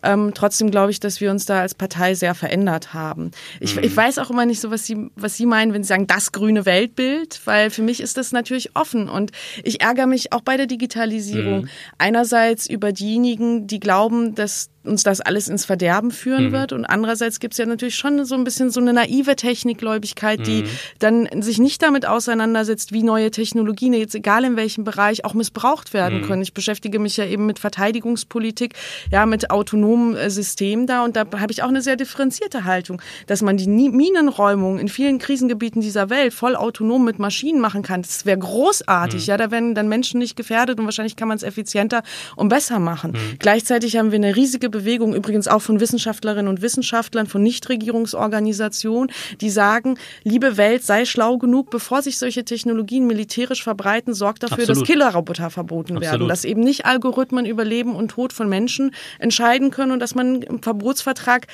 Ähm, 0.03 0.33
trotzdem 0.35 0.70
glaube 0.70 0.90
ich, 0.90 1.01
dass 1.01 1.20
wir 1.20 1.31
uns 1.31 1.46
da 1.46 1.61
als 1.61 1.75
Partei 1.75 2.14
sehr 2.14 2.35
verändert 2.35 2.94
haben. 2.94 3.33
Ich, 3.61 3.77
mhm. 3.77 3.83
ich 3.83 3.96
weiß 3.96 4.18
auch 4.18 4.31
immer 4.31 4.46
nicht 4.46 4.61
so, 4.61 4.70
was 4.70 4.87
Sie, 4.87 5.11
was 5.16 5.37
Sie 5.37 5.46
meinen, 5.46 5.72
wenn 5.72 5.83
Sie 5.83 5.88
sagen, 5.88 6.07
das 6.07 6.33
grüne 6.33 6.64
Weltbild, 6.64 7.40
weil 7.44 7.70
für 7.70 7.83
mich 7.83 8.01
ist 8.01 8.16
das 8.16 8.33
natürlich 8.33 8.77
offen 8.77 9.09
und 9.09 9.33
ich 9.64 9.81
ärgere 9.81 10.07
mich 10.07 10.33
auch 10.33 10.42
bei 10.42 10.57
der 10.57 10.66
Digitalisierung. 10.66 11.62
Mhm. 11.62 11.68
Einerseits 11.99 12.68
über 12.68 12.92
diejenigen, 12.92 13.66
die 13.66 13.81
glauben, 13.81 14.35
dass 14.35 14.70
uns 14.87 15.03
das 15.03 15.20
alles 15.20 15.49
ins 15.49 15.64
Verderben 15.64 16.11
führen 16.11 16.49
mhm. 16.49 16.53
wird. 16.53 16.72
Und 16.72 16.85
andererseits 16.85 17.40
gibt 17.40 17.55
es 17.55 17.59
ja 17.59 17.66
natürlich 17.66 17.96
schon 17.96 18.25
so 18.25 18.35
ein 18.35 18.44
bisschen 18.44 18.70
so 18.70 18.81
eine 18.81 18.92
naive 18.92 19.37
Technikgläubigkeit, 19.37 20.46
die 20.46 20.62
mhm. 20.62 20.68
dann 20.99 21.42
sich 21.42 21.59
nicht 21.59 21.83
damit 21.83 22.07
auseinandersetzt, 22.07 22.92
wie 22.92 23.03
neue 23.03 23.31
Technologien, 23.31 23.92
jetzt 23.92 24.14
egal 24.14 24.44
in 24.44 24.57
welchem 24.57 24.85
Bereich, 24.85 25.25
auch 25.25 25.35
missbraucht 25.35 25.92
werden 25.92 26.20
mhm. 26.20 26.25
können. 26.27 26.42
Ich 26.42 26.55
beschäftige 26.55 26.99
mich 26.99 27.16
ja 27.16 27.27
eben 27.27 27.46
mit 27.46 27.59
Verteidigungspolitik, 27.59 28.75
ja, 29.11 29.27
mit 29.27 29.51
autonomen 29.51 30.16
äh, 30.16 30.31
Systemen 30.31 30.87
da. 30.87 31.05
Und 31.05 31.16
da 31.16 31.25
habe 31.38 31.53
ich 31.53 31.62
auch 31.62 31.68
eine 31.68 31.83
sehr 31.83 31.96
differenzierte 31.96 32.64
Haltung, 32.64 33.03
dass 33.27 33.42
man 33.42 33.57
die 33.57 33.66
Minenräumung 33.68 34.79
in 34.79 34.88
vielen 34.88 35.18
Krisengebieten 35.18 35.81
dieser 35.81 36.11
Welt 36.11 36.35
voll 36.35 36.57
autonom 36.57 37.05
mit 37.05 37.18
Maschinen 37.18 37.61
machen 37.61 37.83
kann. 37.83 38.03
Das 38.03 38.27
wäre 38.27 38.38
großartig. 38.38 39.27
Mhm. 39.27 39.29
Ja, 39.29 39.37
da 39.37 39.51
werden 39.51 39.75
dann 39.75 39.88
Menschen 39.88 40.18
nicht 40.18 40.37
gefährdet 40.37 40.79
und 40.79 40.85
wahrscheinlich 40.85 41.16
kann 41.16 41.29
man 41.29 41.37
es 41.37 41.42
effizienter 41.42 42.03
und 42.37 42.49
besser 42.49 42.79
machen. 42.79 43.12
Mhm. 43.12 43.37
Gleichzeitig 43.38 43.96
haben 43.96 44.11
wir 44.11 44.16
eine 44.16 44.37
riesige 44.37 44.70
Bewegung, 44.77 45.15
übrigens 45.15 45.49
auch 45.49 45.62
von 45.62 45.81
Wissenschaftlerinnen 45.81 46.49
und 46.49 46.62
Wissenschaftlern, 46.62 47.27
von 47.27 47.43
Nichtregierungsorganisationen, 47.43 49.11
die 49.41 49.51
sagen, 49.51 49.99
liebe 50.23 50.57
Welt, 50.57 50.85
sei 50.85 51.05
schlau 51.05 51.39
genug, 51.39 51.71
bevor 51.71 52.03
sich 52.03 52.19
solche 52.19 52.45
Technologien 52.45 53.07
militärisch 53.07 53.62
verbreiten, 53.62 54.15
sorgt 54.15 54.43
dafür, 54.43 54.59
Absolut. 54.59 54.83
dass 54.83 54.87
Killerroboter 54.87 55.51
verboten 55.51 55.97
Absolut. 55.97 56.21
werden, 56.21 56.29
dass 56.29 56.45
eben 56.45 56.61
nicht 56.61 56.85
Algorithmen 56.85 57.47
über 57.47 57.65
Leben 57.65 57.95
und 57.95 58.09
Tod 58.11 58.33
von 58.33 58.49
Menschen 58.49 58.93
entscheiden 59.19 59.71
können 59.71 59.93
und 59.93 60.01
dass 60.01 60.15
man 60.15 60.45
einen 60.45 60.62
Verbotsvertrag 60.62 61.47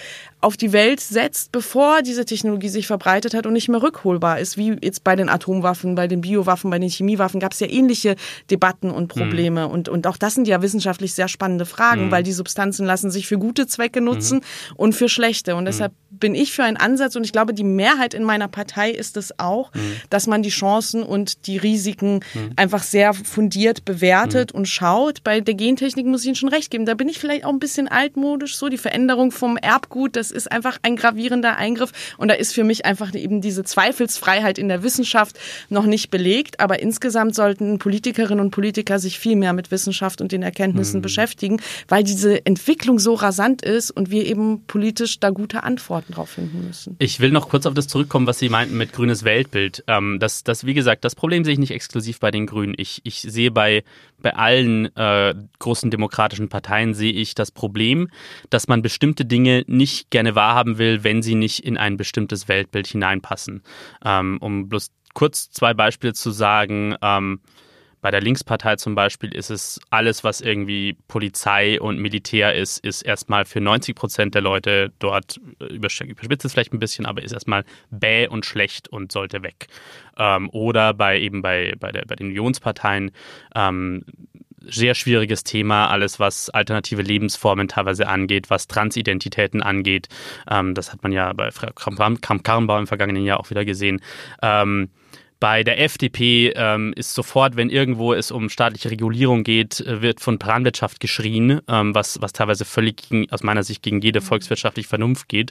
auf 0.42 0.57
die 0.57 0.72
Welt 0.72 1.00
setzt, 1.00 1.52
bevor 1.52 2.02
diese 2.02 2.24
Technologie 2.24 2.68
sich 2.68 2.88
verbreitet 2.88 3.33
hat 3.33 3.46
und 3.46 3.52
nicht 3.52 3.68
mehr 3.68 3.81
rückholbar 3.81 4.40
ist, 4.40 4.57
wie 4.57 4.76
jetzt 4.83 5.05
bei 5.05 5.14
den 5.14 5.28
Atomwaffen, 5.28 5.94
bei 5.94 6.09
den 6.09 6.20
Biowaffen, 6.20 6.68
bei 6.70 6.81
den 6.81 6.90
Chemiewaffen 6.90 7.38
gab 7.38 7.52
es 7.52 7.61
ja 7.61 7.68
ähnliche 7.68 8.16
Debatten 8.50 8.90
und 8.90 9.07
Probleme. 9.09 9.66
Mhm. 9.66 9.72
Und, 9.72 9.88
und 9.88 10.07
auch 10.07 10.16
das 10.16 10.35
sind 10.35 10.48
ja 10.48 10.61
wissenschaftlich 10.61 11.14
sehr 11.14 11.28
spannende 11.28 11.64
Fragen, 11.64 12.07
mhm. 12.07 12.11
weil 12.11 12.24
die 12.24 12.33
Substanzen 12.33 12.85
lassen 12.85 13.11
sich 13.11 13.28
für 13.28 13.38
gute 13.38 13.68
Zwecke 13.68 14.00
nutzen 14.00 14.38
mhm. 14.38 14.76
und 14.76 14.92
für 14.94 15.09
schlechte. 15.09 15.55
Und 15.55 15.64
deshalb 15.66 15.92
mhm. 15.92 16.01
Bin 16.22 16.37
ich 16.37 16.52
für 16.52 16.62
einen 16.62 16.76
Ansatz 16.76 17.16
und 17.16 17.24
ich 17.24 17.32
glaube, 17.32 17.52
die 17.52 17.64
Mehrheit 17.64 18.14
in 18.14 18.22
meiner 18.22 18.46
Partei 18.46 18.92
ist 18.92 19.16
es 19.16 19.40
auch, 19.40 19.74
mhm. 19.74 19.96
dass 20.08 20.28
man 20.28 20.44
die 20.44 20.50
Chancen 20.50 21.02
und 21.02 21.48
die 21.48 21.56
Risiken 21.56 22.20
mhm. 22.32 22.52
einfach 22.54 22.85
sehr 22.85 23.12
fundiert 23.12 23.85
bewertet 23.85 24.52
mhm. 24.52 24.61
und 24.61 24.68
schaut. 24.68 25.24
Bei 25.24 25.40
der 25.40 25.54
Gentechnik 25.54 26.06
muss 26.06 26.20
ich 26.20 26.28
Ihnen 26.28 26.37
schon 26.37 26.48
recht 26.48 26.70
geben. 26.70 26.87
Da 26.87 26.94
bin 26.94 27.08
ich 27.08 27.18
vielleicht 27.18 27.44
auch 27.44 27.50
ein 27.50 27.58
bisschen 27.58 27.88
altmodisch 27.88 28.56
so. 28.56 28.68
Die 28.68 28.78
Veränderung 28.78 29.32
vom 29.32 29.56
Erbgut, 29.56 30.14
das 30.14 30.30
ist 30.30 30.52
einfach 30.52 30.78
ein 30.82 30.94
gravierender 30.94 31.56
Eingriff. 31.56 31.90
Und 32.18 32.28
da 32.28 32.35
ist 32.35 32.54
für 32.54 32.62
mich 32.62 32.87
einfach 32.87 33.12
eben 33.16 33.40
diese 33.40 33.64
Zweifelsfreiheit 33.64 34.58
in 34.58 34.68
der 34.68 34.85
Wissenschaft 34.85 35.40
noch 35.70 35.87
nicht 35.87 36.12
belegt. 36.12 36.61
Aber 36.61 36.78
insgesamt 36.78 37.35
sollten 37.35 37.80
Politikerinnen 37.80 38.44
und 38.44 38.52
Politiker 38.52 39.00
sich 39.00 39.18
viel 39.18 39.35
mehr 39.35 39.54
mit 39.54 39.72
Wissenschaft 39.72 40.20
und 40.20 40.30
den 40.30 40.44
Erkenntnissen 40.44 40.98
mhm. 40.98 41.02
beschäftigen, 41.02 41.61
weil 41.88 42.04
diese 42.04 42.46
Entwicklung 42.46 43.00
so 43.00 43.14
rasant 43.14 43.62
ist 43.62 43.90
und 43.90 44.12
wir 44.12 44.24
eben 44.24 44.62
politisch 44.68 45.18
da 45.18 45.30
gute 45.30 45.64
Antworten 45.64 46.12
drauf 46.12 46.31
finden 46.31 46.66
müssen. 46.66 46.96
Ich 46.98 47.20
will 47.20 47.31
noch 47.31 47.48
kurz 47.48 47.66
auf 47.66 47.75
das 47.75 47.88
zurückkommen, 47.88 48.27
was 48.27 48.38
Sie 48.38 48.48
meinten 48.48 48.77
mit 48.77 48.92
grünes 48.92 49.25
Weltbild. 49.25 49.85
Ähm, 49.87 50.18
das, 50.20 50.44
das, 50.44 50.64
wie 50.64 50.75
gesagt, 50.75 51.05
das 51.05 51.14
Problem 51.14 51.44
sehe 51.44 51.55
ich 51.55 51.59
nicht 51.59 51.72
exklusiv 51.72 52.20
bei 52.20 52.31
den 52.31 52.46
Grünen. 52.46 52.75
Ich, 52.77 53.01
ich 53.05 53.20
sehe 53.20 53.51
bei, 53.51 53.85
bei 54.20 54.35
allen 54.35 54.94
äh, 54.96 55.35
großen 55.59 55.90
demokratischen 55.90 56.48
Parteien 56.48 56.94
sehe 56.94 57.12
ich 57.12 57.35
das 57.35 57.51
Problem, 57.51 58.09
dass 58.51 58.68
man 58.68 58.83
bestimmte 58.83 59.25
Dinge 59.25 59.64
nicht 59.66 60.11
gerne 60.11 60.35
wahrhaben 60.35 60.79
will, 60.79 61.05
wenn 61.05 61.22
sie 61.22 61.35
nicht 61.35 61.64
in 61.64 61.77
ein 61.77 61.96
bestimmtes 61.96 62.48
Weltbild 62.48 62.87
hineinpassen. 62.87 63.62
Ähm, 64.05 64.38
um 64.40 64.68
bloß 64.68 64.90
kurz 65.14 65.51
zwei 65.51 65.75
Beispiele 65.75 66.14
zu 66.14 66.31
sagen. 66.31 66.94
Ähm, 67.03 67.40
bei 68.02 68.10
der 68.10 68.20
Linkspartei 68.20 68.76
zum 68.76 68.96
Beispiel 68.96 69.32
ist 69.34 69.48
es 69.48 69.80
alles, 69.90 70.24
was 70.24 70.40
irgendwie 70.40 70.96
Polizei 71.06 71.80
und 71.80 71.98
Militär 71.98 72.54
ist, 72.54 72.84
ist 72.84 73.02
erstmal 73.02 73.44
für 73.44 73.60
90 73.60 73.94
Prozent 73.94 74.34
der 74.34 74.42
Leute 74.42 74.92
dort, 74.98 75.40
äh, 75.60 75.66
überspitzt 75.66 76.44
es 76.44 76.52
vielleicht 76.52 76.74
ein 76.74 76.80
bisschen, 76.80 77.06
aber 77.06 77.22
ist 77.22 77.32
erstmal 77.32 77.64
bäh 77.90 78.26
und 78.26 78.44
schlecht 78.44 78.88
und 78.88 79.12
sollte 79.12 79.44
weg. 79.44 79.68
Ähm, 80.18 80.50
oder 80.50 80.94
bei 80.94 81.20
eben 81.20 81.42
bei, 81.42 81.74
bei, 81.78 81.92
der, 81.92 82.04
bei 82.04 82.16
den 82.16 82.26
Unionsparteien 82.26 83.12
ähm, 83.54 84.04
sehr 84.64 84.94
schwieriges 84.94 85.44
Thema, 85.44 85.88
alles 85.88 86.18
was 86.18 86.50
alternative 86.50 87.02
Lebensformen 87.02 87.68
teilweise 87.68 88.08
angeht, 88.08 88.50
was 88.50 88.66
Transidentitäten 88.66 89.62
angeht. 89.62 90.08
Ähm, 90.50 90.74
das 90.74 90.92
hat 90.92 91.04
man 91.04 91.12
ja 91.12 91.32
bei 91.32 91.50
Kramp-Karrenbau 91.50 92.78
im 92.78 92.86
vergangenen 92.88 93.24
Jahr 93.24 93.38
auch 93.38 93.50
wieder 93.50 93.64
gesehen. 93.64 94.00
Ähm, 94.42 94.90
bei 95.42 95.64
der 95.64 95.81
FDP 95.81 96.52
ähm, 96.55 96.92
ist 96.94 97.14
sofort, 97.14 97.57
wenn 97.57 97.68
irgendwo 97.68 98.12
es 98.12 98.31
um 98.31 98.48
staatliche 98.48 98.92
Regulierung 98.92 99.42
geht, 99.42 99.81
äh, 99.81 100.00
wird 100.00 100.20
von 100.20 100.38
Planwirtschaft 100.38 101.00
geschrien, 101.00 101.61
ähm, 101.66 101.96
was, 101.96 102.22
was 102.22 102.33
teilweise 102.33 102.64
völlig 102.64 103.09
gegen, 103.09 103.28
aus 103.33 103.42
meiner 103.42 103.64
Sicht 103.64 103.83
gegen 103.83 104.00
jede 104.00 104.20
volkswirtschaftliche 104.20 104.88
Vernunft 104.88 105.28
geht. 105.28 105.50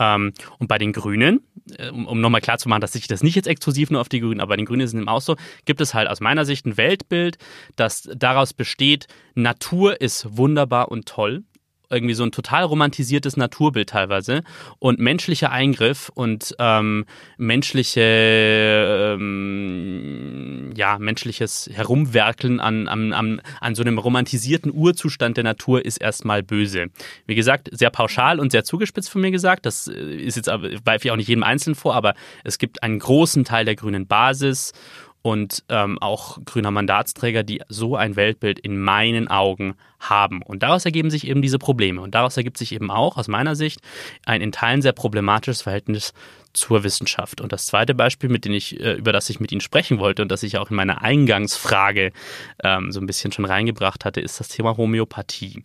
Ähm, 0.00 0.32
und 0.58 0.66
bei 0.66 0.78
den 0.78 0.92
Grünen, 0.92 1.44
äh, 1.78 1.90
um, 1.90 2.08
um 2.08 2.20
nochmal 2.20 2.40
klarzumachen, 2.40 2.80
dass 2.80 2.94
sich 2.94 3.06
das 3.06 3.22
nicht 3.22 3.36
jetzt 3.36 3.46
exklusiv 3.46 3.92
nur 3.92 4.00
auf 4.00 4.08
die 4.08 4.18
Grünen, 4.18 4.40
aber 4.40 4.48
bei 4.48 4.56
den 4.56 4.66
Grünen 4.66 4.80
ist 4.80 4.94
es 4.94 4.98
eben 4.98 5.08
auch 5.08 5.20
so, 5.20 5.36
gibt 5.64 5.80
es 5.80 5.94
halt 5.94 6.08
aus 6.08 6.18
meiner 6.18 6.44
Sicht 6.44 6.66
ein 6.66 6.76
Weltbild, 6.76 7.38
das 7.76 8.10
daraus 8.12 8.52
besteht, 8.52 9.06
Natur 9.36 10.00
ist 10.00 10.36
wunderbar 10.38 10.90
und 10.90 11.06
toll 11.06 11.44
irgendwie 11.90 12.14
so 12.14 12.22
ein 12.24 12.32
total 12.32 12.64
romantisiertes 12.64 13.36
Naturbild 13.36 13.90
teilweise 13.90 14.42
und 14.78 14.98
menschlicher 15.00 15.50
Eingriff 15.50 16.10
und 16.14 16.54
ähm, 16.58 17.04
menschliche 17.36 19.16
ähm, 19.18 20.72
ja 20.76 20.98
menschliches 20.98 21.68
Herumwerkeln 21.72 22.60
an, 22.60 22.88
an, 22.88 23.12
an, 23.12 23.42
an 23.60 23.74
so 23.74 23.82
einem 23.82 23.98
romantisierten 23.98 24.72
Urzustand 24.72 25.36
der 25.36 25.44
Natur 25.44 25.84
ist 25.84 25.98
erstmal 25.98 26.42
böse. 26.42 26.86
Wie 27.26 27.34
gesagt, 27.34 27.68
sehr 27.72 27.90
pauschal 27.90 28.38
und 28.38 28.52
sehr 28.52 28.64
zugespitzt 28.64 29.10
von 29.10 29.20
mir 29.20 29.32
gesagt. 29.32 29.66
Das 29.66 29.88
äh, 29.88 30.16
ist 30.16 30.36
jetzt 30.36 30.48
aber 30.48 30.70
weife 30.84 31.08
ich 31.08 31.10
auch 31.12 31.16
nicht 31.16 31.28
jedem 31.28 31.42
Einzelnen 31.42 31.74
vor, 31.74 31.94
aber 31.94 32.14
es 32.44 32.58
gibt 32.58 32.82
einen 32.82 33.00
großen 33.00 33.44
Teil 33.44 33.64
der 33.64 33.74
grünen 33.74 34.06
Basis 34.06 34.72
und 35.22 35.64
ähm, 35.68 35.98
auch 35.98 36.38
grüner 36.44 36.70
Mandatsträger, 36.70 37.42
die 37.42 37.62
so 37.68 37.96
ein 37.96 38.16
Weltbild 38.16 38.58
in 38.58 38.80
meinen 38.80 39.28
Augen 39.28 39.74
haben. 39.98 40.40
Und 40.42 40.62
daraus 40.62 40.84
ergeben 40.86 41.10
sich 41.10 41.26
eben 41.26 41.42
diese 41.42 41.58
Probleme. 41.58 42.00
Und 42.00 42.14
daraus 42.14 42.36
ergibt 42.36 42.56
sich 42.56 42.72
eben 42.72 42.90
auch 42.90 43.18
aus 43.18 43.28
meiner 43.28 43.54
Sicht 43.54 43.80
ein 44.24 44.40
in 44.40 44.50
Teilen 44.50 44.80
sehr 44.80 44.92
problematisches 44.92 45.62
Verhältnis 45.62 46.14
zur 46.54 46.82
Wissenschaft. 46.84 47.40
Und 47.40 47.52
das 47.52 47.66
zweite 47.66 47.94
Beispiel, 47.94 48.30
mit 48.30 48.44
dem 48.44 48.52
ich, 48.52 48.80
äh, 48.80 48.94
über 48.94 49.12
das 49.12 49.28
ich 49.28 49.40
mit 49.40 49.52
Ihnen 49.52 49.60
sprechen 49.60 49.98
wollte 49.98 50.22
und 50.22 50.32
das 50.32 50.42
ich 50.42 50.56
auch 50.56 50.70
in 50.70 50.76
meiner 50.76 51.02
Eingangsfrage 51.02 52.12
ähm, 52.64 52.90
so 52.90 53.00
ein 53.00 53.06
bisschen 53.06 53.30
schon 53.30 53.44
reingebracht 53.44 54.04
hatte, 54.04 54.20
ist 54.20 54.40
das 54.40 54.48
Thema 54.48 54.76
Homöopathie. 54.76 55.64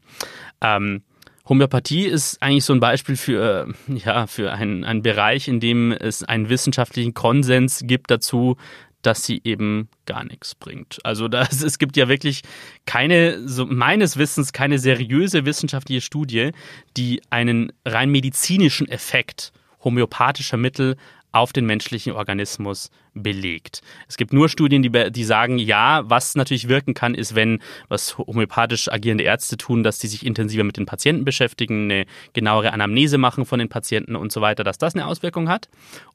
Ähm, 0.61 1.03
Homöopathie 1.47 2.05
ist 2.05 2.41
eigentlich 2.41 2.65
so 2.65 2.73
ein 2.73 2.79
Beispiel 2.79 3.15
für, 3.15 3.67
äh, 3.87 3.93
ja, 3.93 4.27
für 4.27 4.51
einen, 4.51 4.83
einen 4.83 5.01
Bereich, 5.01 5.47
in 5.47 5.59
dem 5.59 5.91
es 5.91 6.23
einen 6.23 6.49
wissenschaftlichen 6.49 7.13
Konsens 7.13 7.83
gibt 7.85 8.11
dazu, 8.11 8.57
dass 9.05 9.23
sie 9.23 9.41
eben 9.43 9.89
gar 10.05 10.23
nichts 10.23 10.55
bringt. 10.55 10.99
Also 11.03 11.27
das, 11.27 11.61
es 11.63 11.77
gibt 11.77 11.97
ja 11.97 12.07
wirklich 12.07 12.41
keine, 12.85 13.47
so 13.47 13.65
meines 13.65 14.17
Wissens, 14.17 14.53
keine 14.53 14.79
seriöse 14.79 15.45
wissenschaftliche 15.45 16.01
Studie, 16.01 16.51
die 16.97 17.21
einen 17.29 17.71
rein 17.85 18.09
medizinischen 18.09 18.87
Effekt 18.87 19.51
homöopathischer 19.83 20.57
Mittel 20.57 20.97
auf 21.35 21.51
den 21.51 21.65
menschlichen 21.65 22.13
Organismus 22.13 22.89
belegt. 23.13 23.81
Es 24.07 24.15
gibt 24.15 24.31
nur 24.31 24.47
Studien, 24.47 24.81
die, 24.81 25.11
die 25.11 25.23
sagen, 25.25 25.57
ja, 25.57 26.01
was 26.09 26.35
natürlich 26.35 26.69
wirken 26.69 26.93
kann, 26.93 27.13
ist, 27.13 27.35
wenn, 27.35 27.59
was 27.89 28.17
homöopathisch 28.17 28.89
agierende 28.89 29.25
Ärzte 29.25 29.57
tun, 29.57 29.83
dass 29.83 29.99
sie 29.99 30.07
sich 30.07 30.25
intensiver 30.25 30.63
mit 30.63 30.77
den 30.77 30.85
Patienten 30.85 31.25
beschäftigen, 31.25 31.91
eine 31.91 32.05
genauere 32.31 32.71
Anamnese 32.71 33.17
machen 33.17 33.45
von 33.45 33.59
den 33.59 33.67
Patienten 33.67 34.15
und 34.15 34.31
so 34.31 34.39
weiter, 34.39 34.63
dass 34.63 34.77
das 34.77 34.95
eine 34.95 35.07
Auswirkung 35.07 35.49
hat. 35.49 35.67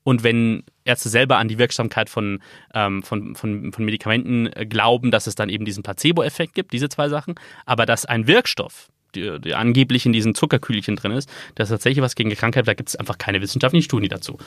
Und 0.05 0.25
wenn 0.25 0.63
Ärzte 0.85 1.11
selber 1.11 1.37
an 1.37 1.49
die 1.49 1.59
Wirksamkeit 1.59 2.09
von, 2.09 2.41
ähm, 2.73 3.03
von, 3.03 3.35
von, 3.35 3.73
von 3.73 3.85
Medikamenten 3.85 4.51
glauben, 4.71 5.11
dass 5.11 5.27
es 5.27 5.35
dann 5.35 5.51
eben 5.51 5.67
diesen 5.67 5.83
Placebo-Effekt 5.83 6.55
gibt, 6.55 6.73
diese 6.73 6.89
zwei 6.89 7.11
Sachen, 7.11 7.35
aber 7.67 7.85
dass 7.85 8.07
ein 8.07 8.27
Wirkstoff, 8.27 8.89
die, 9.15 9.41
die, 9.41 9.55
angeblich 9.55 10.07
in 10.07 10.13
diesen 10.13 10.35
Zuckerkühlchen 10.35 10.97
drin 10.97 11.13
ist, 11.13 11.29
dass 11.55 11.69
tatsächlich 11.69 12.03
was 12.03 12.15
gegen 12.15 12.31
die 12.31 12.37
Krankheit, 12.37 12.67
da 12.69 12.75
gibt 12.75 12.89
es 12.89 12.97
einfach 12.97 13.19
keine 13.19 13.41
wissenschaftlichen 13.41 13.85
Studien 13.85 14.11
dazu. 14.11 14.39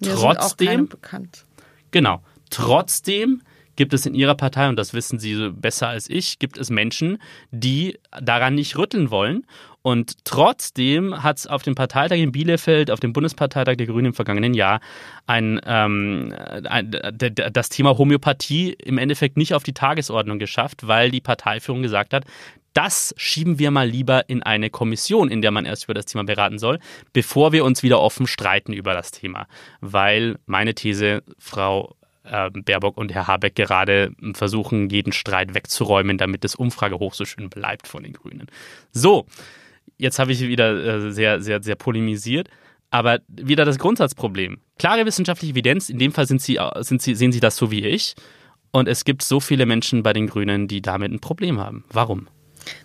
Mir 0.00 0.14
trotzdem, 0.14 0.88
bekannt. 0.88 1.44
Genau. 1.90 2.22
Trotzdem 2.50 3.42
gibt 3.76 3.94
es 3.94 4.06
in 4.06 4.14
ihrer 4.14 4.34
Partei, 4.34 4.68
und 4.68 4.76
das 4.76 4.92
wissen 4.92 5.20
Sie 5.20 5.50
besser 5.52 5.88
als 5.88 6.10
ich, 6.10 6.40
gibt 6.40 6.58
es 6.58 6.68
Menschen, 6.68 7.18
die 7.52 7.98
daran 8.20 8.56
nicht 8.56 8.76
rütteln 8.76 9.10
wollen. 9.10 9.46
Und 9.82 10.24
trotzdem 10.24 11.22
hat 11.22 11.38
es 11.38 11.46
auf 11.46 11.62
dem 11.62 11.76
Parteitag 11.76 12.16
in 12.16 12.32
Bielefeld, 12.32 12.90
auf 12.90 12.98
dem 12.98 13.12
Bundesparteitag 13.12 13.76
der 13.76 13.86
Grünen 13.86 14.06
im 14.06 14.14
vergangenen 14.14 14.52
Jahr, 14.52 14.80
ein, 15.26 15.60
ähm, 15.64 16.34
ein, 16.64 16.90
das 17.52 17.68
Thema 17.68 17.96
Homöopathie 17.96 18.72
im 18.72 18.98
Endeffekt 18.98 19.36
nicht 19.36 19.54
auf 19.54 19.62
die 19.62 19.72
Tagesordnung 19.74 20.40
geschafft, 20.40 20.88
weil 20.88 21.12
die 21.12 21.20
Parteiführung 21.20 21.80
gesagt 21.80 22.12
hat, 22.12 22.24
das 22.78 23.12
schieben 23.16 23.58
wir 23.58 23.72
mal 23.72 23.88
lieber 23.88 24.28
in 24.28 24.44
eine 24.44 24.70
Kommission, 24.70 25.32
in 25.32 25.42
der 25.42 25.50
man 25.50 25.64
erst 25.64 25.86
über 25.86 25.94
das 25.94 26.04
Thema 26.04 26.22
beraten 26.22 26.60
soll, 26.60 26.78
bevor 27.12 27.50
wir 27.50 27.64
uns 27.64 27.82
wieder 27.82 27.98
offen 28.00 28.28
streiten 28.28 28.72
über 28.72 28.94
das 28.94 29.10
Thema. 29.10 29.48
Weil 29.80 30.36
meine 30.46 30.76
These, 30.76 31.24
Frau 31.40 31.96
äh, 32.22 32.48
Baerbock 32.52 32.96
und 32.96 33.12
Herr 33.12 33.26
Habeck 33.26 33.56
gerade 33.56 34.12
versuchen, 34.32 34.90
jeden 34.90 35.12
Streit 35.12 35.54
wegzuräumen, 35.54 36.18
damit 36.18 36.44
das 36.44 36.54
Umfragehoch 36.54 37.14
so 37.14 37.24
schön 37.24 37.50
bleibt 37.50 37.88
von 37.88 38.04
den 38.04 38.12
Grünen. 38.12 38.46
So, 38.92 39.26
jetzt 39.96 40.20
habe 40.20 40.30
ich 40.30 40.40
wieder 40.40 41.08
äh, 41.08 41.10
sehr, 41.10 41.40
sehr, 41.40 41.60
sehr 41.60 41.74
polemisiert. 41.74 42.48
Aber 42.90 43.18
wieder 43.26 43.64
das 43.64 43.80
Grundsatzproblem. 43.80 44.60
Klare 44.78 45.04
wissenschaftliche 45.04 45.52
Evidenz, 45.52 45.90
in 45.90 45.98
dem 45.98 46.12
Fall 46.12 46.28
sind 46.28 46.40
Sie, 46.40 46.60
sind 46.76 47.02
Sie, 47.02 47.16
sehen 47.16 47.32
Sie 47.32 47.40
das 47.40 47.56
so 47.56 47.72
wie 47.72 47.84
ich. 47.84 48.14
Und 48.70 48.86
es 48.86 49.04
gibt 49.04 49.22
so 49.22 49.40
viele 49.40 49.66
Menschen 49.66 50.04
bei 50.04 50.12
den 50.12 50.28
Grünen, 50.28 50.68
die 50.68 50.80
damit 50.80 51.10
ein 51.10 51.18
Problem 51.18 51.58
haben. 51.58 51.84
Warum? 51.90 52.28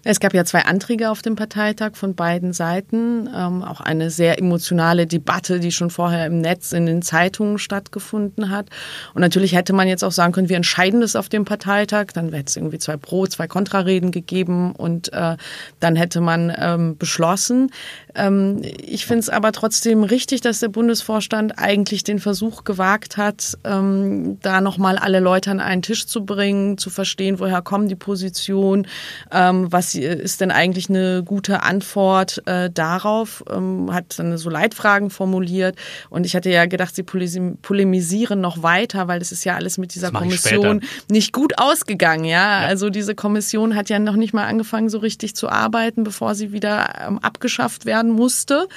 Es 0.03 0.19
gab 0.19 0.33
ja 0.33 0.43
zwei 0.45 0.65
Anträge 0.65 1.09
auf 1.09 1.21
dem 1.21 1.35
Parteitag 1.35 1.95
von 1.95 2.15
beiden 2.15 2.53
Seiten. 2.53 3.29
Ähm, 3.33 3.63
auch 3.63 3.81
eine 3.81 4.09
sehr 4.09 4.39
emotionale 4.39 5.07
Debatte, 5.07 5.59
die 5.59 5.71
schon 5.71 5.89
vorher 5.89 6.25
im 6.25 6.41
Netz 6.41 6.71
in 6.71 6.85
den 6.85 7.01
Zeitungen 7.01 7.57
stattgefunden 7.57 8.49
hat. 8.49 8.69
Und 9.13 9.21
natürlich 9.21 9.55
hätte 9.55 9.73
man 9.73 9.87
jetzt 9.87 10.03
auch 10.03 10.11
sagen 10.11 10.33
können, 10.33 10.49
wir 10.49 10.57
entscheiden 10.57 11.01
das 11.01 11.15
auf 11.15 11.29
dem 11.29 11.45
Parteitag. 11.45 12.07
Dann 12.13 12.33
hätte 12.33 12.47
es 12.47 12.55
irgendwie 12.55 12.79
zwei 12.79 12.97
Pro-, 12.97 13.27
zwei 13.27 13.47
Kontrareden 13.47 14.11
gegeben 14.11 14.73
und 14.73 15.11
äh, 15.13 15.37
dann 15.79 15.95
hätte 15.95 16.21
man 16.21 16.53
ähm, 16.57 16.97
beschlossen. 16.97 17.71
Ähm, 18.15 18.61
ich 18.63 19.05
finde 19.05 19.19
es 19.21 19.29
aber 19.29 19.51
trotzdem 19.51 20.03
richtig, 20.03 20.41
dass 20.41 20.59
der 20.59 20.69
Bundesvorstand 20.69 21.57
eigentlich 21.57 22.03
den 22.03 22.19
Versuch 22.19 22.63
gewagt 22.63 23.17
hat, 23.17 23.57
ähm, 23.63 24.37
da 24.41 24.61
nochmal 24.61 24.97
alle 24.97 25.19
Leute 25.19 25.51
an 25.51 25.59
einen 25.59 25.81
Tisch 25.81 26.05
zu 26.05 26.25
bringen, 26.25 26.77
zu 26.77 26.89
verstehen, 26.89 27.39
woher 27.39 27.61
kommen 27.61 27.87
die 27.87 27.95
Positionen, 27.95 28.87
ähm, 29.31 29.71
was 29.71 29.95
ist 29.95 30.41
denn 30.41 30.51
eigentlich 30.51 30.89
eine 30.89 31.23
gute 31.23 31.63
Antwort 31.63 32.41
äh, 32.45 32.69
darauf, 32.69 33.43
ähm, 33.49 33.91
hat 33.91 34.19
dann 34.19 34.37
so 34.37 34.49
Leitfragen 34.49 35.09
formuliert 35.09 35.75
und 36.09 36.25
ich 36.25 36.35
hatte 36.35 36.49
ja 36.49 36.65
gedacht, 36.65 36.95
sie 36.95 37.03
polemisieren 37.03 38.41
noch 38.41 38.61
weiter, 38.61 39.07
weil 39.07 39.19
das 39.19 39.31
ist 39.31 39.43
ja 39.43 39.55
alles 39.55 39.77
mit 39.77 39.95
dieser 39.95 40.11
Kommission 40.11 40.81
nicht 41.09 41.33
gut 41.33 41.57
ausgegangen, 41.57 42.25
ja? 42.25 42.61
ja? 42.61 42.67
Also 42.67 42.89
diese 42.89 43.15
Kommission 43.15 43.75
hat 43.75 43.89
ja 43.89 43.99
noch 43.99 44.15
nicht 44.15 44.33
mal 44.33 44.45
angefangen, 44.45 44.89
so 44.89 44.99
richtig 44.99 45.35
zu 45.35 45.49
arbeiten, 45.49 46.03
bevor 46.03 46.35
sie 46.35 46.51
wieder 46.51 47.05
ähm, 47.07 47.19
abgeschafft 47.19 47.85
werden 47.85 48.02
musste. 48.11 48.67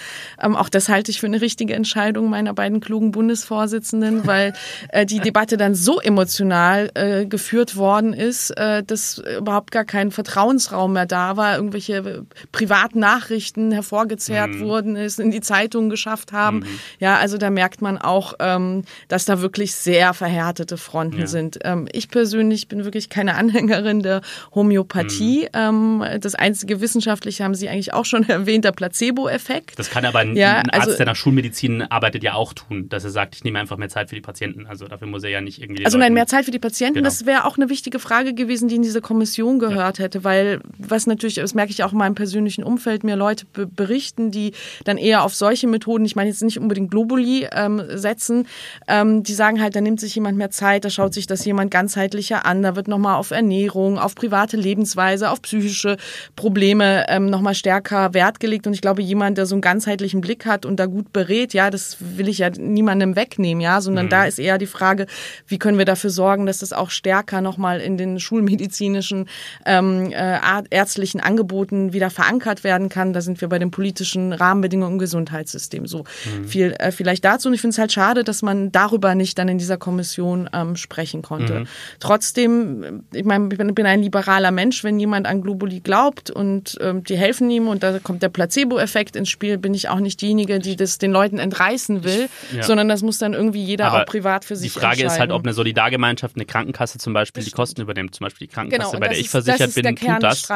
Ähm, 0.43 0.57
auch 0.57 0.69
das 0.69 0.89
halte 0.89 1.11
ich 1.11 1.21
für 1.21 1.27
eine 1.27 1.41
richtige 1.41 1.75
Entscheidung 1.75 2.31
meiner 2.31 2.55
beiden 2.55 2.81
klugen 2.81 3.11
Bundesvorsitzenden, 3.13 4.27
weil 4.27 4.53
äh, 4.91 5.07
die 5.07 5.21
Debatte 5.21 5.57
dann 5.57 5.75
so 5.75 6.01
emotional 6.01 6.91
äh, 6.95 7.27
geführt 7.27 7.77
worden 7.77 8.13
ist, 8.13 8.51
äh, 8.51 8.83
dass 8.83 9.19
überhaupt 9.19 9.71
gar 9.71 9.85
kein 9.85 10.11
Vertrauensraum 10.11 10.93
mehr 10.93 11.07
da 11.07 11.37
war, 11.37 11.57
irgendwelche 11.57 12.25
privaten 12.53 13.01
Nachrichten 13.01 13.73
hervorgezerrt 13.73 14.51
mhm. 14.51 14.61
wurden, 14.61 14.97
es 14.97 15.19
in 15.19 15.31
die 15.31 15.41
Zeitungen 15.41 15.91
geschafft 15.91 16.33
haben. 16.33 16.61
Mhm. 16.61 16.67
Ja, 16.99 17.17
also 17.17 17.39
da 17.39 17.51
merkt 17.51 17.83
man 17.83 17.99
auch, 17.99 18.35
ähm, 18.41 18.83
dass 19.09 19.25
da 19.25 19.41
wirklich 19.41 19.75
sehr 19.75 20.15
verhärtete 20.15 20.77
Fronten 20.77 21.21
ja. 21.21 21.27
sind. 21.27 21.59
Ähm, 21.65 21.89
ich 21.93 22.09
persönlich 22.09 22.69
bin 22.69 22.85
wirklich 22.85 23.09
keine 23.09 23.35
Anhängerin 23.35 24.03
der 24.03 24.21
Homöopathie. 24.55 25.43
Mhm. 25.55 26.03
Ähm, 26.03 26.05
das 26.21 26.35
einzige 26.35 26.81
wissenschaftliche 26.81 27.45
haben 27.45 27.55
Sie 27.55 27.69
eigentlich 27.69 27.93
auch 27.93 28.05
schon 28.05 28.23
erwähnt, 28.29 28.65
der 28.65 28.73
Placebo-Effekt. 29.17 29.79
Das 29.79 29.91
kann 29.91 30.05
aber 30.05 30.21
ein, 30.21 30.37
ja, 30.37 30.59
ein 30.59 30.71
Arzt, 30.71 30.89
also, 30.89 30.97
der 30.97 31.07
nach 31.07 31.17
Schulmedizin 31.17 31.83
arbeitet, 31.83 32.23
ja 32.23 32.35
auch 32.35 32.53
tun, 32.53 32.89
dass 32.89 33.05
er 33.05 33.11
sagt, 33.11 33.35
ich 33.35 33.45
nehme 33.45 33.59
einfach 33.59 33.77
mehr 33.77 33.89
Zeit 33.89 34.11
für 34.11 34.15
die 34.15 34.21
Patienten. 34.21 34.67
Also 34.67 34.87
dafür 34.87 35.09
muss 35.09 35.25
er 35.25 35.31
ja 35.31 35.41
nicht 35.41 35.61
irgendwie. 35.61 35.85
Also 35.85 35.99
nein, 35.99 36.13
mehr 36.13 36.27
Zeit 36.27 36.45
für 36.45 36.51
die 36.51 36.59
Patienten, 36.59 36.97
genau. 36.97 37.07
das 37.07 37.27
wäre 37.27 37.45
auch 37.45 37.57
eine 37.57 37.69
wichtige 37.69 37.99
Frage 37.99 38.35
gewesen, 38.35 38.69
die 38.69 38.77
in 38.77 38.83
diese 38.83 39.01
Kommission 39.01 39.59
gehört 39.59 39.99
ja. 39.99 40.05
hätte, 40.05 40.25
weil 40.25 40.61
was 40.79 41.07
natürlich, 41.07 41.37
das 41.37 41.55
merke 41.55 41.73
ich 41.73 41.83
auch 41.83 41.93
in 41.93 41.99
meinem 41.99 42.15
persönlichen 42.15 42.63
Umfeld, 42.63 43.05
mir 43.05 43.17
Leute 43.17 43.47
berichten, 43.55 44.31
die 44.31 44.53
dann 44.85 44.99
eher 44.99 45.25
auf 45.25 45.35
solche 45.35 45.67
Methoden, 45.67 46.05
ich 46.05 46.17
meine 46.17 46.29
jetzt 46.29 46.43
nicht 46.43 46.59
unbedingt 46.59 46.91
Globuli 46.91 47.49
ähm, 47.53 47.83
setzen, 47.89 48.47
ähm, 48.89 49.23
die 49.23 49.35
sagen 49.35 49.61
halt, 49.61 49.75
da 49.75 49.81
nimmt 49.81 50.01
sich 50.01 50.15
jemand 50.15 50.39
mehr 50.39 50.51
Zeit, 50.51 50.85
da 50.85 50.91
schaut 50.91 51.15
sich 51.15 51.27
das 51.27 51.45
jemand 51.45 51.71
ganzheitlicher 51.71 52.47
an, 52.47 52.63
da 52.63 52.77
wird 52.77 52.89
nochmal 52.89 53.17
auf 53.17 53.31
Ernährung, 53.31 53.99
auf 53.99 54.15
private 54.15 54.57
Lebensweise, 54.57 55.31
auf 55.31 55.43
psychische 55.43 55.97
Probleme 56.35 57.07
ähm, 57.09 57.27
nochmal 57.27 57.55
stärker 57.55 58.15
Wert 58.15 58.41
gelegt 58.41 58.67
und 58.67 58.73
ich 58.73 58.81
glaube, 58.81 59.03
jemand, 59.07 59.39
der 59.39 59.47
so 59.47 59.55
einen 59.55 59.63
ganzheitlichen 59.63 60.21
Blick 60.21 60.47
hat 60.47 60.67
und 60.67 60.77
da 60.77 60.87
gut 60.87 61.13
berät, 61.13 61.55
ja, 61.55 61.71
das 61.71 61.97
will 62.01 62.29
ich 62.29 62.39
ja 62.39 62.51
niemandem 62.51 63.17
wegnehmen, 63.17 63.61
ja, 63.61 63.81
sondern 63.81 64.07
mhm. 64.07 64.11
da 64.11 64.25
ist 64.25 64.39
eher 64.39 64.59
die 64.59 64.67
Frage, 64.67 65.07
wie 65.47 65.59
können 65.59 65.79
wir 65.79 65.85
dafür 65.85 66.11
sorgen, 66.11 66.47
dass 66.47 66.59
das 66.59 66.73
auch 66.73 66.91
stärker 66.91 67.41
nochmal 67.41 67.81
in 67.81 67.97
den 67.97 68.19
schulmedizinischen 68.21 69.29
ähm, 69.65 70.13
äh, 70.13 70.39
ärztlichen 70.71 71.21
Angeboten 71.21 71.93
wieder 71.93 72.11
verankert 72.11 72.65
werden 72.65 72.89
kann. 72.89 73.13
Da 73.13 73.21
sind 73.21 73.41
wir 73.41 73.49
bei 73.49 73.59
den 73.59 73.71
politischen 73.71 74.33
Rahmenbedingungen 74.33 74.95
im 74.95 74.99
Gesundheitssystem 74.99 75.87
so 75.87 76.05
mhm. 76.25 76.49
viel 76.49 76.75
äh, 76.79 76.91
vielleicht 76.91 77.25
dazu. 77.25 77.49
Und 77.49 77.55
ich 77.55 77.61
finde 77.61 77.73
es 77.73 77.79
halt 77.79 77.93
schade, 77.93 78.25
dass 78.25 78.43
man 78.43 78.73
darüber 78.73 79.15
nicht 79.15 79.39
dann 79.39 79.49
in 79.49 79.59
dieser 79.59 79.77
Kommission 79.77 80.49
ähm, 80.53 80.77
sprechen 80.77 81.23
konnte. 81.23 81.61
Mhm. 81.61 81.67
Trotzdem, 82.01 83.05
ich 83.13 83.25
meine, 83.25 83.49
ich 83.53 83.59
bin 83.59 83.87
ein 83.87 84.03
liberaler 84.03 84.51
Mensch, 84.51 84.83
wenn 84.85 84.99
jemand 84.99 85.27
an 85.27 85.43
Globuli 85.43 85.81
glaubt 85.81 86.31
und 86.31 86.79
ähm, 86.81 87.05
die 87.05 87.17
helfen 87.17 87.51
ihm 87.51 87.69
und 87.69 87.83
da 87.83 87.99
kommt 87.99 88.23
der 88.23 88.29
Placebo-Effekt 88.31 88.96
ins 89.17 89.29
Spiel, 89.29 89.59
bin 89.59 89.75
ich 89.75 89.89
auch 89.89 90.01
nicht 90.01 90.21
diejenige, 90.21 90.59
die 90.59 90.77
das 90.77 90.97
den 90.97 91.13
Leuten 91.13 91.39
entreißen 91.39 92.05
will, 92.05 92.29
ja. 92.55 92.63
sondern 92.63 92.89
das 92.89 93.03
muss 93.03 93.19
dann 93.19 93.35
irgendwie 93.35 93.63
jeder 93.63 93.89
Aber 93.89 94.03
auch 94.03 94.07
privat 94.07 94.45
für 94.45 94.57
sich 94.57 94.73
Die 94.73 94.79
Frage 94.79 95.05
ist 95.05 95.19
halt, 95.19 95.31
ob 95.31 95.43
eine 95.45 95.53
Solidargemeinschaft, 95.53 96.37
eine 96.37 96.47
Krankenkasse 96.47 96.99
zum 96.99 97.13
Beispiel 97.13 97.45
die 97.45 97.51
Kosten 97.51 97.83
übernimmt. 97.83 98.15
Zum 98.15 98.25
Beispiel 98.25 98.47
die 98.47 98.53
Krankenkasse, 98.53 98.93
genau, 98.93 99.01
bei 99.01 99.09
der 99.09 99.19
ich 99.19 99.29
versichert 99.29 99.75
bin, 99.75 99.97
tut 99.97 100.23
das, 100.23 100.49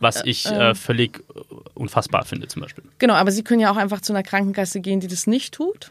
was 0.00 0.22
ich 0.24 0.46
äh, 0.46 0.70
ähm, 0.70 0.74
völlig 0.74 1.24
unfassbar 1.74 2.24
finde 2.24 2.48
zum 2.48 2.62
Beispiel. 2.62 2.84
Genau, 2.98 3.14
aber 3.14 3.30
Sie 3.30 3.42
können 3.42 3.60
ja 3.60 3.70
auch 3.70 3.76
einfach 3.76 4.00
zu 4.00 4.12
einer 4.12 4.22
Krankenkasse 4.22 4.80
gehen, 4.80 5.00
die 5.00 5.08
das 5.08 5.26
nicht 5.26 5.54
tut. 5.54 5.90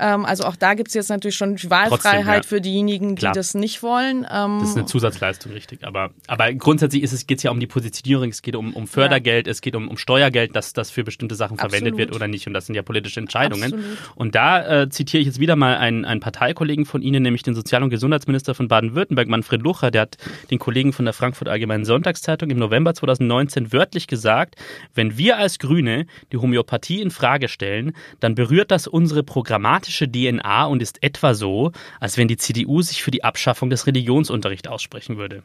Ähm, 0.00 0.24
also 0.24 0.44
auch 0.44 0.56
da 0.56 0.74
gibt 0.74 0.88
es 0.88 0.94
jetzt 0.94 1.10
natürlich 1.10 1.36
schon 1.36 1.56
Wahlfreiheit 1.62 1.90
Trotzdem, 1.90 2.26
ja. 2.26 2.42
für 2.42 2.60
diejenigen, 2.60 3.16
die 3.16 3.20
Klar. 3.20 3.34
das 3.34 3.54
nicht 3.54 3.82
wollen. 3.82 4.26
Ähm, 4.30 4.58
das 4.60 4.70
ist 4.70 4.76
eine 4.76 4.86
Zusatzleistung, 4.86 5.52
richtig. 5.52 5.84
Aber, 5.84 6.10
aber 6.26 6.52
grundsätzlich 6.54 7.26
geht 7.26 7.38
es 7.38 7.42
ja 7.42 7.50
um 7.50 7.60
die 7.60 7.66
Positionierung, 7.66 8.30
es 8.30 8.42
geht 8.42 8.56
um, 8.56 8.74
um 8.74 8.86
Fördergeld, 8.86 9.46
ja. 9.46 9.50
es 9.50 9.60
geht 9.60 9.76
um, 9.76 9.88
um 9.88 9.98
Steuergeld, 9.98 10.56
dass 10.56 10.72
das 10.72 10.90
für 10.90 11.04
bestimmte 11.04 11.34
Sachen 11.34 11.58
Absolut. 11.58 11.72
verwendet 11.72 11.98
wird 11.98 12.14
oder 12.14 12.26
nicht. 12.26 12.46
Und 12.46 12.54
das 12.54 12.66
sind 12.66 12.74
ja 12.74 12.82
politische 12.82 13.20
Entscheidungen. 13.20 13.74
Absolut. 13.74 13.98
Und 14.14 14.34
da 14.34 14.82
äh, 14.82 14.88
zitiere 14.88 15.20
ich 15.20 15.26
jetzt 15.26 15.40
wieder 15.40 15.56
mal 15.56 15.76
einen, 15.76 16.04
einen 16.04 16.20
Parteikollegen 16.20 16.86
von 16.86 17.02
Ihnen, 17.02 17.22
nämlich 17.22 17.42
den 17.42 17.54
Sozial- 17.54 17.82
und 17.82 17.90
Gesundheitsminister 17.90 18.54
von 18.54 18.68
Baden-Württemberg, 18.68 19.28
Manfred 19.28 19.62
Lucher, 19.62 19.90
der 19.90 20.02
hat 20.02 20.16
den 20.50 20.58
Kollegen 20.58 20.92
von 20.92 21.04
der 21.04 21.14
Frankfurt 21.14 21.48
Allgemeinen 21.48 21.84
Sonntagszeitung 21.84 22.50
im 22.50 22.58
November 22.58 22.94
2019 22.94 23.72
wörtlich 23.72 24.06
gesagt, 24.06 24.56
wenn 24.94 25.18
wir 25.18 25.36
als 25.36 25.58
Grüne 25.58 26.06
die 26.32 26.38
Homöopathie 26.38 27.00
in 27.00 27.10
Frage 27.10 27.48
stellen, 27.48 27.92
dann 28.20 28.34
berührt 28.34 28.70
das 28.70 28.86
unsere 28.86 29.22
programmatische 29.22 29.89
DNA 29.90 30.64
und 30.66 30.82
ist 30.82 31.02
etwa 31.02 31.34
so, 31.34 31.72
als 31.98 32.16
wenn 32.16 32.28
die 32.28 32.36
CDU 32.36 32.82
sich 32.82 33.02
für 33.02 33.10
die 33.10 33.24
Abschaffung 33.24 33.70
des 33.70 33.86
Religionsunterrichts 33.86 34.68
aussprechen 34.68 35.16
würde. 35.16 35.42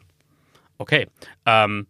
Okay. 0.78 1.06
Ähm, 1.44 1.86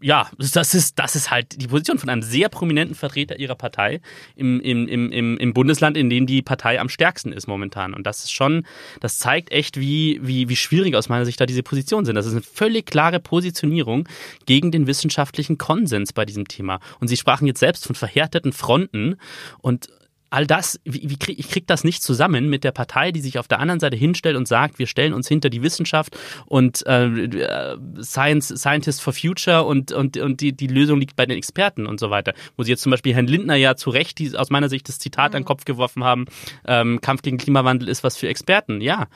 ja, 0.00 0.28
das 0.38 0.74
ist, 0.74 0.98
das 0.98 1.16
ist 1.16 1.30
halt 1.30 1.60
die 1.60 1.68
Position 1.68 1.98
von 1.98 2.08
einem 2.08 2.22
sehr 2.22 2.48
prominenten 2.48 2.94
Vertreter 2.94 3.38
ihrer 3.38 3.54
Partei 3.54 4.00
im, 4.34 4.60
im, 4.60 4.88
im, 4.88 5.38
im 5.38 5.54
Bundesland, 5.54 5.96
in 5.96 6.10
dem 6.10 6.26
die 6.26 6.42
Partei 6.42 6.80
am 6.80 6.88
stärksten 6.88 7.32
ist 7.32 7.46
momentan. 7.46 7.94
Und 7.94 8.06
das 8.06 8.24
ist 8.24 8.32
schon, 8.32 8.66
das 9.00 9.18
zeigt 9.18 9.52
echt, 9.52 9.80
wie, 9.80 10.20
wie, 10.22 10.48
wie 10.48 10.56
schwierig 10.56 10.94
aus 10.96 11.08
meiner 11.08 11.24
Sicht 11.24 11.40
da 11.40 11.46
diese 11.46 11.62
Positionen 11.62 12.04
sind. 12.04 12.14
Das 12.14 12.26
ist 12.26 12.32
eine 12.32 12.42
völlig 12.42 12.86
klare 12.86 13.20
Positionierung 13.20 14.08
gegen 14.44 14.70
den 14.70 14.86
wissenschaftlichen 14.86 15.56
Konsens 15.58 16.12
bei 16.12 16.24
diesem 16.24 16.46
Thema. 16.46 16.80
Und 17.00 17.08
Sie 17.08 17.16
sprachen 17.16 17.46
jetzt 17.46 17.60
selbst 17.60 17.86
von 17.86 17.96
verhärteten 17.96 18.52
Fronten 18.52 19.16
und 19.60 19.88
all 20.30 20.46
das, 20.46 20.80
wie, 20.84 21.08
wie 21.08 21.18
krieg, 21.18 21.38
ich 21.38 21.48
kriege 21.48 21.66
das 21.66 21.84
nicht 21.84 22.02
zusammen 22.02 22.48
mit 22.48 22.64
der 22.64 22.72
Partei, 22.72 23.12
die 23.12 23.20
sich 23.20 23.38
auf 23.38 23.48
der 23.48 23.60
anderen 23.60 23.80
Seite 23.80 23.96
hinstellt 23.96 24.36
und 24.36 24.48
sagt, 24.48 24.78
wir 24.78 24.86
stellen 24.86 25.12
uns 25.12 25.28
hinter 25.28 25.50
die 25.50 25.62
Wissenschaft 25.62 26.16
und 26.46 26.84
äh, 26.86 27.76
Science, 28.00 28.48
Scientists 28.48 29.00
for 29.00 29.12
Future 29.12 29.64
und, 29.64 29.92
und, 29.92 30.16
und 30.16 30.40
die, 30.40 30.52
die 30.52 30.66
Lösung 30.66 31.00
liegt 31.00 31.16
bei 31.16 31.26
den 31.26 31.36
Experten 31.36 31.86
und 31.86 32.00
so 32.00 32.10
weiter. 32.10 32.34
Wo 32.56 32.64
sie 32.64 32.70
jetzt 32.70 32.82
zum 32.82 32.90
Beispiel 32.90 33.14
Herrn 33.14 33.26
Lindner 33.26 33.56
ja 33.56 33.76
zu 33.76 33.90
Recht 33.90 34.18
die, 34.18 34.36
aus 34.36 34.50
meiner 34.50 34.68
Sicht 34.68 34.88
das 34.88 34.98
Zitat 34.98 35.32
mhm. 35.32 35.36
an 35.36 35.42
den 35.42 35.46
Kopf 35.46 35.64
geworfen 35.64 36.04
haben, 36.04 36.26
ähm, 36.66 37.00
Kampf 37.00 37.22
gegen 37.22 37.38
Klimawandel 37.38 37.88
ist 37.88 38.02
was 38.02 38.16
für 38.16 38.28
Experten. 38.28 38.80
Ja, 38.80 39.06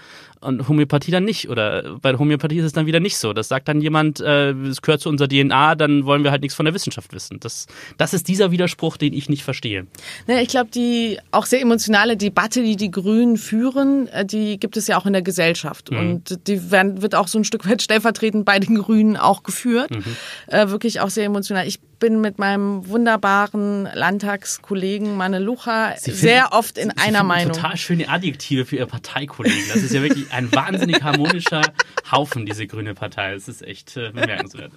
und 0.41 0.69
Homöopathie 0.69 1.11
dann 1.11 1.25
nicht. 1.25 1.49
Oder 1.49 1.99
bei 2.01 2.11
der 2.11 2.19
Homöopathie 2.19 2.59
ist 2.59 2.65
es 2.67 2.73
dann 2.73 2.87
wieder 2.87 3.01
nicht 3.01 3.19
so. 3.19 3.33
Das 3.33 3.49
sagt 3.49 3.69
dann 3.69 3.81
jemand, 3.81 4.21
äh, 4.21 4.51
es 4.53 4.83
gehört 4.83 5.01
zu 5.01 5.09
unserer 5.09 5.29
DNA, 5.29 5.75
dann 5.75 6.07
wollen 6.07 6.25
wir 6.25 6.31
halt 6.31 6.43
nichts 6.43 6.55
von 6.55 6.65
der 6.65 6.75
Wissenschaft 6.75 7.13
wissen. 7.13 7.41
Das, 7.41 7.67
das 7.99 8.15
ist 8.15 8.29
dieser 8.29 8.51
Widerspruch, 8.51 8.97
den 8.97 9.13
ich 9.13 9.29
nicht 9.29 9.43
verstehe. 9.43 9.87
Ja, 10.27 10.39
ich 10.41 10.49
glaube, 10.49 10.71
die 10.71 11.00
auch 11.31 11.47
sehr 11.47 11.61
emotionale 11.61 12.17
Debatte, 12.17 12.63
die 12.63 12.77
die 12.77 12.91
Grünen 12.91 13.37
führen, 13.37 14.09
äh, 14.09 14.25
die 14.25 14.59
gibt 14.59 14.77
es 14.77 14.87
ja 14.87 14.99
auch 14.99 15.07
in 15.07 15.13
der 15.13 15.23
Gesellschaft. 15.23 15.91
Mhm. 15.91 15.99
Und 15.99 16.47
die 16.47 16.71
werden, 16.71 17.03
wird 17.03 17.15
auch 17.15 17.29
so 17.29 17.39
ein 17.39 17.45
Stück 17.45 17.69
weit 17.69 17.83
stellvertretend 17.83 18.45
bei 18.45 18.59
den 18.59 18.77
Grünen 18.77 19.17
auch 19.17 19.43
geführt. 19.43 19.91
Mhm. 19.91 20.05
Äh, 20.47 20.69
wirklich 20.69 21.01
auch 21.01 21.11
sehr 21.11 21.25
emotional. 21.25 21.67
Ich 21.67 21.81
bin 22.01 22.21
mit 22.21 22.39
meinem 22.39 22.89
wunderbaren 22.89 23.89
Landtagskollegen 23.93 25.17
Manne 25.17 25.39
Lucha 25.39 25.95
sehr 25.99 26.53
oft 26.53 26.79
in 26.79 26.91
Sie 26.91 26.97
einer 26.97 27.23
Meinung. 27.23 27.53
Total 27.53 27.77
schöne 27.77 28.09
Adjektive 28.09 28.65
für 28.65 28.77
Ihr 28.77 28.87
Parteikollegen. 28.87 29.69
Das 29.69 29.83
ist 29.83 29.93
ja 29.93 30.03
wirklich 30.03 30.33
ein 30.33 30.51
wahnsinnig 30.51 31.03
harmonischer 31.03 31.63
Haufen, 32.11 32.47
diese 32.47 32.67
grüne 32.67 32.95
Partei. 32.95 33.35
Das 33.35 33.49
ist 33.49 33.63
echt 33.63 33.97
äh, 33.97 34.11
bemerkenswert. 34.11 34.73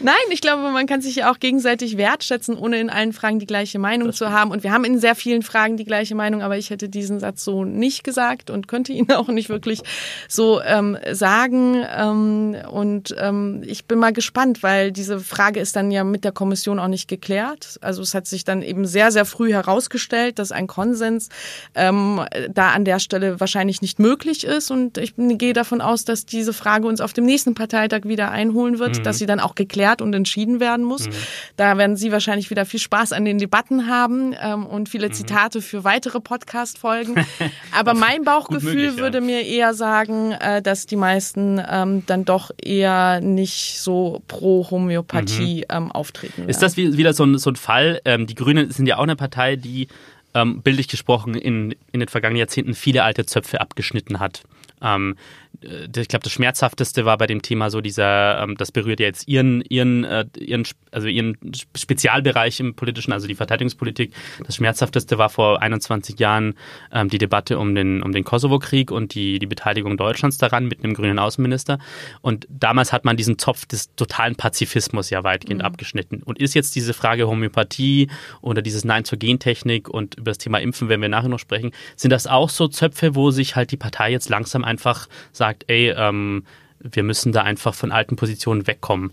Nein, 0.00 0.14
ich 0.30 0.40
glaube, 0.40 0.62
man 0.70 0.86
kann 0.86 1.00
sich 1.00 1.16
ja 1.16 1.30
auch 1.30 1.38
gegenseitig 1.38 1.96
wertschätzen, 1.96 2.56
ohne 2.56 2.78
in 2.78 2.90
allen 2.90 3.12
Fragen 3.12 3.38
die 3.38 3.46
gleiche 3.46 3.78
Meinung 3.78 4.12
zu 4.12 4.30
haben. 4.30 4.50
Und 4.50 4.62
wir 4.62 4.72
haben 4.72 4.84
in 4.84 4.98
sehr 4.98 5.14
vielen 5.14 5.42
Fragen 5.42 5.76
die 5.76 5.84
gleiche 5.84 6.14
Meinung, 6.14 6.42
aber 6.42 6.56
ich 6.58 6.70
hätte 6.70 6.88
diesen 6.88 7.20
Satz 7.20 7.44
so 7.44 7.64
nicht 7.64 8.04
gesagt 8.04 8.50
und 8.50 8.68
könnte 8.68 8.92
ihn 8.92 9.10
auch 9.12 9.28
nicht 9.28 9.48
wirklich 9.48 9.82
so 10.28 10.60
ähm, 10.62 10.96
sagen. 11.12 11.84
Ähm, 11.96 12.56
und 12.70 13.14
ähm, 13.18 13.62
ich 13.66 13.86
bin 13.86 13.98
mal 13.98 14.12
gespannt, 14.12 14.62
weil 14.62 14.92
diese 14.92 15.20
Frage 15.20 15.60
ist 15.60 15.76
dann 15.76 15.90
ja 15.90 16.04
mit 16.04 16.24
der 16.24 16.32
Kommission 16.32 16.78
auch 16.78 16.88
nicht 16.88 17.08
geklärt. 17.08 17.78
Also 17.80 18.02
es 18.02 18.14
hat 18.14 18.26
sich 18.26 18.44
dann 18.44 18.62
eben 18.62 18.86
sehr, 18.86 19.12
sehr 19.12 19.24
früh 19.24 19.52
herausgestellt, 19.52 20.38
dass 20.38 20.52
ein 20.52 20.66
Konsens 20.66 21.28
ähm, 21.74 22.20
da 22.50 22.70
an 22.70 22.84
der 22.84 22.98
Stelle 22.98 23.40
wahrscheinlich 23.40 23.82
nicht 23.82 23.98
möglich 23.98 24.44
ist. 24.44 24.70
Und 24.70 24.98
ich 24.98 25.14
gehe 25.16 25.52
davon 25.52 25.80
aus, 25.80 26.04
dass 26.04 26.26
diese 26.26 26.52
Frage 26.52 26.86
uns 26.86 27.00
auf 27.00 27.12
dem 27.12 27.24
nächsten 27.24 27.54
Parteitag 27.54 28.00
wieder 28.04 28.30
einholen 28.30 28.78
wird, 28.78 28.98
mhm. 28.98 29.02
dass 29.02 29.18
sie 29.18 29.23
dann 29.26 29.40
auch 29.40 29.54
geklärt 29.54 30.02
und 30.02 30.14
entschieden 30.14 30.60
werden 30.60 30.84
muss. 30.84 31.06
Mhm. 31.06 31.12
Da 31.56 31.76
werden 31.78 31.96
Sie 31.96 32.12
wahrscheinlich 32.12 32.50
wieder 32.50 32.66
viel 32.66 32.80
Spaß 32.80 33.12
an 33.12 33.24
den 33.24 33.38
Debatten 33.38 33.88
haben 33.88 34.34
ähm, 34.40 34.66
und 34.66 34.88
viele 34.88 35.08
mhm. 35.08 35.12
Zitate 35.12 35.60
für 35.60 35.84
weitere 35.84 36.20
Podcast-Folgen. 36.20 37.14
Aber 37.72 37.94
mein 37.94 38.24
Bauchgefühl 38.24 38.74
möglich, 38.74 38.98
würde 38.98 39.18
ja. 39.18 39.24
mir 39.24 39.42
eher 39.42 39.74
sagen, 39.74 40.32
äh, 40.32 40.62
dass 40.62 40.86
die 40.86 40.96
meisten 40.96 41.60
ähm, 41.68 42.04
dann 42.06 42.24
doch 42.24 42.50
eher 42.62 43.20
nicht 43.20 43.80
so 43.80 44.22
pro 44.28 44.70
Homöopathie 44.70 45.64
mhm. 45.68 45.76
ähm, 45.76 45.92
auftreten. 45.92 46.48
Ist 46.48 46.62
das 46.62 46.76
wieder 46.76 47.12
so 47.12 47.24
ein, 47.24 47.38
so 47.38 47.50
ein 47.50 47.56
Fall? 47.56 48.00
Ähm, 48.04 48.26
die 48.26 48.34
Grünen 48.34 48.70
sind 48.70 48.86
ja 48.86 48.96
auch 48.98 49.02
eine 49.02 49.16
Partei, 49.16 49.56
die 49.56 49.88
ähm, 50.34 50.62
bildlich 50.62 50.88
gesprochen 50.88 51.34
in, 51.34 51.74
in 51.92 52.00
den 52.00 52.08
vergangenen 52.08 52.40
Jahrzehnten 52.40 52.74
viele 52.74 53.04
alte 53.04 53.24
Zöpfe 53.24 53.60
abgeschnitten 53.60 54.18
hat. 54.18 54.42
Ähm, 54.82 55.16
äh, 55.16 55.43
ich 55.64 56.08
glaube, 56.08 56.22
das 56.22 56.32
Schmerzhafteste 56.32 57.04
war 57.04 57.18
bei 57.18 57.26
dem 57.26 57.42
Thema 57.42 57.70
so 57.70 57.80
dieser, 57.80 58.42
ähm, 58.42 58.56
das 58.56 58.72
berührt 58.72 59.00
ja 59.00 59.06
jetzt 59.06 59.28
ihren, 59.28 59.62
ihren, 59.62 60.04
äh, 60.04 60.26
ihren, 60.38 60.64
also 60.90 61.08
ihren 61.08 61.36
Spezialbereich 61.76 62.60
im 62.60 62.74
politischen, 62.74 63.12
also 63.12 63.26
die 63.26 63.34
Verteidigungspolitik. 63.34 64.12
Das 64.46 64.56
Schmerzhafteste 64.56 65.18
war 65.18 65.30
vor 65.30 65.62
21 65.62 66.18
Jahren 66.18 66.54
ähm, 66.92 67.08
die 67.08 67.18
Debatte 67.18 67.58
um 67.58 67.74
den, 67.74 68.02
um 68.02 68.12
den 68.12 68.24
Kosovo-Krieg 68.24 68.90
und 68.90 69.14
die, 69.14 69.38
die 69.38 69.46
Beteiligung 69.46 69.96
Deutschlands 69.96 70.38
daran 70.38 70.66
mit 70.66 70.84
einem 70.84 70.94
grünen 70.94 71.18
Außenminister. 71.18 71.78
Und 72.20 72.46
damals 72.50 72.92
hat 72.92 73.04
man 73.04 73.16
diesen 73.16 73.38
Zopf 73.38 73.66
des 73.66 73.94
totalen 73.94 74.36
Pazifismus 74.36 75.10
ja 75.10 75.24
weitgehend 75.24 75.62
mhm. 75.62 75.66
abgeschnitten. 75.66 76.22
Und 76.22 76.38
ist 76.38 76.54
jetzt 76.54 76.74
diese 76.74 76.94
Frage 76.94 77.26
Homöopathie 77.26 78.08
oder 78.40 78.62
dieses 78.62 78.84
Nein 78.84 79.04
zur 79.04 79.18
Gentechnik 79.18 79.88
und 79.88 80.16
über 80.16 80.30
das 80.30 80.38
Thema 80.38 80.58
Impfen, 80.58 80.88
wenn 80.88 81.00
wir 81.00 81.08
nachher 81.08 81.28
noch 81.28 81.38
sprechen, 81.38 81.72
sind 81.96 82.10
das 82.10 82.26
auch 82.26 82.50
so 82.50 82.68
Zöpfe, 82.68 83.14
wo 83.14 83.30
sich 83.30 83.56
halt 83.56 83.70
die 83.70 83.76
Partei 83.76 84.10
jetzt 84.10 84.28
langsam 84.28 84.64
einfach 84.64 85.08
sagt, 85.32 85.53
sagt, 85.54 85.64
ey, 85.68 85.90
ähm, 85.96 86.44
wir 86.80 87.02
müssen 87.02 87.32
da 87.32 87.42
einfach 87.42 87.74
von 87.74 87.92
alten 87.92 88.16
Positionen 88.16 88.66
wegkommen. 88.66 89.12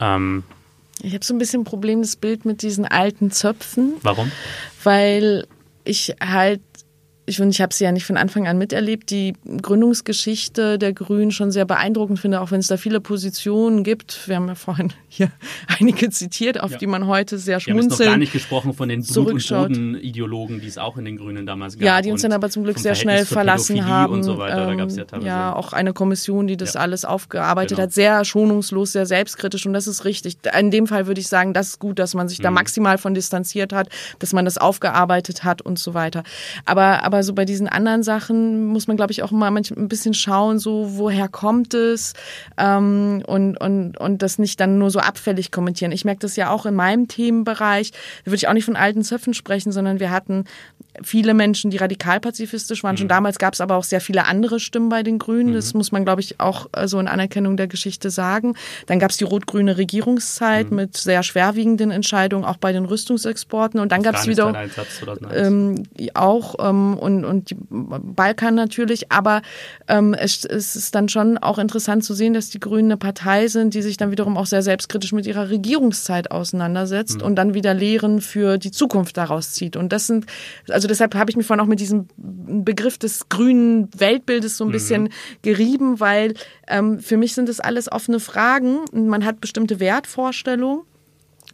Ähm, 0.00 0.44
ich 1.02 1.14
habe 1.14 1.24
so 1.24 1.34
ein 1.34 1.38
bisschen 1.38 1.62
ein 1.62 1.64
Problem, 1.64 2.02
das 2.02 2.16
Bild 2.16 2.44
mit 2.44 2.62
diesen 2.62 2.84
alten 2.84 3.30
Zöpfen. 3.30 3.94
Warum? 4.02 4.30
Weil 4.82 5.46
ich 5.84 6.14
halt 6.20 6.60
ich 7.24 7.36
finde, 7.36 7.50
ich 7.52 7.60
habe 7.60 7.72
sie 7.72 7.84
ja 7.84 7.92
nicht 7.92 8.04
von 8.04 8.16
Anfang 8.16 8.48
an 8.48 8.58
miterlebt, 8.58 9.10
die 9.10 9.34
Gründungsgeschichte 9.44 10.76
der 10.76 10.92
Grünen 10.92 11.30
schon 11.30 11.52
sehr 11.52 11.64
beeindruckend 11.64 12.18
finde, 12.18 12.40
auch 12.40 12.50
wenn 12.50 12.58
es 12.58 12.66
da 12.66 12.76
viele 12.76 13.00
Positionen 13.00 13.84
gibt. 13.84 14.26
Wir 14.26 14.36
haben 14.36 14.48
ja 14.48 14.56
vorhin 14.56 14.92
hier 15.08 15.30
einige 15.78 16.10
zitiert, 16.10 16.60
auf 16.60 16.72
ja. 16.72 16.78
die 16.78 16.88
man 16.88 17.06
heute 17.06 17.38
sehr 17.38 17.60
schmunzeln. 17.60 17.90
Wir 17.90 17.92
haben 17.92 17.98
noch 17.98 18.12
gar 18.12 18.18
nicht 18.18 18.32
gesprochen 18.32 18.74
von 18.74 18.88
den 18.88 19.04
Blut- 19.04 19.30
und 19.30 19.48
Boden-Ideologen, 19.48 20.60
die 20.60 20.66
es 20.66 20.78
auch 20.78 20.96
in 20.96 21.04
den 21.04 21.16
Grünen 21.16 21.46
damals 21.46 21.74
gab. 21.74 21.84
Ja, 21.84 22.02
die 22.02 22.10
uns 22.10 22.22
dann 22.22 22.32
aber 22.32 22.50
zum 22.50 22.64
Glück 22.64 22.78
sehr 22.80 22.96
schnell 22.96 23.24
verlassen 23.24 23.86
haben. 23.86 24.24
So 24.24 24.38
weiter. 24.38 24.68
Ähm, 24.72 24.88
ja, 25.20 25.26
ja, 25.26 25.54
auch 25.54 25.72
eine 25.72 25.92
Kommission, 25.92 26.48
die 26.48 26.56
das 26.56 26.74
ja. 26.74 26.80
alles 26.80 27.04
aufgearbeitet 27.04 27.76
genau. 27.76 27.82
hat, 27.84 27.92
sehr 27.92 28.24
schonungslos, 28.24 28.92
sehr 28.92 29.06
selbstkritisch 29.06 29.64
und 29.64 29.74
das 29.74 29.86
ist 29.86 30.04
richtig. 30.04 30.38
In 30.58 30.72
dem 30.72 30.88
Fall 30.88 31.06
würde 31.06 31.20
ich 31.20 31.28
sagen, 31.28 31.54
das 31.54 31.68
ist 31.68 31.78
gut, 31.78 32.00
dass 32.00 32.14
man 32.14 32.28
sich 32.28 32.40
mhm. 32.40 32.44
da 32.44 32.50
maximal 32.50 32.98
von 32.98 33.14
distanziert 33.14 33.72
hat, 33.72 33.88
dass 34.18 34.32
man 34.32 34.44
das 34.44 34.58
aufgearbeitet 34.58 35.44
hat 35.44 35.62
und 35.62 35.78
so 35.78 35.94
weiter. 35.94 36.24
Aber, 36.64 37.04
aber 37.04 37.11
so 37.20 37.34
bei 37.34 37.44
diesen 37.44 37.68
anderen 37.68 38.02
Sachen 38.02 38.66
muss 38.66 38.86
man, 38.86 38.96
glaube 38.96 39.12
ich, 39.12 39.22
auch 39.22 39.30
mal 39.30 39.50
ein 39.54 39.88
bisschen 39.88 40.14
schauen, 40.14 40.58
so 40.58 40.96
woher 40.96 41.28
kommt 41.28 41.74
es 41.74 42.14
ähm, 42.56 43.22
und, 43.26 43.56
und, 43.56 43.98
und 43.98 44.22
das 44.22 44.38
nicht 44.38 44.58
dann 44.60 44.78
nur 44.78 44.90
so 44.90 45.00
abfällig 45.00 45.50
kommentieren. 45.50 45.92
Ich 45.92 46.04
merke 46.04 46.20
das 46.20 46.36
ja 46.36 46.50
auch 46.50 46.64
in 46.64 46.74
meinem 46.74 47.08
Themenbereich. 47.08 47.90
Da 47.90 48.30
würde 48.30 48.36
ich 48.36 48.48
auch 48.48 48.54
nicht 48.54 48.64
von 48.64 48.76
alten 48.76 49.02
Zöpfen 49.02 49.34
sprechen, 49.34 49.72
sondern 49.72 50.00
wir 50.00 50.10
hatten 50.10 50.44
viele 51.02 51.34
Menschen, 51.34 51.70
die 51.70 51.78
radikal 51.78 52.20
pazifistisch 52.20 52.84
waren. 52.84 52.94
Mhm. 52.94 52.98
Schon 52.98 53.08
damals 53.08 53.38
gab 53.38 53.54
es 53.54 53.60
aber 53.60 53.76
auch 53.76 53.84
sehr 53.84 54.00
viele 54.00 54.26
andere 54.26 54.60
Stimmen 54.60 54.88
bei 54.88 55.02
den 55.02 55.18
Grünen. 55.18 55.50
Mhm. 55.50 55.54
Das 55.54 55.74
muss 55.74 55.92
man, 55.92 56.04
glaube 56.04 56.20
ich, 56.20 56.40
auch 56.40 56.68
äh, 56.72 56.86
so 56.86 56.98
in 56.98 57.08
Anerkennung 57.08 57.56
der 57.56 57.66
Geschichte 57.66 58.10
sagen. 58.10 58.54
Dann 58.86 58.98
gab 58.98 59.10
es 59.10 59.16
die 59.16 59.24
rot-grüne 59.24 59.78
Regierungszeit 59.78 60.70
mhm. 60.70 60.76
mit 60.76 60.96
sehr 60.96 61.22
schwerwiegenden 61.22 61.90
Entscheidungen, 61.90 62.44
auch 62.44 62.58
bei 62.58 62.72
den 62.72 62.84
Rüstungsexporten. 62.84 63.80
Und 63.80 63.92
dann 63.92 64.02
gab 64.02 64.16
es 64.16 64.26
wieder 64.26 64.52
ähm, 65.32 65.84
auch 66.14 66.56
ähm, 66.58 66.98
und, 67.02 67.24
und 67.24 67.50
die 67.50 67.56
Balkan 67.58 68.54
natürlich. 68.54 69.12
Aber 69.12 69.42
ähm, 69.88 70.14
es, 70.14 70.44
es 70.44 70.76
ist 70.76 70.94
dann 70.94 71.08
schon 71.08 71.38
auch 71.38 71.58
interessant 71.58 72.04
zu 72.04 72.14
sehen, 72.14 72.32
dass 72.32 72.50
die 72.50 72.60
Grünen 72.60 72.92
eine 72.92 72.96
Partei 72.96 73.48
sind, 73.48 73.74
die 73.74 73.82
sich 73.82 73.96
dann 73.96 74.10
wiederum 74.10 74.36
auch 74.36 74.46
sehr 74.46 74.62
selbstkritisch 74.62 75.12
mit 75.12 75.26
ihrer 75.26 75.50
Regierungszeit 75.50 76.30
auseinandersetzt 76.30 77.18
mhm. 77.18 77.26
und 77.26 77.36
dann 77.36 77.54
wieder 77.54 77.74
Lehren 77.74 78.20
für 78.20 78.58
die 78.58 78.70
Zukunft 78.70 79.16
daraus 79.16 79.52
zieht. 79.52 79.76
Und 79.76 79.92
das 79.92 80.06
sind 80.06 80.26
also 80.70 80.88
deshalb 80.88 81.14
habe 81.14 81.30
ich 81.30 81.36
mich 81.36 81.46
vorhin 81.46 81.62
auch 81.62 81.68
mit 81.68 81.80
diesem 81.80 82.06
Begriff 82.16 82.98
des 82.98 83.28
grünen 83.28 83.88
Weltbildes 83.96 84.56
so 84.56 84.64
ein 84.64 84.68
mhm. 84.68 84.72
bisschen 84.72 85.08
gerieben, 85.42 86.00
weil 86.00 86.34
ähm, 86.68 87.00
für 87.00 87.16
mich 87.16 87.34
sind 87.34 87.48
das 87.48 87.60
alles 87.60 87.90
offene 87.90 88.20
Fragen. 88.20 88.80
Man 88.92 89.24
hat 89.24 89.40
bestimmte 89.40 89.80
Wertvorstellungen 89.80 90.82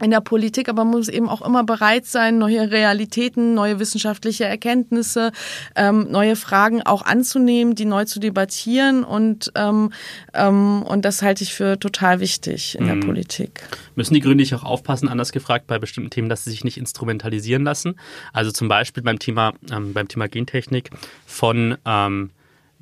in 0.02 0.10
der 0.10 0.20
Politik, 0.20 0.68
aber 0.68 0.84
man 0.84 0.98
muss 0.98 1.08
eben 1.08 1.28
auch 1.28 1.42
immer 1.42 1.64
bereit 1.64 2.06
sein, 2.06 2.38
neue 2.38 2.70
Realitäten, 2.70 3.54
neue 3.54 3.78
wissenschaftliche 3.78 4.44
Erkenntnisse, 4.44 5.32
ähm, 5.76 6.06
neue 6.10 6.36
Fragen 6.36 6.82
auch 6.82 7.02
anzunehmen, 7.02 7.74
die 7.74 7.84
neu 7.84 8.04
zu 8.04 8.20
debattieren 8.20 9.04
und 9.04 9.52
ähm, 9.54 9.92
ähm, 10.34 10.82
und 10.82 11.04
das 11.04 11.22
halte 11.22 11.44
ich 11.44 11.54
für 11.54 11.78
total 11.78 12.20
wichtig 12.20 12.76
in 12.78 12.84
mhm. 12.84 13.00
der 13.00 13.06
Politik. 13.06 13.62
Müssen 13.94 14.14
die 14.14 14.20
Grünen 14.20 14.36
nicht 14.36 14.54
auch 14.54 14.64
aufpassen, 14.64 15.08
anders 15.08 15.32
gefragt, 15.32 15.66
bei 15.66 15.78
bestimmten 15.78 16.10
Themen, 16.10 16.28
dass 16.28 16.44
sie 16.44 16.50
sich 16.50 16.64
nicht 16.64 16.78
instrumentalisieren 16.78 17.64
lassen? 17.64 17.96
Also 18.32 18.50
zum 18.52 18.68
Beispiel 18.68 19.02
beim 19.02 19.18
Thema 19.18 19.54
ähm, 19.70 19.92
beim 19.92 20.08
Thema 20.08 20.28
Gentechnik 20.28 20.90
von 21.26 21.76
ähm, 21.84 22.30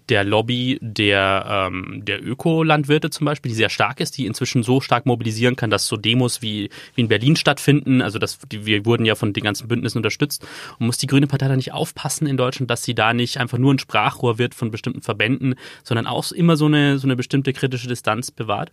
der 0.08 0.24
Lobby 0.24 0.78
der, 0.80 1.68
ähm, 1.70 2.04
der 2.04 2.24
Ökolandwirte 2.24 3.10
zum 3.10 3.24
Beispiel, 3.24 3.50
die 3.50 3.56
sehr 3.56 3.70
stark 3.70 4.00
ist, 4.00 4.16
die 4.18 4.26
inzwischen 4.26 4.62
so 4.62 4.80
stark 4.80 5.06
mobilisieren 5.06 5.56
kann, 5.56 5.70
dass 5.70 5.86
so 5.86 5.96
Demos 5.96 6.42
wie, 6.42 6.70
wie 6.94 7.00
in 7.00 7.08
Berlin 7.08 7.36
stattfinden. 7.36 8.02
Also 8.02 8.18
das, 8.18 8.38
die, 8.50 8.66
wir 8.66 8.84
wurden 8.84 9.04
ja 9.04 9.14
von 9.14 9.32
den 9.32 9.44
ganzen 9.44 9.68
Bündnissen 9.68 9.98
unterstützt. 9.98 10.46
Und 10.78 10.86
muss 10.86 10.98
die 10.98 11.06
Grüne 11.06 11.26
Partei 11.26 11.48
da 11.48 11.56
nicht 11.56 11.72
aufpassen 11.72 12.26
in 12.26 12.36
Deutschland, 12.36 12.70
dass 12.70 12.84
sie 12.84 12.94
da 12.94 13.12
nicht 13.12 13.38
einfach 13.38 13.58
nur 13.58 13.74
ein 13.74 13.78
Sprachrohr 13.78 14.38
wird 14.38 14.54
von 14.54 14.70
bestimmten 14.70 15.02
Verbänden, 15.02 15.54
sondern 15.82 16.06
auch 16.06 16.30
immer 16.32 16.56
so 16.56 16.66
eine, 16.66 16.98
so 16.98 17.06
eine 17.06 17.16
bestimmte 17.16 17.52
kritische 17.52 17.88
Distanz 17.88 18.30
bewahrt? 18.30 18.72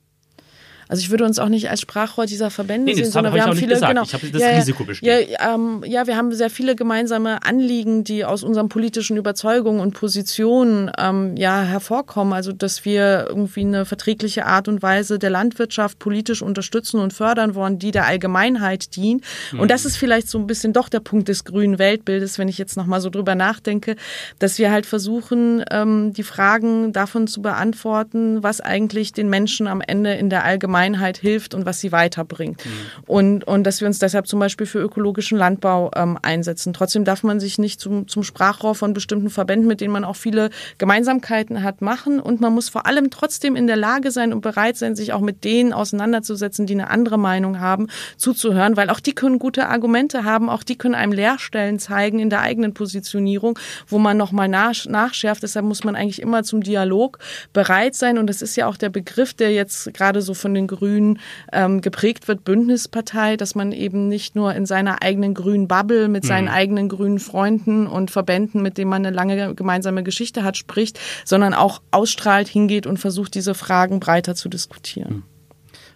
Also 0.93 1.01
ich 1.01 1.09
würde 1.09 1.25
uns 1.25 1.39
auch 1.39 1.49
nicht 1.49 1.71
als 1.71 1.81
Sprachrohr 1.81 2.27
dieser 2.27 2.51
Verbände 2.51 2.91
nee, 2.91 2.93
sehen, 2.93 3.09
sondern 3.09 3.33
wir 3.33 3.43
haben 3.43 3.57
viele, 3.57 3.73
gesagt. 3.73 3.89
genau, 3.89 4.03
ich 4.03 4.13
habe 4.13 4.27
das 4.27 4.39
ja, 4.39 4.49
Risiko 4.49 4.83
bestimmt. 4.83 5.11
Ja, 5.11 5.55
ähm, 5.55 5.83
ja, 5.87 6.05
wir 6.05 6.15
haben 6.15 6.31
sehr 6.33 6.51
viele 6.51 6.75
gemeinsame 6.75 7.43
Anliegen, 7.43 8.03
die 8.03 8.23
aus 8.23 8.43
unseren 8.43 8.69
politischen 8.69 9.17
Überzeugungen 9.17 9.79
und 9.79 9.95
Positionen 9.95 10.91
ähm, 10.99 11.35
ja 11.35 11.63
hervorkommen. 11.63 12.33
Also 12.33 12.51
dass 12.51 12.85
wir 12.85 13.25
irgendwie 13.27 13.61
eine 13.61 13.85
verträgliche 13.85 14.45
Art 14.45 14.67
und 14.67 14.83
Weise 14.83 15.17
der 15.17 15.31
Landwirtschaft 15.31 15.97
politisch 15.97 16.43
unterstützen 16.43 16.99
und 16.99 17.11
fördern 17.11 17.55
wollen, 17.55 17.79
die 17.79 17.89
der 17.89 18.05
Allgemeinheit 18.05 18.95
dient. 18.95 19.23
Mhm. 19.51 19.61
Und 19.61 19.71
das 19.71 19.85
ist 19.85 19.97
vielleicht 19.97 20.29
so 20.29 20.37
ein 20.37 20.45
bisschen 20.45 20.73
doch 20.73 20.89
der 20.89 20.99
Punkt 20.99 21.27
des 21.27 21.43
grünen 21.43 21.79
Weltbildes, 21.79 22.37
wenn 22.37 22.49
ich 22.49 22.59
jetzt 22.59 22.77
noch 22.77 22.85
mal 22.85 23.01
so 23.01 23.09
drüber 23.09 23.33
nachdenke, 23.33 23.95
dass 24.37 24.59
wir 24.59 24.71
halt 24.71 24.85
versuchen, 24.85 25.65
ähm, 25.71 26.13
die 26.13 26.21
Fragen 26.21 26.93
davon 26.93 27.25
zu 27.25 27.41
beantworten, 27.41 28.43
was 28.43 28.61
eigentlich 28.61 29.11
den 29.11 29.27
Menschen 29.27 29.65
am 29.65 29.81
Ende 29.81 30.13
in 30.13 30.29
der 30.29 30.43
Allgemeinheit 30.43 30.82
Allgemeinheit 30.83 31.17
hilft 31.17 31.53
und 31.53 31.65
was 31.65 31.79
sie 31.79 31.91
weiterbringt. 31.91 32.63
Mhm. 32.65 32.71
Und, 33.05 33.43
und 33.45 33.63
dass 33.63 33.81
wir 33.81 33.87
uns 33.87 33.99
deshalb 33.99 34.27
zum 34.27 34.39
Beispiel 34.39 34.67
für 34.67 34.79
ökologischen 34.79 35.37
Landbau 35.37 35.91
ähm, 35.95 36.17
einsetzen. 36.21 36.73
Trotzdem 36.73 37.05
darf 37.05 37.23
man 37.23 37.39
sich 37.39 37.57
nicht 37.57 37.79
zum, 37.79 38.07
zum 38.07 38.23
Sprachrohr 38.23 38.75
von 38.75 38.93
bestimmten 38.93 39.29
Verbänden, 39.29 39.67
mit 39.67 39.81
denen 39.81 39.93
man 39.93 40.03
auch 40.03 40.15
viele 40.15 40.49
Gemeinsamkeiten 40.77 41.63
hat, 41.63 41.81
machen. 41.81 42.19
Und 42.19 42.41
man 42.41 42.53
muss 42.53 42.69
vor 42.69 42.85
allem 42.85 43.09
trotzdem 43.09 43.55
in 43.55 43.67
der 43.67 43.77
Lage 43.77 44.11
sein 44.11 44.33
und 44.33 44.41
bereit 44.41 44.77
sein, 44.77 44.95
sich 44.95 45.13
auch 45.13 45.21
mit 45.21 45.43
denen 45.43 45.73
auseinanderzusetzen, 45.73 46.65
die 46.65 46.73
eine 46.73 46.89
andere 46.89 47.17
Meinung 47.17 47.59
haben, 47.59 47.87
zuzuhören, 48.17 48.75
weil 48.77 48.89
auch 48.89 48.99
die 48.99 49.13
können 49.13 49.39
gute 49.39 49.67
Argumente 49.67 50.23
haben, 50.23 50.49
auch 50.49 50.63
die 50.63 50.77
können 50.77 50.95
einem 50.95 51.13
Leerstellen 51.13 51.79
zeigen 51.79 52.19
in 52.19 52.29
der 52.29 52.41
eigenen 52.41 52.73
Positionierung, 52.73 53.57
wo 53.87 53.99
man 53.99 54.17
nochmal 54.17 54.47
nach, 54.47 54.85
nachschärft. 54.85 55.43
Deshalb 55.43 55.65
muss 55.65 55.83
man 55.83 55.95
eigentlich 55.95 56.21
immer 56.21 56.43
zum 56.43 56.61
Dialog 56.61 57.19
bereit 57.53 57.95
sein. 57.95 58.17
Und 58.17 58.27
das 58.27 58.41
ist 58.41 58.55
ja 58.55 58.67
auch 58.67 58.77
der 58.77 58.89
Begriff, 58.89 59.33
der 59.33 59.51
jetzt 59.51 59.93
gerade 59.93 60.21
so 60.21 60.33
von 60.33 60.53
den 60.53 60.62
den 60.63 60.67
Grünen 60.67 61.19
ähm, 61.51 61.81
geprägt 61.81 62.27
wird, 62.27 62.43
Bündnispartei, 62.43 63.37
dass 63.37 63.55
man 63.55 63.71
eben 63.71 64.07
nicht 64.07 64.35
nur 64.35 64.53
in 64.53 64.65
seiner 64.65 65.01
eigenen 65.01 65.33
grünen 65.33 65.67
Bubble 65.67 66.07
mit 66.07 66.25
seinen 66.25 66.45
mhm. 66.45 66.51
eigenen 66.51 66.89
grünen 66.89 67.19
Freunden 67.19 67.87
und 67.87 68.11
Verbänden, 68.11 68.61
mit 68.61 68.77
denen 68.77 68.89
man 68.89 69.05
eine 69.05 69.15
lange 69.15 69.55
gemeinsame 69.55 70.03
Geschichte 70.03 70.43
hat, 70.43 70.57
spricht, 70.57 70.99
sondern 71.25 71.53
auch 71.53 71.81
ausstrahlt, 71.91 72.47
hingeht 72.47 72.87
und 72.87 72.97
versucht, 72.97 73.35
diese 73.35 73.53
Fragen 73.53 73.99
breiter 73.99 74.35
zu 74.35 74.49
diskutieren. 74.49 75.13
Mhm. 75.13 75.23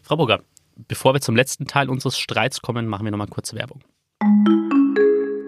Frau 0.01 0.15
Burger, 0.15 0.39
bevor 0.88 1.13
wir 1.13 1.22
zum 1.22 1.36
letzten 1.36 1.68
Teil 1.68 1.89
unseres 1.89 2.18
Streits 2.18 2.61
kommen, 2.61 2.88
machen 2.88 3.05
wir 3.05 3.11
nochmal 3.11 3.28
kurz 3.28 3.53
Werbung. 3.53 3.82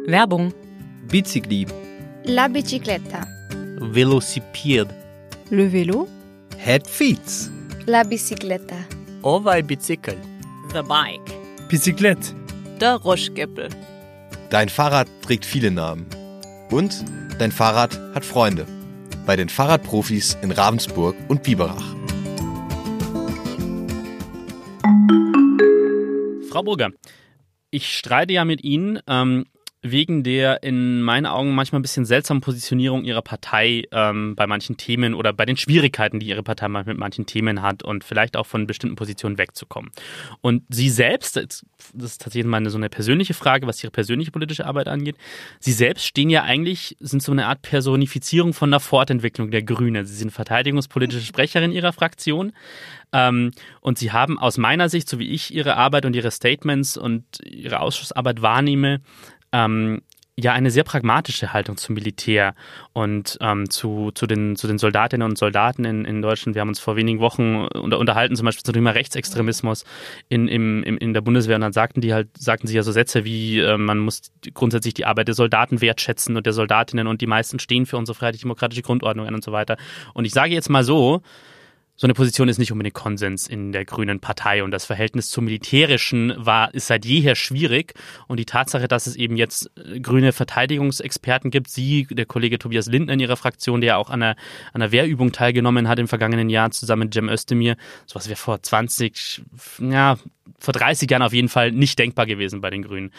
Werbung. 0.06 0.54
Bicicli. 1.08 1.66
La 2.26 2.48
bicicletta. 2.48 3.26
Velocipede. 3.80 4.94
Le 5.50 5.72
vélo. 5.72 6.08
Head 6.58 6.88
feet. 6.88 7.50
La 7.86 8.04
bicicletta. 8.04 8.99
Ovaj 9.22 9.64
Bicycle. 9.64 10.18
The 10.72 10.82
Bike. 10.82 11.34
Bicyclette. 11.68 12.34
Der 12.80 12.96
Roschgeppel. 12.96 13.68
Dein 14.50 14.70
Fahrrad 14.70 15.10
trägt 15.22 15.44
viele 15.44 15.72
Namen. 15.72 16.06
Und 16.72 17.04
dein 17.38 17.52
Fahrrad 17.52 18.00
hat 18.16 18.24
Freunde. 18.24 18.66
Bei 19.26 19.36
den 19.36 19.50
Fahrradprofis 19.50 20.38
in 20.42 20.52
Ravensburg 20.52 21.18
und 21.28 21.44
Biberach. 21.44 21.84
Frau 26.50 26.64
Burger, 26.64 26.92
ich 27.72 27.98
streite 27.98 28.32
ja 28.32 28.46
mit 28.46 28.64
Ihnen. 28.64 29.00
Ähm, 29.06 29.48
wegen 29.82 30.24
der 30.24 30.62
in 30.62 31.02
meinen 31.02 31.26
Augen 31.26 31.56
manchmal 31.56 31.80
ein 31.80 31.84
bisschen 31.84 32.06
seltsamen 32.06 32.42
Positionierung 32.42 33.06
ihrer 33.06 33.22
Partei 33.22 33.84
ähm, 33.92 34.36
bei 34.36 34.46
manchen 34.46 34.76
Themen 34.76 35.14
oder 35.14 35.32
bei 35.32 35.46
den 35.46 35.56
Schwierigkeiten, 35.56 36.20
die 36.20 36.28
ihre 36.28 36.44
Partei 36.44 36.68
mit 36.68 36.98
manchen 36.98 37.26
Themen 37.26 37.62
hat 37.62 37.82
und 37.84 38.04
vielleicht 38.04 38.36
auch 38.36 38.46
von 38.46 38.68
bestimmten 38.68 38.98
Positionen 38.98 39.38
wegzukommen. 39.38 39.92
Und 40.42 40.64
sie 40.68 40.90
selbst, 40.90 41.38
das 41.38 41.64
ist 41.98 42.22
tatsächlich 42.22 42.46
mal 42.46 42.70
so 42.70 42.78
eine 42.78 42.90
persönliche 42.90 43.34
Frage, 43.34 43.68
was 43.68 43.82
ihre 43.82 43.92
persönliche 43.92 44.32
politische 44.32 44.66
Arbeit 44.66 44.90
angeht, 44.90 45.16
sie 45.60 45.72
selbst 45.72 46.06
stehen 46.06 46.30
ja 46.30 46.44
eigentlich, 46.44 46.98
sind 47.00 47.24
so 47.24 47.32
eine 47.32 47.48
Art 47.48 47.62
Personifizierung 47.62 48.54
von 48.54 48.72
der 48.72 48.82
Fortentwicklung 48.82 49.50
der 49.50 49.64
Grünen. 49.64 50.06
Sie 50.06 50.16
sind 50.16 50.32
verteidigungspolitische 50.32 51.26
Sprecherin 51.26 51.72
ihrer 51.72 51.94
Fraktion. 51.94 52.52
Ähm, 53.12 53.52
und 53.82 53.98
sie 53.98 54.12
haben 54.12 54.38
aus 54.38 54.58
meiner 54.58 54.90
Sicht, 54.90 55.10
so 55.10 55.20
wie 55.20 55.30
ich 55.30 55.54
ihre 55.54 55.78
Arbeit 55.78 56.06
und 56.06 56.16
ihre 56.16 56.32
Statements 56.32 56.98
und 56.98 57.24
ihre 57.46 57.80
Ausschussarbeit 57.80 58.42
wahrnehme, 58.42 59.02
ähm, 59.52 60.02
ja 60.44 60.54
eine 60.54 60.72
sehr 60.72 60.84
pragmatische 60.84 61.54
Haltung 61.54 61.78
zum 61.78 61.96
Militär 61.96 62.56
und 62.94 63.38
ähm, 63.42 63.70
zu, 63.70 64.12
zu, 64.12 64.26
den, 64.26 64.56
zu 64.56 64.68
den 64.68 64.78
Soldatinnen 64.78 65.28
und 65.30 65.38
Soldaten 65.38 65.86
in, 65.86 66.06
in 66.06 66.22
Deutschland. 66.22 66.56
Wir 66.56 66.62
haben 66.62 66.70
uns 66.70 66.80
vor 66.80 66.96
wenigen 66.96 67.20
Wochen 67.20 67.66
unter, 67.66 68.00
unterhalten, 68.00 68.36
zum 68.36 68.46
Beispiel 68.46 68.64
zum 68.64 68.74
Thema 68.74 68.92
Rechtsextremismus 68.92 69.86
in, 70.30 70.48
im, 70.48 70.84
im, 70.84 70.98
in 70.98 71.14
der 71.14 71.22
Bundeswehr. 71.22 71.56
Und 71.56 71.62
dann 71.62 71.74
sagten 71.74 72.02
die 72.02 72.14
halt, 72.14 72.30
sagten 72.38 72.68
sie 72.68 72.76
ja 72.76 72.84
so 72.84 72.92
Sätze 72.92 73.26
wie, 73.26 73.60
äh, 73.60 73.78
man 73.78 74.00
muss 74.00 74.32
grundsätzlich 74.54 74.94
die 74.94 75.06
Arbeit 75.06 75.28
der 75.28 75.36
Soldaten 75.36 75.82
wertschätzen 75.82 76.38
und 76.38 76.46
der 76.46 76.54
Soldatinnen 76.54 77.08
und 77.08 77.22
die 77.22 77.28
meisten 77.28 77.60
stehen 77.60 77.86
für 77.86 77.98
unsere 77.98 78.16
freiheitlich-demokratische 78.16 78.82
Grundordnung 78.82 79.28
und 79.28 79.44
so 79.44 79.52
weiter. 79.52 79.78
Und 80.14 80.26
ich 80.26 80.32
sage 80.32 80.54
jetzt 80.54 80.70
mal 80.70 80.84
so, 80.84 81.22
so 82.00 82.08
eine 82.08 82.14
Position 82.14 82.48
ist 82.48 82.60
nicht 82.60 82.72
unbedingt 82.72 82.94
Konsens 82.96 83.46
in 83.46 83.74
der 83.74 83.84
Grünen 83.84 84.22
Partei 84.22 84.64
und 84.64 84.72
das 84.72 84.86
Verhältnis 84.86 85.30
zum 85.30 85.44
Militärischen 85.44 86.34
war, 86.38 86.74
ist 86.74 86.88
seit 86.88 87.04
jeher 87.04 87.36
schwierig 87.36 87.94
und 88.30 88.40
die 88.40 88.46
Tatsache, 88.46 88.88
dass 88.88 89.06
es 89.06 89.18
eben 89.18 89.36
jetzt 89.36 89.70
äh, 89.76 90.00
grüne 90.00 90.32
Verteidigungsexperten 90.32 91.52
gibt, 91.52 91.70
Sie, 91.70 92.08
der 92.10 92.26
Kollege 92.26 92.58
Tobias 92.58 92.86
Lindner 92.86 93.16
in 93.16 93.20
Ihrer 93.20 93.36
Fraktion, 93.36 93.82
der 93.82 93.98
auch 93.98 94.10
an 94.10 94.24
einer, 94.24 94.38
an 94.72 94.82
einer 94.82 94.94
Wehrübung 94.94 95.34
teilgenommen 95.34 95.90
hat 95.90 96.00
im 96.00 96.08
vergangenen 96.08 96.50
Jahr 96.50 96.72
zusammen 96.72 97.02
mit 97.02 97.14
Cem 97.14 97.28
Özdemir, 97.28 97.76
sowas 98.06 98.30
wäre 98.30 98.38
vor 98.38 98.64
20, 98.64 99.42
ja, 99.80 100.18
vor 100.58 100.74
30 100.74 101.12
Jahren 101.12 101.24
auf 101.24 101.34
jeden 101.34 101.50
Fall 101.50 101.74
nicht 101.74 102.00
denkbar 102.00 102.28
gewesen 102.28 102.62
bei 102.62 102.70
den 102.70 102.84
Grünen. 102.84 103.12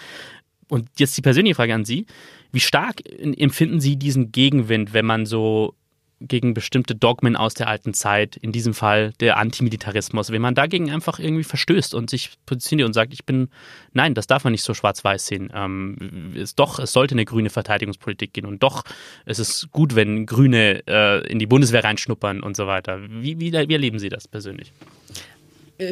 Und 0.69 0.89
jetzt 0.99 1.19
die 1.19 1.23
persönliche 1.23 1.57
Frage 1.57 1.75
an 1.75 1.85
Sie. 1.85 2.07
Wie 2.51 2.61
stark 2.61 3.03
empfinden 3.21 3.81
Sie 3.81 3.97
diesen 3.97 4.33
Gegenwind, 4.33 4.95
wenn 4.95 5.05
man 5.05 5.27
so 5.27 5.75
gegen 6.21 6.55
bestimmte 6.55 6.95
Dogmen 6.95 7.35
aus 7.35 7.55
der 7.55 7.69
alten 7.69 7.95
Zeit, 7.95 8.37
in 8.37 8.53
diesem 8.53 8.75
Fall 8.75 9.13
der 9.21 9.39
Antimilitarismus, 9.39 10.31
wenn 10.31 10.43
man 10.43 10.55
dagegen 10.55 10.91
einfach 10.91 11.19
irgendwie 11.19 11.45
verstößt 11.45 11.95
und 11.95 12.11
sich 12.11 12.31
positioniert 12.47 12.87
und 12.87 12.93
sagt, 12.93 13.13
ich 13.15 13.25
bin, 13.25 13.49
nein, 13.93 14.15
das 14.15 14.27
darf 14.27 14.45
man 14.45 14.53
nicht 14.53 14.63
so 14.63 14.75
schwarz-weiß 14.75 15.27
sehen. 15.27 15.51
Ähm, 15.55 16.35
es, 16.37 16.55
doch, 16.55 16.79
es 16.79 16.93
sollte 16.93 17.15
eine 17.15 17.25
grüne 17.25 17.51
Verteidigungspolitik 17.51 18.35
gehen 18.35 18.47
und 18.47 18.63
doch, 18.63 18.85
es 19.25 19.39
ist 19.39 19.71
gut, 19.73 19.97
wenn 19.97 20.27
Grüne 20.27 20.83
äh, 20.87 21.27
in 21.27 21.39
die 21.39 21.47
Bundeswehr 21.47 21.85
reinschnuppern 21.85 22.43
und 22.43 22.57
so 22.57 22.67
weiter. 22.67 23.01
Wie, 23.09 23.41
wie, 23.41 23.53
wie 23.53 23.73
erleben 23.73 23.99
Sie 23.99 24.11
das 24.11 24.29
persönlich? 24.29 24.73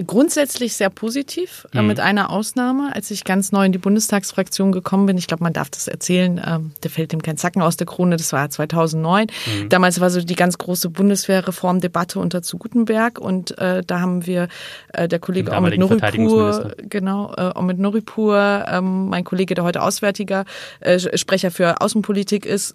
Grundsätzlich 0.07 0.75
sehr 0.75 0.91
positiv, 0.91 1.67
äh, 1.73 1.81
mhm. 1.81 1.89
mit 1.89 2.01
einer 2.01 2.31
Ausnahme. 2.31 2.95
Als 2.95 3.11
ich 3.11 3.25
ganz 3.25 3.53
neu 3.53 3.67
in 3.67 3.73
die 3.73 3.79
Bundestagsfraktion 3.79 4.73
gekommen 4.73 5.07
bin, 5.07 5.19
ich 5.19 5.27
glaube, 5.27 5.43
man 5.43 5.53
darf 5.53 5.71
das 5.71 5.89
erzählen, 5.89 6.41
ähm, 6.45 6.73
der 6.83 6.91
fällt 6.91 7.13
dem 7.13 7.23
kein 7.23 7.37
Zacken 7.37 7.63
aus 7.63 7.77
der 7.77 7.87
Krone, 7.87 8.17
das 8.17 8.33
war 8.33 8.49
2009. 8.49 9.27
Mhm. 9.27 9.69
Damals 9.69 10.01
war 10.01 10.11
so 10.11 10.21
die 10.21 10.35
ganz 10.35 10.59
große 10.59 10.91
Bundeswehrreformdebatte 10.91 12.19
unter 12.19 12.43
zu 12.43 12.59
Gutenberg 12.59 13.19
und 13.19 13.57
äh, 13.59 13.83
da 13.87 14.01
haben 14.01 14.27
wir 14.27 14.49
äh, 14.93 15.09
der 15.09 15.19
Kollege 15.19 15.53
Omid 15.53 15.79
Noripur, 15.79 16.73
genau, 16.89 17.35
äh, 17.37 17.53
Omid 17.55 17.79
Noripur, 17.79 18.65
ähm, 18.69 19.09
mein 19.09 19.25
Kollege, 19.25 19.55
der 19.55 19.65
heute 19.65 19.83
Auswärtiger 19.83 20.45
äh, 20.81 20.99
Sprecher 21.17 21.51
für 21.51 21.81
Außenpolitik 21.81 22.47
ist, 22.47 22.75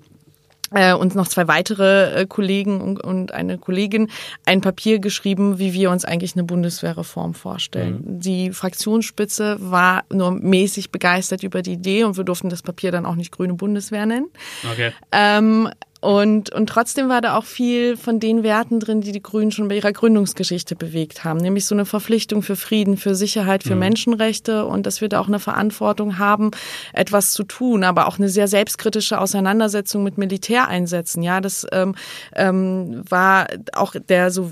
äh, 0.74 0.94
und 0.94 1.16
noch 1.16 1.28
zwei 1.28 1.48
weitere 1.48 2.22
äh, 2.22 2.26
Kollegen 2.26 2.82
und, 2.82 3.04
und 3.04 3.34
eine 3.34 3.58
Kollegin 3.58 4.10
ein 4.46 4.62
Papier 4.62 5.00
geschrieben, 5.00 5.60
wie 5.60 5.74
wir 5.74 5.92
uns 5.92 6.06
eigentlich 6.06 6.36
eine 6.36 6.44
Bundeswehrreform 6.44 7.34
vorstellen. 7.34 8.04
Mhm. 8.06 8.20
Die 8.20 8.52
Fraktionsspitze 8.52 9.58
war 9.60 10.04
nur 10.12 10.32
mäßig 10.32 10.92
begeistert 10.92 11.44
über 11.44 11.62
die 11.62 11.74
Idee 11.74 12.04
und 12.04 12.18
wir 12.18 12.24
durften 12.24 12.50
das 12.50 12.62
Papier 12.62 12.92
dann 12.92 13.06
auch 13.06 13.16
nicht 13.16 13.32
Grüne 13.32 13.54
Bundeswehr 13.54 14.06
nennen. 14.06 14.28
Okay. 14.72 14.92
Ähm, 15.12 15.70
und, 16.04 16.54
und 16.54 16.68
trotzdem 16.68 17.08
war 17.08 17.22
da 17.22 17.38
auch 17.38 17.46
viel 17.46 17.96
von 17.96 18.20
den 18.20 18.44
Werten 18.44 18.82
drin, 18.82 19.00
die 19.00 19.14
die 19.14 19.24
Grünen 19.24 19.52
schon 19.52 19.70
bei 19.70 19.78
ihrer 19.78 19.94
Gründungsgeschichte 19.94 20.76
bewegt 20.76 21.24
haben, 21.24 21.40
nämlich 21.40 21.66
so 21.66 21.74
eine 21.76 21.86
Verpflichtung 21.86 22.42
für 22.42 22.58
Frieden, 22.58 22.98
für 22.98 23.16
Sicherheit, 23.16 23.64
für 23.64 23.76
mhm. 23.76 23.80
Menschenrechte 23.80 24.66
und 24.66 24.86
dass 24.86 25.00
wir 25.00 25.08
da 25.08 25.22
auch 25.22 25.30
eine 25.30 25.40
Verantwortung 25.40 26.18
haben, 26.18 26.52
etwas 26.92 27.32
zu 27.32 27.46
tun, 27.46 27.86
aber 27.86 28.10
auch 28.10 28.18
eine 28.18 28.28
sehr 28.28 28.50
selbstkritische 28.50 29.18
Auseinandersetzung 29.18 30.04
mit 30.04 30.18
Militäreinsätzen. 30.18 31.24
Ja, 31.24 31.40
das 31.40 31.66
ähm, 31.72 31.96
ähm, 32.36 33.06
war 33.10 33.48
auch 33.72 33.96
der 34.10 34.30
so 34.30 34.52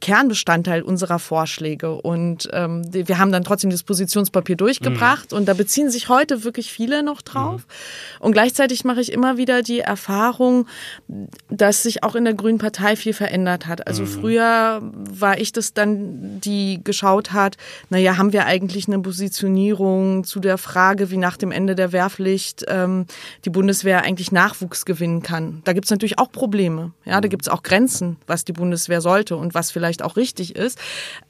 Kernbestandteil 0.00 0.82
unserer 0.82 1.18
Vorschläge 1.18 1.94
und 1.96 2.48
ähm, 2.52 2.84
wir 2.92 3.18
haben 3.18 3.32
dann 3.32 3.42
trotzdem 3.42 3.70
das 3.70 3.82
Positionspapier 3.82 4.54
durchgebracht 4.54 5.32
mhm. 5.32 5.38
und 5.38 5.46
da 5.46 5.54
beziehen 5.54 5.90
sich 5.90 6.08
heute 6.08 6.44
wirklich 6.44 6.70
viele 6.70 7.02
noch 7.02 7.22
drauf. 7.22 7.62
Mhm. 7.62 8.24
Und 8.26 8.32
gleichzeitig 8.34 8.84
mache 8.84 9.00
ich 9.00 9.10
immer 9.10 9.36
wieder 9.36 9.62
die 9.62 9.80
Erfahrung, 9.80 10.68
dass 11.50 11.82
sich 11.82 12.02
auch 12.02 12.14
in 12.14 12.24
der 12.24 12.34
Grünen 12.34 12.58
Partei 12.58 12.96
viel 12.96 13.12
verändert 13.12 13.66
hat. 13.66 13.86
Also 13.86 14.02
mhm. 14.02 14.06
früher 14.06 14.80
war 14.82 15.38
ich 15.38 15.52
das 15.52 15.74
dann, 15.74 16.40
die 16.40 16.80
geschaut 16.82 17.32
hat, 17.32 17.56
naja, 17.90 18.16
haben 18.16 18.32
wir 18.32 18.46
eigentlich 18.46 18.88
eine 18.88 18.98
Positionierung 19.00 20.24
zu 20.24 20.40
der 20.40 20.58
Frage, 20.58 21.10
wie 21.10 21.16
nach 21.16 21.36
dem 21.36 21.52
Ende 21.52 21.74
der 21.74 21.92
Wehrpflicht 21.92 22.64
ähm, 22.68 23.06
die 23.44 23.50
Bundeswehr 23.50 24.02
eigentlich 24.02 24.32
Nachwuchs 24.32 24.84
gewinnen 24.84 25.22
kann. 25.22 25.62
Da 25.64 25.72
gibt 25.72 25.86
es 25.86 25.90
natürlich 25.90 26.18
auch 26.18 26.30
Probleme. 26.32 26.92
Ja, 27.04 27.20
da 27.20 27.26
mhm. 27.26 27.30
gibt 27.30 27.42
es 27.42 27.48
auch 27.48 27.62
Grenzen, 27.62 28.16
was 28.26 28.44
die 28.44 28.52
Bundeswehr 28.52 29.00
sollte 29.00 29.36
und 29.36 29.54
was 29.54 29.70
vielleicht 29.70 30.02
auch 30.02 30.16
richtig 30.16 30.56
ist. 30.56 30.78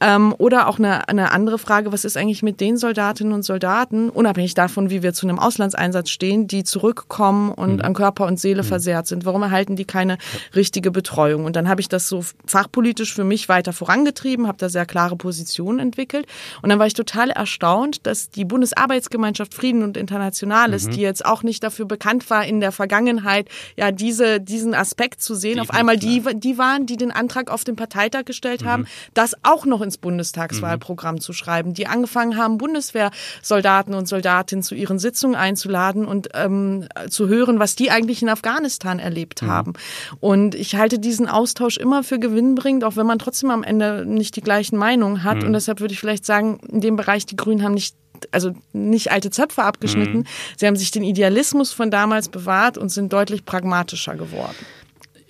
Ähm, 0.00 0.34
oder 0.38 0.68
auch 0.68 0.78
eine, 0.78 1.08
eine 1.08 1.32
andere 1.32 1.58
Frage, 1.58 1.92
was 1.92 2.04
ist 2.04 2.16
eigentlich 2.16 2.42
mit 2.42 2.60
den 2.60 2.76
Soldatinnen 2.76 3.32
und 3.32 3.42
Soldaten, 3.42 4.08
unabhängig 4.10 4.54
davon, 4.54 4.90
wie 4.90 5.02
wir 5.02 5.12
zu 5.12 5.26
einem 5.26 5.38
Auslandseinsatz 5.38 6.10
stehen, 6.10 6.46
die 6.46 6.64
zurückkommen 6.64 7.52
und 7.52 7.76
mhm. 7.76 7.82
an 7.82 7.94
Körper 7.94 8.26
und 8.26 8.38
Seele 8.38 8.62
mhm. 8.62 8.66
versehrt 8.66 9.06
sind. 9.06 9.24
Warum 9.24 9.42
erhalten 9.52 9.76
die 9.76 9.84
keine 9.84 10.18
richtige 10.54 10.90
Betreuung? 10.90 11.44
Und 11.44 11.54
dann 11.54 11.68
habe 11.68 11.80
ich 11.80 11.88
das 11.88 12.08
so 12.08 12.24
fachpolitisch 12.46 13.14
für 13.14 13.24
mich 13.24 13.48
weiter 13.48 13.72
vorangetrieben, 13.72 14.48
habe 14.48 14.58
da 14.58 14.68
sehr 14.68 14.86
klare 14.86 15.16
Positionen 15.16 15.78
entwickelt. 15.78 16.26
Und 16.62 16.70
dann 16.70 16.78
war 16.78 16.86
ich 16.86 16.94
total 16.94 17.30
erstaunt, 17.30 18.06
dass 18.06 18.30
die 18.30 18.44
Bundesarbeitsgemeinschaft 18.44 19.54
Frieden 19.54 19.82
und 19.82 19.96
Internationales, 19.96 20.86
mhm. 20.86 20.90
die 20.92 21.00
jetzt 21.02 21.24
auch 21.24 21.42
nicht 21.42 21.62
dafür 21.62 21.84
bekannt 21.84 22.28
war 22.30 22.44
in 22.44 22.60
der 22.60 22.72
Vergangenheit, 22.72 23.48
ja, 23.76 23.92
diese, 23.92 24.40
diesen 24.40 24.74
Aspekt 24.74 25.22
zu 25.22 25.34
sehen, 25.34 25.60
auf 25.60 25.70
einmal 25.70 25.98
die, 25.98 26.22
die 26.34 26.58
waren, 26.58 26.86
die 26.86 26.96
den 26.96 27.10
Antrag 27.10 27.50
auf 27.50 27.64
den 27.64 27.76
Parteitag 27.76 28.24
gestellt 28.24 28.62
mhm. 28.62 28.66
haben, 28.66 28.86
das 29.12 29.36
auch 29.42 29.66
noch 29.66 29.82
ins 29.82 29.98
Bundestagswahlprogramm 29.98 31.16
mhm. 31.16 31.20
zu 31.20 31.32
schreiben, 31.34 31.74
die 31.74 31.86
angefangen 31.86 32.36
haben, 32.38 32.56
Bundeswehrsoldaten 32.56 33.94
und 33.94 34.08
Soldatinnen 34.08 34.62
zu 34.62 34.74
ihren 34.74 34.98
Sitzungen 34.98 35.36
einzuladen 35.36 36.06
und 36.06 36.30
ähm, 36.34 36.86
zu 37.10 37.28
hören, 37.28 37.58
was 37.58 37.76
die 37.76 37.90
eigentlich 37.90 38.22
in 38.22 38.30
Afghanistan 38.30 38.98
erlebt 38.98 39.12
erlebt 39.12 39.41
mhm. 39.42 39.50
haben. 39.50 39.72
Und 40.20 40.54
ich 40.54 40.76
halte 40.76 40.98
diesen 40.98 41.28
Austausch 41.28 41.76
immer 41.76 42.02
für 42.02 42.18
gewinnbringend, 42.18 42.84
auch 42.84 42.96
wenn 42.96 43.06
man 43.06 43.18
trotzdem 43.18 43.50
am 43.50 43.62
Ende 43.62 44.04
nicht 44.06 44.36
die 44.36 44.40
gleichen 44.40 44.76
Meinungen 44.76 45.24
hat. 45.24 45.38
Mhm. 45.38 45.48
Und 45.48 45.52
deshalb 45.52 45.80
würde 45.80 45.94
ich 45.94 46.00
vielleicht 46.00 46.24
sagen, 46.24 46.58
in 46.68 46.80
dem 46.80 46.96
Bereich, 46.96 47.26
die 47.26 47.36
Grünen 47.36 47.62
haben 47.62 47.74
nicht 47.74 47.96
also 48.30 48.54
nicht 48.72 49.10
alte 49.10 49.30
Zöpfe 49.30 49.64
abgeschnitten. 49.64 50.18
Mhm. 50.18 50.26
Sie 50.56 50.66
haben 50.68 50.76
sich 50.76 50.92
den 50.92 51.02
Idealismus 51.02 51.72
von 51.72 51.90
damals 51.90 52.28
bewahrt 52.28 52.78
und 52.78 52.88
sind 52.88 53.12
deutlich 53.12 53.44
pragmatischer 53.44 54.14
geworden. 54.14 54.54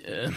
Äh 0.05 0.29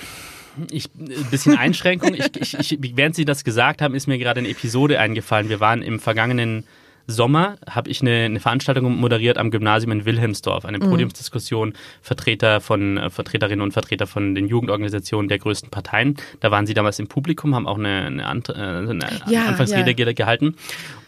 ich, 0.72 0.90
ein 0.96 1.30
bisschen 1.30 1.58
Einschränkung. 1.58 2.14
ich, 2.14 2.30
ich, 2.40 2.72
ich, 2.72 2.80
während 2.96 3.16
Sie 3.16 3.26
das 3.26 3.44
gesagt 3.44 3.82
haben, 3.82 3.96
ist 3.96 4.08
mir 4.08 4.18
gerade 4.18 4.40
eine 4.40 4.50
Episode 4.50 5.00
eingefallen. 5.00 5.50
Wir 5.50 5.60
waren 5.60 5.82
im 5.82 6.00
vergangenen 6.00 6.66
Sommer 7.08 7.58
habe 7.70 7.90
ich 7.90 8.02
eine, 8.02 8.26
eine, 8.26 8.40
Veranstaltung 8.40 8.98
moderiert 8.98 9.38
am 9.38 9.52
Gymnasium 9.52 9.92
in 9.92 10.06
Wilhelmsdorf, 10.06 10.66
eine 10.66 10.80
mhm. 10.80 10.90
Podiumsdiskussion, 10.90 11.74
Vertreter 12.02 12.62
von 12.62 12.98
äh, 12.98 13.10
Vertreterinnen 13.10 13.62
und 13.62 13.72
Vertreter 13.72 14.08
von 14.08 14.36
den 14.36 14.48
Jugendorganisationen 14.48 15.28
der 15.28 15.40
größten 15.40 15.70
Parteien. 15.70 16.16
Da 16.40 16.52
waren 16.52 16.66
sie 16.66 16.74
damals 16.74 17.00
im 17.00 17.08
Publikum, 17.08 17.54
haben 17.56 17.68
auch 17.68 17.78
eine, 17.78 18.06
eine, 18.06 18.26
Ant 18.26 18.50
äh, 18.50 18.54
eine 18.54 19.08
ja, 19.28 19.46
Anfangsrede 19.46 19.96
ja. 19.96 20.14
gehalten. 20.14 20.56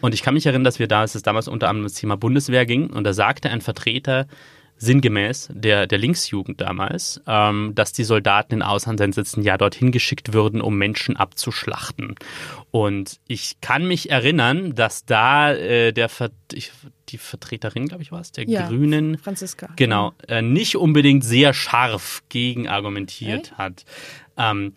Und 0.00 0.14
ich 0.14 0.22
kann 0.22 0.34
mich 0.34 0.46
erinnern, 0.46 0.64
dass 0.64 0.78
wir 0.78 0.86
da, 0.86 1.02
dass 1.02 1.14
es 1.14 1.22
damals 1.22 1.48
unter 1.48 1.68
anderem 1.68 1.84
das 1.84 1.94
Thema 1.94 2.16
Bundeswehr 2.16 2.66
ging 2.66 2.90
und 2.90 3.04
da 3.04 3.12
sagte 3.12 3.50
ein 3.50 3.60
Vertreter 3.60 4.26
sinngemäß 4.78 5.48
der, 5.52 5.86
der 5.86 5.98
Linksjugend 5.98 6.60
damals, 6.60 7.20
ähm, 7.26 7.72
dass 7.74 7.92
die 7.92 8.04
Soldaten 8.04 8.54
in 8.54 8.62
Auslandseinsätzen 8.62 9.42
ja 9.42 9.58
dorthin 9.58 9.92
geschickt 9.92 10.32
würden, 10.32 10.60
um 10.60 10.76
Menschen 10.78 11.16
abzuschlachten. 11.16 12.14
Und 12.70 13.18
ich 13.26 13.60
kann 13.60 13.86
mich 13.86 14.10
erinnern, 14.10 14.74
dass 14.74 15.04
da 15.04 15.52
äh, 15.52 15.92
der 15.92 16.08
Ver 16.08 16.30
ich, 16.52 16.72
die 17.08 17.18
Vertreterin, 17.18 17.88
glaube 17.88 18.02
ich, 18.02 18.12
war 18.12 18.20
es, 18.20 18.32
der 18.32 18.48
ja, 18.48 18.68
Grünen, 18.68 19.18
Franziska, 19.18 19.68
genau, 19.76 20.12
äh, 20.28 20.42
nicht 20.42 20.76
unbedingt 20.76 21.24
sehr 21.24 21.54
scharf 21.54 22.22
gegen 22.28 22.68
argumentiert 22.68 23.52
okay. 23.52 23.62
hat. 23.62 23.84
Ähm, 24.36 24.74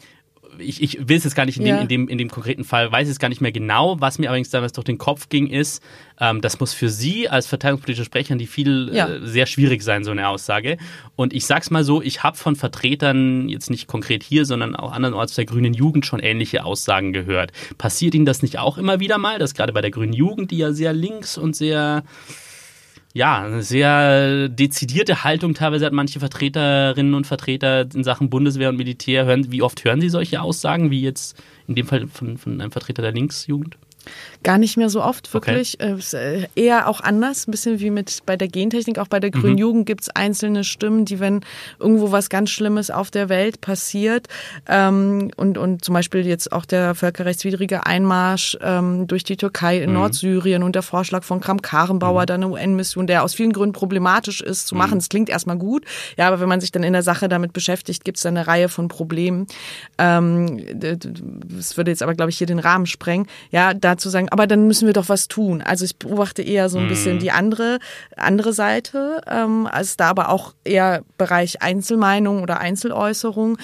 ich, 0.60 0.82
ich 0.82 1.08
will 1.08 1.18
es 1.18 1.24
jetzt 1.24 1.36
gar 1.36 1.46
nicht 1.46 1.58
in 1.58 1.66
dem, 1.66 1.76
Ja. 1.76 1.82
in, 1.82 1.88
dem, 1.88 2.08
in 2.08 2.18
dem 2.18 2.30
konkreten 2.30 2.64
Fall, 2.64 2.92
weiß 2.92 3.08
es 3.10 3.20
gar 3.20 3.30
nicht 3.30 3.42
mehr 3.42 3.52
genau. 3.52 4.00
Was 4.00 4.20
mir 4.20 4.30
allerdings 4.30 4.50
damals 4.50 4.74
durch 4.74 4.86
den 4.86 4.98
Kopf 4.98 5.30
ging, 5.30 5.48
ist, 5.48 5.82
ähm, 6.20 6.42
das 6.42 6.60
muss 6.60 6.74
für 6.74 6.90
Sie 6.90 7.30
als 7.30 7.48
verteidigungspolitische 7.48 8.06
Sprecherin 8.06 8.38
die 8.38 8.48
viel 8.48 8.90
Ja. 8.94 9.08
äh, 9.08 9.20
sehr 9.28 9.46
schwierig 9.46 9.82
sein, 9.84 10.04
so 10.04 10.12
eine 10.12 10.28
Aussage. 10.28 10.78
Und 11.16 11.34
ich 11.34 11.46
sag's 11.46 11.72
mal 11.72 11.84
so, 11.84 12.02
ich 12.02 12.24
habe 12.24 12.38
von 12.38 12.56
Vertretern, 12.56 13.50
jetzt 13.50 13.70
nicht 13.70 13.88
konkret 13.88 14.24
hier, 14.24 14.46
sondern 14.46 14.76
auch 14.76 14.92
andernorts 14.92 15.36
der 15.36 15.46
grünen 15.46 15.74
Jugend 15.74 16.06
schon 16.06 16.20
ähnliche 16.20 16.64
Aussagen 16.66 17.14
gehört. 17.14 17.52
Passiert 17.78 18.14
Ihnen 18.16 18.26
das 18.26 18.42
nicht 18.42 18.60
auch 18.60 18.78
immer 18.78 19.00
wieder 19.00 19.18
mal, 19.18 19.40
dass 19.40 19.54
gerade 19.54 19.74
bei 19.74 19.82
der 19.82 19.92
grünen 19.92 20.14
Jugend, 20.14 20.52
die 20.52 20.58
ja 20.58 20.74
sehr 20.74 20.94
links 20.94 21.38
und 21.38 21.56
sehr 21.56 22.04
ja, 23.14 23.44
eine 23.44 23.62
sehr 23.62 24.48
dezidierte 24.48 25.24
Haltung 25.24 25.54
teilweise 25.54 25.86
hat 25.86 25.94
manche 25.94 26.20
Vertreterinnen 26.20 27.14
und 27.14 27.28
Vertreter 27.28 27.88
in 27.94 28.04
Sachen 28.04 28.30
Bundeswehr 28.30 28.70
und 28.70 28.78
Militär. 28.78 29.26
Hören, 29.26 29.52
wie 29.52 29.62
oft 29.62 29.84
hören 29.84 30.00
Sie 30.00 30.10
solche 30.10 30.42
Aussagen, 30.42 30.92
wie 30.92 31.02
jetzt 31.02 31.42
in 31.68 31.76
dem 31.76 31.88
Fall 31.88 32.08
von, 32.08 32.38
von 32.38 32.62
einem 32.62 32.72
Vertreter 32.72 33.02
der 33.02 33.12
Linksjugend? 33.12 33.78
Gar 34.44 34.58
nicht 34.58 34.76
mehr 34.78 34.90
so 34.90 35.04
oft, 35.04 35.28
Okay. 35.34 35.48
wirklich. 35.52 35.80
Äh, 35.80 35.94
ist, 35.94 36.14
äh, 36.14 36.48
Eher 36.56 36.88
auch 36.88 37.02
anders, 37.02 37.48
ein 37.48 37.52
bisschen 37.52 37.80
wie 37.80 37.92
mit 37.92 38.20
bei 38.26 38.36
der 38.38 38.48
Gentechnik. 38.48 38.98
Auch 38.98 39.08
bei 39.08 39.20
der 39.20 39.30
Mhm. 39.34 39.40
Grünen 39.42 39.58
Jugend 39.58 39.86
gibt 39.86 40.02
es 40.02 40.10
einzelne 40.10 40.64
Stimmen, 40.64 41.06
die, 41.06 41.20
wenn 41.20 41.42
irgendwo 41.80 42.12
was 42.12 42.30
ganz 42.30 42.50
Schlimmes 42.50 42.90
auf 42.90 43.12
der 43.12 43.30
Welt 43.30 43.62
passiert 43.62 44.28
ähm, 44.68 45.32
und, 45.38 45.58
und 45.58 45.86
zum 45.86 45.94
Beispiel 45.94 46.26
jetzt 46.26 46.52
auch 46.52 46.66
der 46.66 46.96
völkerrechtswidrige 46.96 47.86
Einmarsch 47.86 48.58
ähm, 48.62 49.08
durch 49.08 49.24
die 49.24 49.38
Türkei 49.38 49.78
Mhm. 49.78 49.84
in 49.84 49.94
Nordsyrien 49.94 50.64
und 50.64 50.74
der 50.76 50.82
Vorschlag 50.82 51.24
von 51.24 51.40
Kram-Karrenbauer, 51.40 52.26
dann 52.26 52.44
eine 52.44 52.52
UN-Mission, 52.54 53.08
der 53.08 53.24
aus 53.24 53.34
vielen 53.36 53.54
Gründen 53.54 53.74
problematisch 53.74 54.42
ist 54.42 54.66
Mhm. 54.66 54.68
zu 54.70 54.76
machen. 54.76 54.98
Es 54.98 55.10
klingt 55.10 55.30
erstmal 55.30 55.58
gut, 55.58 55.86
ja, 56.18 56.28
aber 56.28 56.40
wenn 56.40 56.50
man 56.50 56.62
sich 56.62 56.72
dann 56.72 56.84
in 56.84 56.94
der 56.94 57.04
Sache 57.04 57.30
damit 57.30 57.54
beschäftigt, 57.54 58.04
gibt 58.04 58.18
es 58.18 58.26
eine 58.26 58.48
Reihe 58.48 58.70
von 58.70 58.88
Problemen. 58.88 59.48
Ähm, 59.98 60.60
das 60.80 61.78
würde 61.78 61.92
jetzt 61.92 62.02
aber, 62.04 62.16
glaube 62.16 62.32
ich, 62.32 62.38
hier 62.38 62.48
den 62.48 62.60
Rahmen 62.60 62.86
sprengen. 62.86 63.28
Ja, 63.52 63.74
dazu 63.92 64.10
sagen, 64.10 64.30
aber 64.30 64.48
dann 64.48 64.68
müssen 64.68 64.86
wir 64.88 64.94
doch 64.94 65.10
was 65.10 65.28
tun. 65.28 65.62
Also 65.62 65.86
ich 65.86 65.96
beobachte 65.98 66.42
eher 66.42 66.70
so 66.70 66.78
ein 66.80 66.88
bisschen 66.88 67.20
die 67.20 67.32
andere, 67.32 67.80
andere 68.16 68.54
Seite, 68.54 69.22
ähm, 69.28 69.68
als 69.72 69.98
da 69.98 70.10
aber 70.10 70.30
auch 70.30 70.54
eher 70.64 71.04
Bereich 71.18 71.62
Einzelmeinung 71.62 72.42
oder 72.42 72.60
Einzeläußerung 72.60 73.58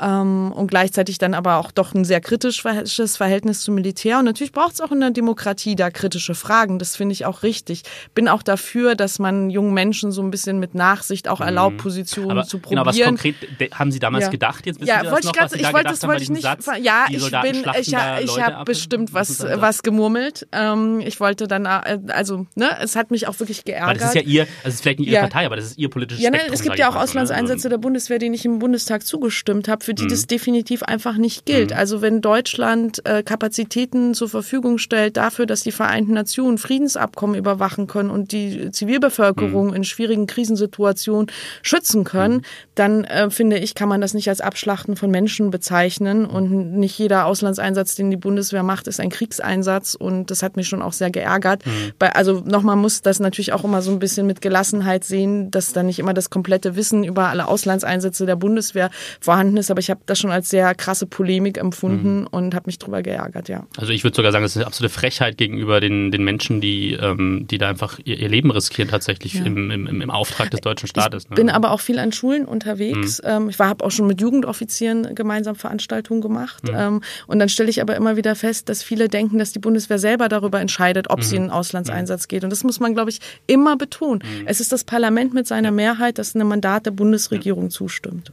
ähm, 0.00 0.52
und 0.52 0.66
gleichzeitig 0.68 1.18
dann 1.18 1.34
aber 1.34 1.56
auch 1.58 1.70
doch 1.70 1.94
ein 1.94 2.04
sehr 2.04 2.20
kritisches 2.20 3.16
Verhältnis 3.16 3.62
zum 3.62 3.74
Militär. 3.74 4.18
Und 4.18 4.24
natürlich 4.24 4.52
braucht 4.52 4.74
es 4.74 4.80
auch 4.80 4.92
in 4.92 5.00
der 5.00 5.10
Demokratie 5.10 5.76
da 5.76 5.90
kritische 5.90 6.34
Fragen. 6.34 6.78
Das 6.78 6.96
finde 6.96 7.12
ich 7.12 7.26
auch 7.26 7.42
richtig. 7.42 7.82
Bin 8.14 8.28
auch 8.28 8.42
dafür, 8.42 8.94
dass 8.94 9.18
man 9.18 9.50
jungen 9.50 9.74
Menschen 9.74 10.12
so 10.12 10.22
ein 10.22 10.30
bisschen 10.30 10.58
mit 10.58 10.74
Nachsicht 10.74 11.28
auch 11.28 11.40
erlaubt, 11.40 11.78
Positionen 11.78 12.30
Aber 12.32 12.44
zu 12.44 12.58
probieren. 12.58 12.84
genau, 12.84 12.86
was 12.90 13.00
konkret 13.00 13.34
haben 13.74 13.92
Sie 13.92 13.98
damals 13.98 14.24
Ja. 14.24 14.30
gedacht? 14.30 14.66
Jetzt 14.66 14.80
wissen 14.80 14.88
Ja, 14.88 14.98
Sie 15.00 15.04
das 15.04 15.12
wollte 15.12 15.26
ich 15.26 15.32
gerade, 15.32 15.56
ich 15.56 15.72
wollte, 15.72 15.88
das 15.90 16.02
wollte 16.06 16.22
ich 16.22 16.30
nicht. 16.30 16.42
Satz? 16.42 16.66
Ja, 16.80 17.06
ich 17.08 17.30
bin, 17.30 17.64
ich, 17.80 17.88
ich 17.88 17.94
habe 18.42 18.56
ab. 18.56 18.64
bestimmt 18.64 19.12
was, 19.14 19.40
Was? 19.42 19.73
Was 19.74 19.82
gemurmelt. 19.82 20.46
Ähm, 20.52 21.00
ich 21.00 21.20
wollte 21.20 21.46
dann, 21.48 21.66
äh, 21.66 21.98
also, 22.08 22.46
ne, 22.54 22.68
es 22.80 22.96
hat 22.96 23.10
mich 23.10 23.26
auch 23.28 23.38
wirklich 23.40 23.64
geärgert. 23.64 23.88
Weil 23.88 23.98
das 23.98 24.08
ist 24.08 24.14
ja 24.14 24.22
Ihr, 24.22 24.42
also 24.42 24.52
es 24.64 24.74
ist 24.74 24.80
vielleicht 24.82 24.98
nicht 25.00 25.08
Ihre 25.08 25.16
Ja. 25.16 25.20
Partei, 25.22 25.46
aber 25.46 25.56
das 25.56 25.66
ist 25.66 25.78
Ihr 25.78 25.90
politisches 25.90 26.22
Ja, 26.22 26.30
ne, 26.30 26.36
Spektrum. 26.36 26.54
es 26.54 26.62
gibt 26.62 26.78
ja 26.78 26.88
auch 26.88 26.94
ne? 26.94 27.00
Auslandseinsätze 27.00 27.68
der 27.68 27.78
Bundeswehr, 27.78 28.18
denen 28.18 28.34
ich 28.34 28.44
im 28.44 28.58
Bundestag 28.60 29.04
zugestimmt 29.04 29.68
habe, 29.68 29.84
für 29.84 29.94
die 29.94 30.04
Mhm. 30.04 30.08
das 30.08 30.26
definitiv 30.26 30.82
einfach 30.84 31.16
nicht 31.16 31.44
gilt. 31.46 31.72
Also 31.72 32.02
wenn 32.02 32.20
Deutschland 32.20 33.04
äh, 33.06 33.22
Kapazitäten 33.22 34.14
zur 34.14 34.28
Verfügung 34.28 34.78
stellt 34.78 35.16
dafür, 35.16 35.46
dass 35.46 35.62
die 35.62 35.72
Vereinten 35.72 36.12
Nationen 36.14 36.58
Friedensabkommen 36.58 37.36
überwachen 37.36 37.86
können 37.86 38.10
und 38.10 38.32
die 38.32 38.70
Zivilbevölkerung 38.70 39.68
Mhm. 39.68 39.74
in 39.74 39.84
schwierigen 39.84 40.26
Krisensituationen 40.26 41.26
schützen 41.62 42.04
können, 42.04 42.42
dann 42.74 43.04
äh, 43.04 43.30
finde 43.30 43.58
ich, 43.58 43.74
kann 43.74 43.88
man 43.88 44.00
das 44.00 44.14
nicht 44.14 44.28
als 44.28 44.40
Abschlachten 44.40 44.96
von 44.96 45.10
Menschen 45.10 45.50
bezeichnen 45.50 46.26
und 46.26 46.74
nicht 46.76 46.98
jeder 46.98 47.26
Auslandseinsatz, 47.26 47.94
den 47.96 48.10
die 48.10 48.16
Bundeswehr 48.16 48.62
macht, 48.62 48.86
ist 48.86 49.00
ein 49.00 49.10
Kriegseinsatz 49.10 49.63
und 49.96 50.30
das 50.30 50.42
hat 50.42 50.56
mich 50.56 50.68
schon 50.68 50.82
auch 50.82 50.92
sehr 50.92 51.10
geärgert. 51.10 51.64
Mhm. 51.66 51.70
Bei, 51.98 52.14
also 52.14 52.42
nochmal 52.46 52.76
muss 52.76 53.02
das 53.02 53.20
natürlich 53.20 53.52
auch 53.52 53.64
immer 53.64 53.82
so 53.82 53.90
ein 53.90 53.98
bisschen 53.98 54.26
mit 54.26 54.40
Gelassenheit 54.40 55.04
sehen, 55.04 55.50
dass 55.50 55.72
da 55.72 55.82
nicht 55.82 55.98
immer 55.98 56.14
das 56.14 56.30
komplette 56.30 56.76
Wissen 56.76 57.04
über 57.04 57.28
alle 57.28 57.46
Auslandseinsätze 57.48 58.26
der 58.26 58.36
Bundeswehr 58.36 58.90
vorhanden 59.20 59.56
ist, 59.56 59.70
aber 59.70 59.80
ich 59.80 59.90
habe 59.90 60.00
das 60.06 60.18
schon 60.18 60.30
als 60.30 60.50
sehr 60.50 60.74
krasse 60.74 61.06
Polemik 61.06 61.58
empfunden 61.58 62.20
Mhm. 62.22 62.26
und 62.30 62.54
habe 62.54 62.64
mich 62.66 62.78
drüber 62.78 63.02
geärgert, 63.02 63.48
ja. 63.48 63.64
Also 63.76 63.92
ich 63.92 64.04
würde 64.04 64.16
sogar 64.16 64.32
sagen, 64.32 64.42
das 64.44 64.52
ist 64.52 64.56
eine 64.58 64.66
absolute 64.66 64.92
Frechheit 64.92 65.36
gegenüber 65.38 65.80
den, 65.80 66.10
den 66.10 66.24
Menschen, 66.24 66.60
die, 66.60 66.92
ähm, 66.92 67.46
die 67.50 67.58
da 67.58 67.68
einfach 67.68 67.98
ihr, 68.04 68.18
ihr 68.18 68.28
Leben 68.28 68.50
riskieren 68.50 68.88
tatsächlich 68.90 69.34
Ja. 69.34 69.44
im, 69.44 69.70
im, 69.70 70.00
im 70.02 70.10
Auftrag 70.10 70.50
des 70.50 70.60
deutschen 70.60 70.86
Staates. 70.88 71.28
ne? 71.30 71.36
bin 71.36 71.50
aber 71.50 71.70
auch 71.70 71.80
viel 71.80 71.98
an 71.98 72.12
Schulen 72.12 72.44
unterwegs. 72.44 73.22
Mhm. 73.22 73.28
Ähm, 73.30 73.48
ich 73.48 73.58
habe 73.58 73.84
auch 73.84 73.90
schon 73.90 74.06
mit 74.06 74.20
Jugendoffizieren 74.20 75.14
gemeinsam 75.14 75.54
Veranstaltungen 75.56 76.20
gemacht. 76.20 76.62
Mhm. 76.68 76.74
Ähm, 76.76 77.00
und 77.26 77.38
dann 77.38 77.48
stelle 77.48 77.70
ich 77.70 77.80
aber 77.80 77.96
immer 77.96 78.16
wieder 78.16 78.34
fest, 78.34 78.68
dass 78.68 78.82
viele 78.82 79.08
denken, 79.08 79.38
dass 79.38 79.52
die 79.54 79.58
Bundeswehr 79.58 79.98
selber 79.98 80.28
darüber 80.28 80.60
entscheidet, 80.60 81.10
ob 81.10 81.18
Mhm. 81.20 81.22
sie 81.22 81.36
in 81.36 81.42
einen 81.42 81.50
Auslandseinsatz 81.50 82.28
geht. 82.28 82.44
Und 82.44 82.50
das 82.50 82.64
muss 82.64 82.80
man, 82.80 82.94
glaube 82.94 83.10
ich, 83.10 83.20
immer 83.46 83.76
betonen. 83.76 84.22
Mhm. 84.22 84.46
Es 84.46 84.60
ist 84.60 84.72
das 84.72 84.84
Parlament 84.84 85.32
mit 85.34 85.46
seiner 85.46 85.70
Mehrheit, 85.70 86.18
das 86.18 86.34
einem 86.34 86.48
Mandat 86.48 86.86
der 86.86 86.90
Bundesregierung 86.92 87.70
zustimmt. 87.70 88.32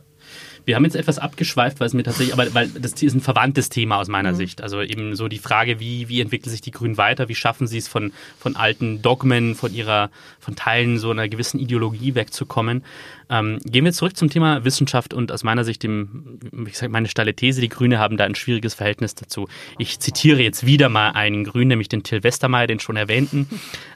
Wir 0.66 0.76
haben 0.76 0.84
jetzt 0.86 0.96
etwas 0.96 1.20
abgeschweift, 1.20 1.80
weil 1.80 1.88
es 1.88 1.94
mir 1.94 2.04
tatsächlich, 2.04 2.34
aber 2.34 2.54
weil 2.54 2.68
das 2.70 2.94
ist 2.94 3.14
ein 3.16 3.22
verwandtes 3.22 3.70
Thema 3.70 3.98
aus 3.98 4.08
Mhm. 4.08 4.12
meiner 4.12 4.34
Sicht. 4.36 4.62
Also 4.62 4.82
eben 4.82 5.16
so 5.16 5.28
die 5.28 5.40
Frage, 5.40 5.80
wie, 5.80 6.08
wie 6.10 6.22
entwickeln 6.22 6.50
sich 6.52 6.62
die 6.62 6.72
Grünen 6.72 6.98
weiter? 6.98 7.30
Wie 7.30 7.36
schaffen 7.36 7.68
sie 7.68 7.78
es 7.78 7.88
von, 7.88 8.14
von 8.40 8.56
alten 8.56 9.02
Dogmen, 9.02 9.56
von 9.56 9.74
ihrer, 9.74 10.10
von 10.40 10.56
Teilen 10.56 10.98
so 11.00 11.12
einer 11.12 11.28
gewissen 11.28 11.60
Ideologie 11.60 12.16
wegzukommen? 12.16 12.84
Ähm, 13.30 13.60
gehen 13.64 13.86
wir 13.86 13.94
zurück 13.94 14.18
zum 14.18 14.30
Thema 14.30 14.66
Wissenschaft 14.66 15.14
und 15.14 15.32
aus 15.32 15.44
meiner 15.44 15.64
Sicht 15.64 15.84
dem, 15.84 16.40
wie 16.52 16.70
gesagt, 16.70 16.92
meine 16.92 17.08
steile 17.08 17.34
These, 17.34 17.62
die 17.62 17.70
Grüne 17.70 17.98
haben 17.98 18.18
da 18.18 18.26
ein 18.26 18.36
schwieriges 18.36 18.74
Verhältnis 18.74 19.16
dazu. 19.16 19.48
Ich 19.78 20.00
zitiere 20.00 20.42
jetzt 20.42 20.66
wieder 20.66 20.90
mal 20.90 21.12
einen 21.12 21.46
Grünen, 21.46 21.70
nämlich 21.70 21.88
den 21.88 22.04
Till 22.04 22.24
Westermeier, 22.24 22.68
den 22.68 22.80
schon 22.82 22.98
erwähnten, 22.98 23.48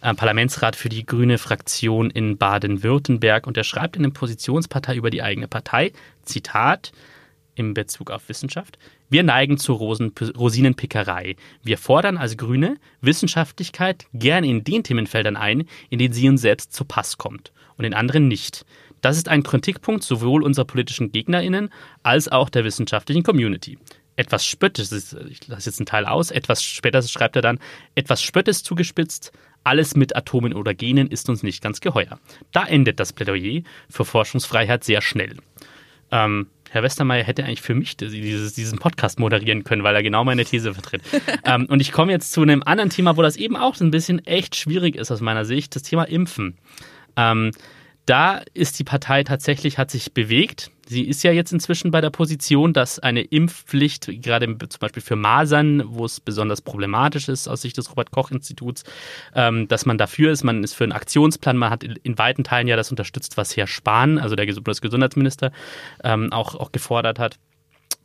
äh, 0.01 0.13
Parlamentsrat 0.13 0.77
für 0.77 0.87
die 0.87 1.05
grüne 1.05 1.37
Fraktion 1.37 2.09
in 2.09 2.37
Baden-Württemberg 2.37 3.45
und 3.45 3.57
er 3.57 3.65
schreibt 3.65 3.97
in 3.97 4.03
der 4.03 4.09
Positionspartei 4.11 4.95
über 4.95 5.09
die 5.09 5.21
eigene 5.21 5.47
Partei, 5.49 5.91
Zitat, 6.25 6.91
im 7.55 7.73
Bezug 7.73 8.11
auf 8.11 8.27
Wissenschaft. 8.29 8.77
Wir 9.09 9.23
neigen 9.23 9.57
zur 9.57 9.77
Rosen 9.77 10.13
Rosinenpickerei. 10.37 11.35
Wir 11.63 11.77
fordern 11.77 12.17
als 12.17 12.37
Grüne 12.37 12.77
Wissenschaftlichkeit 13.01 14.05
gerne 14.13 14.47
in 14.47 14.63
den 14.63 14.83
Themenfeldern 14.83 15.37
ein, 15.37 15.67
in 15.89 15.99
denen 15.99 16.13
sie 16.13 16.29
uns 16.29 16.41
selbst 16.41 16.73
zu 16.73 16.85
Pass 16.85 17.17
kommt 17.17 17.53
und 17.77 17.85
in 17.85 17.93
anderen 17.93 18.27
nicht. 18.27 18.65
Das 19.01 19.17
ist 19.17 19.29
ein 19.29 19.43
Kritikpunkt 19.43 20.03
sowohl 20.03 20.43
unserer 20.43 20.65
politischen 20.65 21.11
GegnerInnen 21.11 21.69
als 22.03 22.27
auch 22.27 22.49
der 22.49 22.63
wissenschaftlichen 22.63 23.23
Community. 23.23 23.77
Etwas 24.17 24.45
Spöttes, 24.45 24.91
ich 25.29 25.47
lasse 25.47 25.69
jetzt 25.69 25.79
einen 25.79 25.85
Teil 25.85 26.05
aus, 26.05 26.31
etwas 26.31 26.63
später 26.63 27.01
schreibt 27.01 27.35
er 27.35 27.41
dann, 27.41 27.59
etwas 27.95 28.21
Spöttes 28.21 28.63
zugespitzt, 28.63 29.33
alles 29.65 29.95
mit 29.95 30.15
Atomen 30.15 30.53
oder 30.53 30.73
Genen 30.73 31.07
ist 31.07 31.27
uns 31.27 31.43
nicht 31.43 31.61
ganz 31.61 31.81
geheuer. 31.81 32.19
Da 32.51 32.65
endet 32.65 32.99
das 32.99 33.13
Plädoyer 33.13 33.63
für 33.89 34.05
Forschungsfreiheit 34.05 34.83
sehr 34.83 35.01
schnell. 35.01 35.37
Ähm, 36.11 36.47
Herr 36.69 36.83
Westermeier 36.83 37.23
hätte 37.23 37.45
eigentlich 37.45 37.61
für 37.61 37.73
mich 37.73 37.95
dieses, 37.95 38.53
diesen 38.53 38.79
Podcast 38.79 39.17
moderieren 39.17 39.63
können, 39.63 39.83
weil 39.83 39.95
er 39.95 40.03
genau 40.03 40.25
meine 40.25 40.43
These 40.43 40.73
vertritt. 40.73 41.01
ähm, 41.45 41.67
und 41.67 41.79
ich 41.79 41.91
komme 41.91 42.11
jetzt 42.11 42.33
zu 42.33 42.41
einem 42.41 42.63
anderen 42.63 42.89
Thema, 42.89 43.15
wo 43.15 43.21
das 43.21 43.37
eben 43.37 43.55
auch 43.55 43.75
so 43.75 43.85
ein 43.85 43.91
bisschen 43.91 44.25
echt 44.25 44.55
schwierig 44.55 44.95
ist 44.95 45.09
aus 45.11 45.21
meiner 45.21 45.45
Sicht, 45.45 45.75
das 45.75 45.83
Thema 45.83 46.03
Impfen. 46.03 46.57
Ähm, 47.15 47.51
da 48.05 48.41
ist 48.53 48.77
die 48.77 48.83
Partei 48.83 49.23
tatsächlich, 49.23 49.77
hat 49.77 49.89
sich 49.89 50.13
bewegt. 50.13 50.69
Sie 50.87 51.03
ist 51.03 51.23
ja 51.23 51.31
jetzt 51.31 51.51
inzwischen 51.51 51.89
bei 51.89 51.99
der 51.99 52.11
Position, 52.11 52.71
dass 52.71 52.99
eine 52.99 53.21
Impfpflicht, 53.21 54.21
gerade 54.21 54.45
zum 54.45 54.79
Beispiel 54.79 55.01
für 55.01 55.15
Masern, 55.15 55.83
wo 55.85 56.05
es 56.05 56.19
besonders 56.19 56.61
problematisch 56.61 57.27
ist 57.27 57.47
aus 57.47 57.61
Sicht 57.61 57.77
des 57.77 57.89
Robert-Koch-Instituts, 57.89 58.83
ähm, 59.33 59.67
dass 59.67 59.85
man 59.85 59.97
dafür 59.97 60.31
ist, 60.31 60.43
man 60.43 60.63
ist 60.63 60.73
für 60.73 60.83
einen 60.83 60.93
Aktionsplan, 60.93 61.57
man 61.57 61.71
hat 61.71 61.83
in, 61.83 62.17
weiten 62.17 62.43
Teilen 62.43 62.67
ja 62.67 62.75
das 62.75 62.91
unterstützt, 62.91 63.35
was 63.35 63.57
Herr 63.57 63.67
Spahn, 63.67 64.19
also 64.19 64.35
der 64.35 64.45
Bundesgesundheitsminister, 64.45 65.51
ähm, 66.03 66.31
auch, 66.31 66.55
auch 66.55 66.71
gefordert 66.71 67.17
hat. 67.17 67.39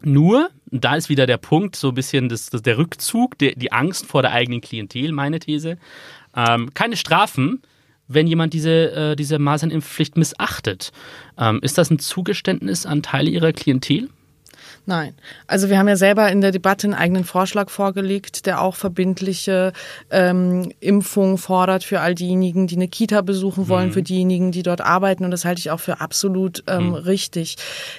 Nur, 0.03 0.49
da 0.67 0.95
ist 0.97 1.11
wieder 1.11 1.27
der 1.27 1.37
Punkt, 1.37 1.77
so 1.77 1.89
ein 1.89 1.95
bisschen 1.95 2.31
das, 2.31 2.49
das, 2.49 2.63
der 2.63 2.79
Rückzug, 2.79 3.37
der, 3.39 3.55
die 3.55 3.73
Angst 3.73 4.07
vor 4.07 4.23
der 4.23 4.33
eigenen 4.33 4.63
Klientel, 4.63 5.13
meine 5.13 5.39
These. 5.39 5.77
Ähm, 6.35 6.73
keine 6.73 6.97
Strafen, 6.97 7.61
wenn 8.13 8.27
jemand 8.27 8.53
diese, 8.53 8.93
äh, 8.93 9.17
diese 9.17 9.39
Masernimpfpflicht 9.39 10.17
missachtet. 10.17 10.91
Ähm, 11.39 11.61
ist 11.63 11.79
das 11.79 11.91
ein 11.91 11.99
Zugeständnis 11.99 12.85
an 12.85 13.03
Teile 13.03 13.31
ihrer 13.31 13.53
Klientel? 13.53 14.09
Nein. 14.87 15.15
Also 15.47 15.69
wir 15.71 15.79
haben 15.79 15.89
ja 15.89 15.97
selber 15.97 16.31
in 16.31 16.41
der 16.41 16.51
Debatte 16.53 16.87
einen 16.87 16.95
eigenen 16.95 17.25
Vorschlag 17.25 17.71
vorgelegt, 17.71 18.47
der 18.47 18.61
auch 18.61 18.75
verbindliche 18.77 19.73
ähm, 20.11 20.73
Impfungen 20.81 21.39
fordert 21.39 21.85
für 21.85 22.01
all 22.01 22.15
diejenigen, 22.15 22.67
die 22.67 22.77
eine 22.77 22.89
Kita 22.89 23.21
besuchen 23.23 23.69
wollen, 23.69 23.89
Mhm. 23.89 23.93
für 23.93 24.03
diejenigen, 24.03 24.53
die 24.53 24.63
dort 24.63 24.81
arbeiten. 24.81 25.25
Und 25.25 25.31
das 25.31 25.45
halte 25.45 25.61
ich 25.61 25.71
auch 25.71 25.81
für 25.81 26.01
absolut 26.01 26.63
ähm, 26.67 26.89
Mhm. 26.89 26.95
richtig. 26.95 27.57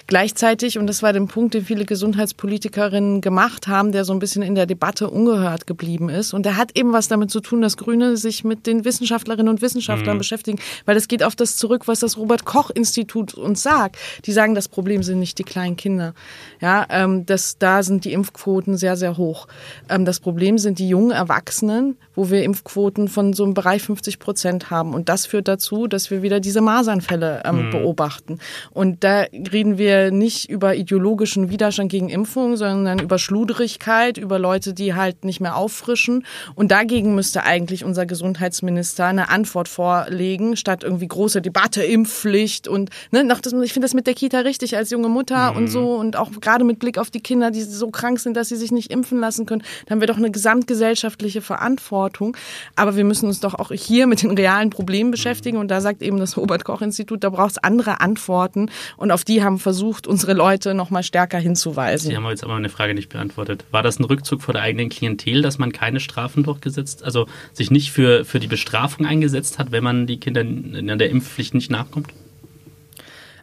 Gleichzeitig, 0.07 0.77
und 0.77 0.87
das 0.87 1.01
war 1.03 1.13
der 1.13 1.21
Punkt, 1.21 1.53
den 1.53 1.65
viele 1.65 1.85
Gesundheitspolitikerinnen 1.85 3.21
gemacht 3.21 3.67
haben, 3.67 3.91
der 3.91 4.05
so 4.05 4.13
ein 4.13 4.19
bisschen 4.19 4.41
in 4.41 4.55
der 4.55 4.65
Debatte 4.65 5.09
ungehört 5.09 5.67
geblieben 5.67 6.09
ist. 6.09 6.33
Und 6.33 6.45
der 6.45 6.57
hat 6.57 6.77
eben 6.77 6.93
was 6.93 7.07
damit 7.07 7.31
zu 7.31 7.39
tun, 7.39 7.61
dass 7.61 7.77
Grüne 7.77 8.17
sich 8.17 8.43
mit 8.43 8.67
den 8.67 8.83
Wissenschaftlerinnen 8.85 9.49
und 9.49 9.61
Wissenschaftlern 9.61 10.15
Mhm. 10.15 10.19
beschäftigen, 10.19 10.59
weil 10.85 10.95
das 10.95 11.07
geht 11.07 11.23
auf 11.23 11.35
das 11.35 11.55
zurück, 11.57 11.87
was 11.87 11.99
das 11.99 12.17
Robert 12.17 12.45
Koch 12.45 12.69
Institut 12.71 13.33
uns 13.33 13.61
sagt. 13.63 13.97
Die 14.25 14.31
sagen, 14.31 14.55
das 14.55 14.67
Problem 14.67 15.03
sind 15.03 15.19
nicht 15.19 15.37
die 15.37 15.43
kleinen 15.43 15.75
Kinder. 15.75 16.13
Ja, 16.59 16.85
ähm, 16.89 17.25
das, 17.25 17.57
da 17.57 17.83
sind 17.83 18.05
die 18.05 18.13
Impfquoten 18.13 18.77
sehr, 18.77 18.97
sehr 18.97 19.17
hoch. 19.17 19.47
Ähm, 19.89 20.05
das 20.05 20.19
Problem 20.19 20.57
sind 20.57 20.79
die 20.79 20.89
jungen 20.89 21.11
Erwachsenen, 21.11 21.97
wo 22.15 22.29
wir 22.29 22.43
Impfquoten 22.43 23.07
von 23.07 23.33
so 23.33 23.43
einem 23.43 23.53
Bereich 23.53 23.81
50 23.81 24.19
Prozent 24.19 24.69
haben. 24.69 24.93
Und 24.93 25.09
das 25.09 25.25
führt 25.25 25.47
dazu, 25.47 25.87
dass 25.87 26.11
wir 26.11 26.21
wieder 26.21 26.39
diese 26.39 26.61
Masernfälle 26.61 27.43
ähm, 27.45 27.67
mhm. 27.67 27.71
beobachten. 27.71 28.39
Und 28.71 29.03
da 29.03 29.25
reden 29.31 29.77
wir 29.77 30.11
nicht 30.11 30.49
über 30.49 30.75
ideologischen 30.75 31.49
Widerstand 31.49 31.91
gegen 31.91 32.09
Impfungen, 32.09 32.57
sondern 32.57 32.99
über 32.99 33.17
Schludrigkeit, 33.17 34.17
über 34.17 34.39
Leute, 34.39 34.73
die 34.73 34.93
halt 34.93 35.25
nicht 35.25 35.39
mehr 35.39 35.55
auffrischen. 35.55 36.25
Und 36.55 36.71
dagegen 36.71 37.15
müsste 37.15 37.43
eigentlich 37.43 37.83
unser 37.85 38.05
Gesundheitsminister 38.05 39.05
eine 39.05 39.29
Antwort 39.29 39.67
vorlegen, 39.67 40.55
statt 40.57 40.83
irgendwie 40.83 41.07
große 41.07 41.41
Debatte, 41.41 41.83
Impfpflicht 41.83 42.67
und 42.67 42.89
ne, 43.11 43.23
noch 43.23 43.39
das, 43.39 43.53
ich 43.53 43.73
finde 43.73 43.85
das 43.85 43.93
mit 43.93 44.07
der 44.07 44.13
Kita 44.13 44.39
richtig 44.39 44.75
als 44.75 44.89
junge 44.89 45.09
Mutter 45.09 45.51
mhm. 45.51 45.57
und 45.57 45.67
so 45.67 45.95
und 45.95 46.15
auch 46.15 46.30
gerade 46.39 46.63
mit 46.63 46.79
Blick 46.79 46.97
auf 46.97 47.09
die 47.09 47.19
Kinder, 47.19 47.51
die 47.51 47.61
so 47.61 47.89
krank 47.89 48.19
sind, 48.19 48.37
dass 48.37 48.49
sie 48.49 48.55
sich 48.55 48.71
nicht 48.71 48.91
impfen 48.91 49.19
lassen 49.19 49.45
können, 49.45 49.63
dann 49.85 49.95
haben 49.95 50.01
wir 50.01 50.07
doch 50.07 50.17
eine 50.17 50.31
gesamtgesellschaftliche 50.31 51.41
Verantwortung. 51.41 52.37
Aber 52.75 52.95
wir 52.95 53.03
müssen 53.03 53.27
uns 53.27 53.39
doch 53.39 53.55
auch 53.55 53.71
hier 53.71 54.07
mit 54.07 54.23
den 54.23 54.31
realen 54.31 54.69
Problemen 54.69 55.11
beschäftigen 55.11 55.57
und 55.57 55.69
da 55.69 55.81
sagt 55.81 56.01
eben 56.01 56.17
das 56.17 56.37
Robert 56.37 56.63
Koch 56.63 56.81
Institut, 56.81 57.23
da 57.23 57.29
braucht 57.29 57.51
es 57.51 57.57
andere 57.57 58.01
Antworten 58.01 58.69
und 58.97 59.11
auf 59.11 59.23
die 59.23 59.43
haben 59.43 59.59
versucht 59.59 60.07
unsere 60.07 60.33
Leute 60.33 60.73
noch 60.73 60.89
mal 60.89 61.03
stärker 61.03 61.37
hinzuweisen. 61.37 62.09
Sie 62.09 62.15
haben 62.15 62.25
jetzt 62.27 62.43
aber 62.43 62.55
eine 62.55 62.69
Frage 62.69 62.93
nicht 62.93 63.09
beantwortet. 63.09 63.65
War 63.71 63.83
das 63.83 63.99
ein 63.99 64.03
Rückzug 64.03 64.41
vor 64.41 64.53
der 64.53 64.63
eigenen 64.63 64.89
Klientel, 64.89 65.41
dass 65.41 65.57
man 65.57 65.71
keine 65.71 65.99
Strafen 65.99 66.43
durchgesetzt, 66.43 67.03
also 67.03 67.27
sich 67.53 67.71
nicht 67.71 67.91
für, 67.91 68.25
für 68.25 68.39
die 68.39 68.47
Bestrafung 68.47 69.05
eingesetzt 69.05 69.59
hat, 69.59 69.71
wenn 69.71 69.83
man 69.83 70.07
die 70.07 70.19
Kinder 70.19 70.41
in 70.41 70.87
der 70.87 71.09
Impfpflicht 71.09 71.53
nicht 71.53 71.71
nachkommt? 71.71 72.07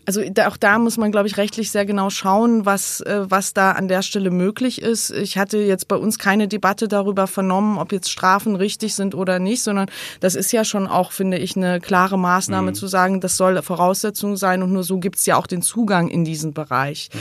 Also 0.09 0.22
da, 0.30 0.48
auch 0.48 0.56
da 0.56 0.78
muss 0.78 0.96
man, 0.96 1.12
glaube 1.12 1.28
ich, 1.28 1.36
rechtlich 1.36 1.70
sehr 1.70 1.84
genau 1.84 2.09
schauen, 2.09 2.64
was, 2.64 3.02
äh, 3.02 3.26
was 3.28 3.52
da 3.52 3.72
an 3.72 3.88
der 3.88 4.00
Stelle 4.00 4.30
möglich 4.30 4.80
ist. 4.80 5.11
Ich 5.11 5.36
hatte 5.36 5.59
jetzt 5.59 5.86
bei 5.86 5.96
uns 5.96 6.18
keine 6.18 6.48
Debatte 6.48 6.88
darüber 6.88 7.26
vernommen, 7.26 7.76
ob 7.76 7.92
jetzt 7.92 8.11
Strafen 8.11 8.56
richtig 8.56 8.94
sind 8.94 9.14
oder 9.14 9.38
nicht, 9.38 9.62
sondern 9.62 9.90
das 10.20 10.34
ist 10.34 10.50
ja 10.50 10.64
schon 10.64 10.86
auch, 10.86 11.12
finde 11.12 11.36
ich, 11.36 11.59
eine 11.59 11.78
klare 11.78 12.18
Maßnahme 12.18 12.70
mhm. 12.70 12.74
zu 12.74 12.86
sagen, 12.86 13.20
das 13.20 13.36
soll 13.36 13.61
Voraussetzung 13.61 14.38
sein 14.38 14.62
und 14.62 14.72
nur 14.72 14.82
so 14.82 14.96
gibt 14.96 15.16
es 15.16 15.26
ja 15.26 15.36
auch 15.36 15.46
den 15.46 15.61
Zugang 15.61 16.09
in 16.09 16.24
diesen 16.24 16.54
Bereich. 16.54 17.11
Mhm. 17.12 17.18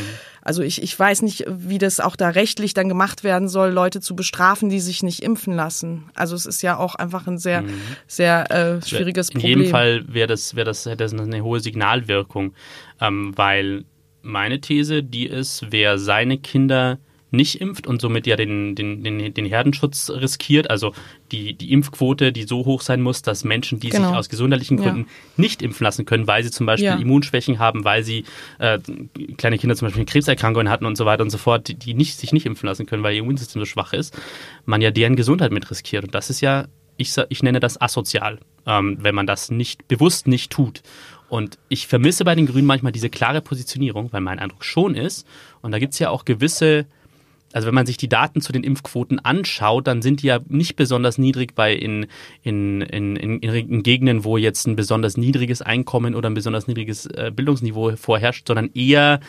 Also 0.48 0.64
ich, 0.64 0.82
ich 0.82 0.98
weiß 0.98 1.24
nicht, 1.24 1.44
wie 1.50 1.78
das 1.78 2.00
auch 2.00 2.16
da 2.16 2.30
rechtlich 2.30 2.74
dann 2.74 2.88
gemacht 2.88 3.26
werden 3.26 3.50
soll, 3.50 3.70
Leute 3.70 4.00
zu 4.00 4.16
bestrafen, 4.16 4.70
die 4.70 4.80
sich 4.80 5.04
nicht 5.04 5.22
impfen 5.22 5.54
lassen. 5.54 6.06
Also 6.16 6.38
es 6.38 6.46
ist 6.46 6.62
ja 6.62 6.78
auch 6.78 6.96
einfach 6.96 7.28
ein 7.28 7.38
sehr, 7.38 7.64
mhm. 7.64 7.82
sehr 8.08 8.50
äh, 8.50 8.82
schwieriges 8.82 9.30
Problem. 9.30 9.52
In 9.52 9.60
jedem 9.60 9.72
Fall 9.72 10.06
wäre 10.08 10.28
das, 10.28 10.56
wäre 10.56 10.64
das, 10.64 10.86
hätte 10.86 11.04
das 11.04 11.12
eine 11.12 11.44
hohe 11.44 11.60
Signalwirkung, 11.60 12.54
ähm, 13.02 13.34
weil 13.36 13.84
meine 14.22 14.62
These, 14.62 15.04
die 15.04 15.28
ist, 15.28 15.66
wer 15.70 15.98
seine 15.98 16.38
Kinder 16.38 16.98
nicht 17.32 17.60
impft 17.60 17.88
und 17.88 18.02
somit 18.02 18.26
ja 18.26 18.36
den, 18.36 18.76
den, 18.76 19.04
den, 19.04 19.34
den 19.34 19.46
Herdenschutz 19.46 20.10
riskiert, 20.10 20.70
also 20.70 20.94
die, 21.32 21.54
die 21.54 21.72
Impfquote, 21.74 22.32
die 22.32 22.44
so 22.44 22.66
hoch 22.66 22.82
sein 22.82 23.02
muss, 23.02 23.22
dass 23.22 23.44
Menschen, 23.44 23.80
die 23.80 23.90
genau. 23.90 24.10
sich 24.10 24.18
aus 24.18 24.30
gesundheitlichen 24.30 24.78
Gründen 24.78 25.02
ja. 25.02 25.06
nicht 25.36 25.62
impfen 25.62 25.84
lassen 25.84 26.06
können, 26.06 26.28
weil 26.28 26.44
sie 26.44 26.52
zum 26.52 26.66
Beispiel 26.66 26.88
ja. 26.88 26.96
Immunschwächen 26.96 27.60
haben, 27.60 27.84
weil 27.84 28.04
sie 28.04 28.24
äh, 28.60 28.80
kleine 29.38 29.58
Kinder 29.58 29.76
zum 29.76 29.88
Beispiel 29.88 30.06
Krebserkrankungen 30.06 30.70
hatten 30.70 30.86
und 30.86 30.96
so 30.96 31.06
weiter 31.06 31.24
und 31.24 31.30
so 31.30 31.38
fort, 31.38 31.68
die, 31.68 31.76
die 31.76 31.94
nicht, 31.94 32.18
sich 32.18 32.32
nicht 32.32 32.46
impfen 32.46 32.68
lassen 32.68 32.86
können, 32.86 33.04
weil 33.04 33.14
ihr 33.14 33.22
Immunsystem 33.22 33.62
so 33.62 33.66
schwach 33.66 33.94
ist, 33.94 34.18
man 34.66 34.82
ja 34.82 34.92
deren 34.92 35.16
Gesundheit 35.16 35.52
mit 35.52 35.70
riskiert. 35.70 36.06
Und 36.06 36.16
das 36.16 36.30
ist 36.30 36.42
ja, 36.42 36.68
ich, 36.96 37.14
ich 37.30 37.44
nenne 37.44 37.60
das 37.60 37.80
asozial, 37.80 38.40
ähm, 38.66 38.98
wenn 39.02 39.16
man 39.16 39.28
das 39.28 39.52
nicht 39.52 39.88
bewusst 39.88 40.28
nicht 40.28 40.52
tut. 40.52 40.82
Und 41.30 41.58
ich 41.68 41.88
vermisse 41.88 42.24
bei 42.24 42.36
den 42.36 42.46
Grünen 42.46 42.66
manchmal 42.66 42.94
diese 42.94 43.10
klare 43.10 43.42
Positionierung, 43.42 44.14
weil 44.14 44.22
mein 44.22 44.40
Eindruck 44.40 44.64
schon 44.64 44.96
ist, 44.96 45.28
und 45.62 45.72
da 45.72 45.80
gibt 45.80 45.94
es 45.94 46.00
ja 46.00 46.10
auch 46.10 46.24
gewisse 46.24 46.86
also 47.58 47.66
wenn 47.66 47.74
man 47.74 47.88
sich 47.88 47.98
die 47.98 48.08
Daten 48.08 48.40
zu 48.40 48.54
den 48.54 48.64
Impfquoten 48.64 49.18
anschaut, 49.18 49.88
dann 49.88 50.04
sind 50.04 50.22
die 50.22 50.28
ja 50.28 50.42
nicht 50.48 50.76
besonders 50.76 51.18
niedrig 51.18 51.56
bei 51.56 51.74
in, 51.74 52.06
in, 52.44 52.82
in, 52.82 53.16
in, 53.16 53.40
in 53.40 53.82
Gegenden, 53.82 54.24
wo 54.24 54.38
jetzt 54.38 54.68
ein 54.68 54.76
besonders 54.76 55.18
niedriges 55.18 55.64
Einkommen 55.64 56.14
oder 56.14 56.30
ein 56.30 56.36
besonders 56.36 56.68
niedriges 56.68 57.08
äh, 57.08 57.32
Bildungsniveau 57.36 57.96
vorherrscht, 57.96 58.46
sondern 58.48 58.70
eher 58.76 59.22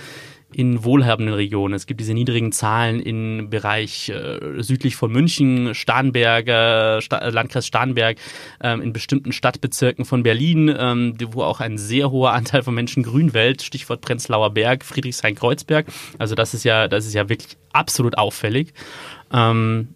in 0.52 0.82
wohlhabenden 0.82 1.34
Regionen. 1.34 1.74
Es 1.74 1.86
gibt 1.86 2.00
diese 2.00 2.14
niedrigen 2.14 2.52
Zahlen 2.52 3.00
im 3.00 3.50
Bereich 3.50 4.08
äh, 4.08 4.62
südlich 4.62 4.96
von 4.96 5.12
München, 5.12 5.74
Starnberger, 5.74 7.00
Sta 7.02 7.28
Landkreis 7.28 7.66
Starnberg, 7.66 8.16
ähm, 8.62 8.80
in 8.80 8.92
bestimmten 8.92 9.32
Stadtbezirken 9.32 10.04
von 10.06 10.22
Berlin, 10.22 10.74
ähm, 10.76 11.14
wo 11.32 11.42
auch 11.42 11.60
ein 11.60 11.76
sehr 11.76 12.10
hoher 12.10 12.32
Anteil 12.32 12.62
von 12.62 12.74
Menschen 12.74 13.02
grün 13.02 13.34
wählt, 13.34 13.62
Stichwort 13.62 14.00
Prenzlauer 14.00 14.50
Berg, 14.50 14.84
Friedrichshain-Kreuzberg. 14.84 15.86
Also 16.18 16.34
das 16.34 16.54
ist 16.54 16.64
ja, 16.64 16.88
das 16.88 17.06
ist 17.06 17.14
ja 17.14 17.28
wirklich 17.28 17.58
absolut 17.72 18.16
auffällig. 18.16 18.72
Ähm, 19.30 19.88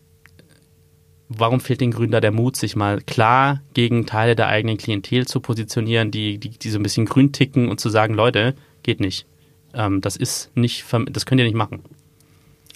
warum 1.28 1.61
fehlt 1.61 1.80
den 1.80 1.92
Grünen 1.92 2.12
da 2.12 2.20
der 2.20 2.30
Mut, 2.30 2.57
sich 2.57 2.76
mal 2.76 3.00
klar 3.00 3.62
gegen 3.72 4.05
Teile 4.05 4.36
der 4.36 4.48
eigenen 4.48 4.76
Klientel 4.76 5.26
zu 5.26 5.40
positionieren, 5.40 6.11
die, 6.11 6.38
die, 6.38 6.50
die 6.50 6.70
so 6.70 6.78
ein 6.78 6.82
bisschen 6.82 7.07
grün 7.07 7.32
ticken 7.32 7.70
und 7.70 7.80
zu 7.80 7.88
sagen, 7.88 8.12
Leute, 8.12 8.55
geht 8.82 9.00
nicht. 9.00 9.26
Ähm, 9.74 10.00
das 10.00 10.16
ist 10.16 10.50
nicht, 10.56 10.84
das 11.10 11.26
könnt 11.26 11.40
ihr 11.40 11.44
nicht 11.44 11.56
machen. 11.56 11.82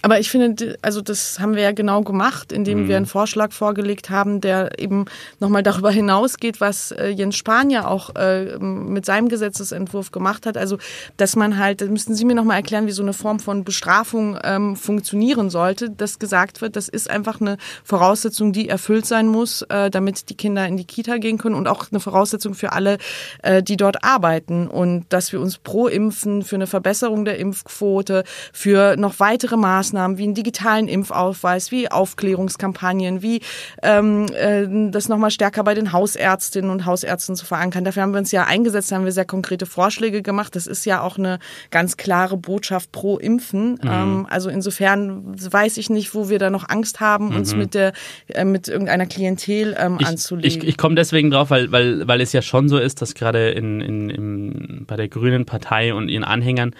Aber 0.03 0.19
ich 0.19 0.29
finde, 0.29 0.77
also 0.81 1.01
das 1.01 1.39
haben 1.39 1.55
wir 1.55 1.63
ja 1.63 1.71
genau 1.71 2.01
gemacht, 2.01 2.51
indem 2.51 2.83
mhm. 2.83 2.87
wir 2.87 2.97
einen 2.97 3.05
Vorschlag 3.07 3.51
vorgelegt 3.51 4.09
haben, 4.09 4.41
der 4.41 4.79
eben 4.79 5.05
nochmal 5.39 5.63
darüber 5.63 5.89
hinausgeht, 5.89 6.61
was 6.61 6.91
äh, 6.91 7.07
Jens 7.07 7.35
Spahn 7.35 7.69
ja 7.69 7.87
auch 7.87 8.15
äh, 8.15 8.57
mit 8.59 9.05
seinem 9.05 9.27
Gesetzesentwurf 9.27 10.11
gemacht 10.11 10.45
hat. 10.45 10.55
Also, 10.55 10.77
dass 11.17 11.35
man 11.35 11.57
halt, 11.57 11.81
da 11.81 11.85
müssten 11.85 12.13
Sie 12.13 12.25
mir 12.25 12.35
nochmal 12.35 12.57
erklären, 12.57 12.85
wie 12.85 12.91
so 12.91 13.01
eine 13.01 13.13
Form 13.13 13.39
von 13.39 13.63
Bestrafung 13.63 14.37
ähm, 14.43 14.75
funktionieren 14.75 15.49
sollte, 15.49 15.89
dass 15.89 16.19
gesagt 16.19 16.61
wird, 16.61 16.75
das 16.75 16.87
ist 16.89 17.09
einfach 17.09 17.41
eine 17.41 17.57
Voraussetzung, 17.83 18.53
die 18.53 18.69
erfüllt 18.69 19.05
sein 19.05 19.27
muss, 19.27 19.63
äh, 19.63 19.89
damit 19.89 20.29
die 20.29 20.35
Kinder 20.35 20.67
in 20.67 20.77
die 20.77 20.85
Kita 20.85 21.17
gehen 21.17 21.39
können 21.39 21.55
und 21.55 21.67
auch 21.67 21.85
eine 21.91 21.99
Voraussetzung 21.99 22.53
für 22.53 22.71
alle, 22.71 22.97
äh, 23.41 23.63
die 23.63 23.77
dort 23.77 24.03
arbeiten. 24.03 24.67
Und 24.67 25.05
dass 25.09 25.31
wir 25.31 25.41
uns 25.41 25.57
pro 25.57 25.87
Impfen, 25.87 26.43
für 26.43 26.55
eine 26.55 26.67
Verbesserung 26.67 27.25
der 27.25 27.39
Impfquote, 27.39 28.23
für 28.53 28.95
noch 28.95 29.19
weitere 29.19 29.57
Maßnahmen 29.57 29.86
Maßnahmen 29.87 30.17
wie 30.17 30.23
einen 30.23 30.33
digitalen 30.33 30.87
Impfausweis, 30.87 31.71
wie 31.71 31.89
Aufklärungskampagnen, 31.89 33.21
wie 33.21 33.41
ähm, 33.81 34.25
äh, 34.33 34.91
das 34.91 35.07
nochmal 35.07 35.31
stärker 35.31 35.63
bei 35.63 35.73
den 35.73 35.91
Hausärztinnen 35.91 36.69
und 36.69 36.85
Hausärzten 36.85 37.35
zu 37.35 37.45
verankern. 37.45 37.83
Dafür 37.83 38.03
haben 38.03 38.11
wir 38.11 38.19
uns 38.19 38.31
ja 38.31 38.45
eingesetzt, 38.45 38.91
haben 38.91 39.05
wir 39.05 39.11
sehr 39.11 39.25
konkrete 39.25 39.65
Vorschläge 39.65 40.21
gemacht. 40.21 40.55
Das 40.55 40.67
ist 40.67 40.85
ja 40.85 41.01
auch 41.01 41.17
eine 41.17 41.39
ganz 41.71 41.97
klare 41.97 42.37
Botschaft 42.37 42.91
pro 42.91 43.17
Impfen. 43.17 43.71
Mhm. 43.71 43.89
Ähm, 43.89 44.27
also 44.29 44.49
insofern 44.49 45.35
weiß 45.35 45.77
ich 45.77 45.89
nicht, 45.89 46.13
wo 46.13 46.29
wir 46.29 46.39
da 46.39 46.49
noch 46.49 46.67
Angst 46.69 46.99
haben, 46.99 47.35
uns 47.35 47.53
mhm. 47.53 47.59
mit 47.59 47.73
der 47.73 47.93
äh, 48.27 48.43
mit 48.43 48.67
irgendeiner 48.67 49.05
Klientel 49.05 49.75
ähm, 49.79 49.97
ich, 49.99 50.07
anzulegen. 50.07 50.61
Ich, 50.61 50.67
ich 50.67 50.77
komme 50.77 50.95
deswegen 50.95 51.31
drauf, 51.31 51.49
weil, 51.49 51.71
weil, 51.71 52.07
weil 52.07 52.21
es 52.21 52.33
ja 52.33 52.41
schon 52.41 52.69
so 52.69 52.77
ist, 52.77 53.01
dass 53.01 53.13
gerade 53.13 53.51
in, 53.51 53.81
in, 53.81 54.09
in, 54.09 54.85
bei 54.85 54.95
der 54.95 55.07
Grünen 55.07 55.45
Partei 55.45 55.93
und 55.93 56.09
ihren 56.09 56.23
Anhängern 56.23 56.73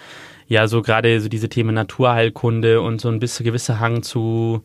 ja 0.48 0.66
so 0.66 0.82
gerade 0.82 1.20
so 1.20 1.28
diese 1.28 1.48
Themen 1.48 1.74
Naturheilkunde 1.74 2.80
und 2.80 3.00
so 3.00 3.08
ein 3.08 3.20
bisschen 3.20 3.44
gewisser 3.44 3.78
Hang 3.78 4.02
zu 4.02 4.62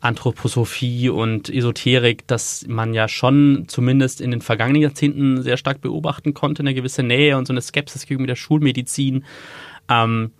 Anthroposophie 0.00 1.08
und 1.08 1.48
Esoterik, 1.48 2.26
dass 2.26 2.66
man 2.66 2.92
ja 2.92 3.06
schon 3.06 3.64
zumindest 3.68 4.20
in 4.20 4.32
den 4.32 4.40
vergangenen 4.40 4.82
Jahrzehnten 4.82 5.42
sehr 5.42 5.56
stark 5.56 5.80
beobachten 5.80 6.34
konnte, 6.34 6.62
eine 6.62 6.74
gewisse 6.74 7.04
Nähe 7.04 7.38
und 7.38 7.46
so 7.46 7.52
eine 7.52 7.62
Skepsis 7.62 8.06
gegenüber 8.06 8.26
der 8.26 8.36
Schulmedizin. 8.36 9.24
Ähm, 9.88 10.32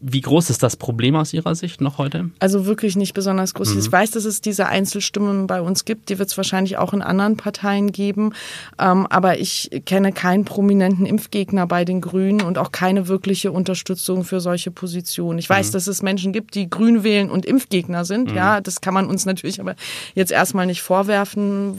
wie 0.00 0.20
groß 0.20 0.50
ist 0.50 0.62
das 0.62 0.76
Problem 0.76 1.16
aus 1.16 1.32
Ihrer 1.32 1.56
Sicht 1.56 1.80
noch 1.80 1.98
heute? 1.98 2.30
Also 2.38 2.66
wirklich 2.66 2.94
nicht 2.94 3.14
besonders 3.14 3.52
groß. 3.54 3.74
Mhm. 3.74 3.80
Ich 3.80 3.90
weiß, 3.90 4.12
dass 4.12 4.24
es 4.24 4.40
diese 4.40 4.66
Einzelstimmen 4.66 5.48
bei 5.48 5.60
uns 5.60 5.84
gibt. 5.84 6.08
Die 6.08 6.20
wird 6.20 6.30
es 6.30 6.36
wahrscheinlich 6.36 6.76
auch 6.76 6.92
in 6.92 7.02
anderen 7.02 7.36
Parteien 7.36 7.90
geben. 7.90 8.32
Ähm, 8.78 9.08
aber 9.08 9.40
ich 9.40 9.70
kenne 9.86 10.12
keinen 10.12 10.44
prominenten 10.44 11.04
Impfgegner 11.04 11.66
bei 11.66 11.84
den 11.84 12.00
Grünen 12.00 12.42
und 12.42 12.58
auch 12.58 12.70
keine 12.70 13.08
wirkliche 13.08 13.50
Unterstützung 13.50 14.22
für 14.22 14.40
solche 14.40 14.70
Positionen. 14.70 15.40
Ich 15.40 15.50
weiß, 15.50 15.68
mhm. 15.68 15.72
dass 15.72 15.88
es 15.88 16.00
Menschen 16.00 16.32
gibt, 16.32 16.54
die 16.54 16.70
Grün 16.70 17.02
wählen 17.02 17.28
und 17.28 17.44
Impfgegner 17.44 18.04
sind. 18.04 18.30
Mhm. 18.30 18.36
Ja, 18.36 18.60
das 18.60 18.80
kann 18.80 18.94
man 18.94 19.06
uns 19.06 19.26
natürlich 19.26 19.60
aber 19.60 19.74
jetzt 20.14 20.30
erstmal 20.30 20.66
nicht 20.66 20.82
vorwerfen. 20.82 21.74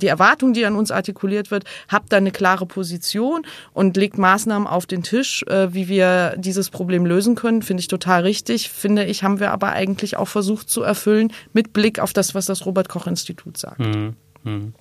Die 0.00 0.08
Erwartung, 0.08 0.54
die 0.54 0.66
an 0.66 0.74
uns 0.74 0.90
artikuliert 0.90 1.52
wird, 1.52 1.64
habt 1.88 2.12
da 2.12 2.16
eine 2.16 2.32
klare 2.32 2.66
Position 2.66 3.42
und 3.72 3.96
legt 3.96 4.18
Maßnahmen 4.18 4.66
auf 4.66 4.86
den 4.86 5.04
Tisch, 5.04 5.44
äh, 5.44 5.72
wie 5.72 5.86
wir 5.86 6.34
dieses 6.36 6.70
Problem 6.70 7.06
lösen 7.06 7.36
können 7.36 7.43
können, 7.44 7.60
finde 7.60 7.82
ich 7.82 7.88
total 7.88 8.22
richtig. 8.22 8.70
Finde 8.70 9.04
ich, 9.04 9.22
haben 9.22 9.38
wir 9.38 9.50
aber 9.50 9.72
eigentlich 9.72 10.16
auch 10.16 10.28
versucht 10.28 10.70
zu 10.70 10.82
erfüllen 10.82 11.30
mit 11.52 11.74
Blick 11.74 12.00
auf 12.00 12.14
das, 12.14 12.34
was 12.34 12.46
das 12.46 12.64
Robert-Koch-Institut 12.64 13.58
sagt. 13.58 13.80
Mhm. 13.80 14.14
Mhm. 14.44 14.72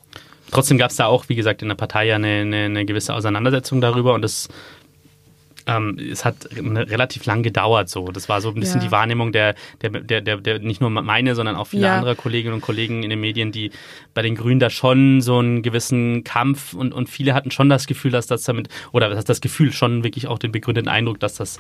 Trotzdem 0.49 0.78
gab 0.78 0.91
es 0.91 0.95
da 0.95 1.07
auch, 1.07 1.28
wie 1.28 1.36
gesagt, 1.36 1.61
in 1.61 1.68
der 1.68 1.76
Partei 1.76 2.07
ja 2.07 2.16
eine, 2.16 2.28
eine, 2.28 2.66
eine 2.66 2.86
gewisse 2.86 3.14
Auseinandersetzung 3.14 3.82
darüber 3.82 4.14
und 4.14 4.22
das 4.22 4.47
ähm, 5.66 5.97
es 5.97 6.26
hat 6.26 6.47
relativ 6.51 7.26
lang 7.26 7.43
gedauert 7.43 7.89
so. 7.89 8.07
Das 8.07 8.28
war 8.28 8.41
so 8.41 8.49
ein 8.49 8.55
bisschen 8.55 8.82
ja. 8.82 8.88
die 8.88 8.91
Wahrnehmung 8.91 9.32
der, 9.32 9.55
der, 9.82 9.89
der, 9.91 10.22
der, 10.22 10.38
der, 10.38 10.59
nicht 10.59 10.82
nur 10.82 10.89
meine, 10.89 11.36
sondern 11.36 11.55
auch 11.55 11.68
viele 11.68 11.84
ja. 11.84 11.97
andere 11.97 12.16
Kolleginnen 12.16 12.53
und 12.53 12.61
Kollegen 12.61 13.03
in 13.03 13.09
den 13.09 13.20
Medien, 13.20 13.51
die 13.51 13.72
bei 14.14 14.22
den 14.22 14.36
Grünen 14.36 14.59
da 14.59 14.70
schon 14.70 15.22
so 15.22 15.39
einen 15.39 15.64
gewissen 15.64 16.24
Kampf 16.24 16.74
und, 16.74 16.93
und 16.93 17.09
viele 17.09 17.34
hatten 17.34 17.51
schon 17.51 17.70
das 17.70 17.88
Gefühl, 17.88 18.11
dass 18.11 18.28
das 18.28 18.43
damit, 18.43 18.70
oder 18.91 19.14
das 19.16 19.41
Gefühl 19.41 19.72
schon 19.72 20.03
wirklich 20.03 20.28
auch 20.28 20.39
den 20.39 20.51
begründeten 20.51 20.89
Eindruck, 20.89 21.20
dass 21.20 21.36
das 21.36 21.59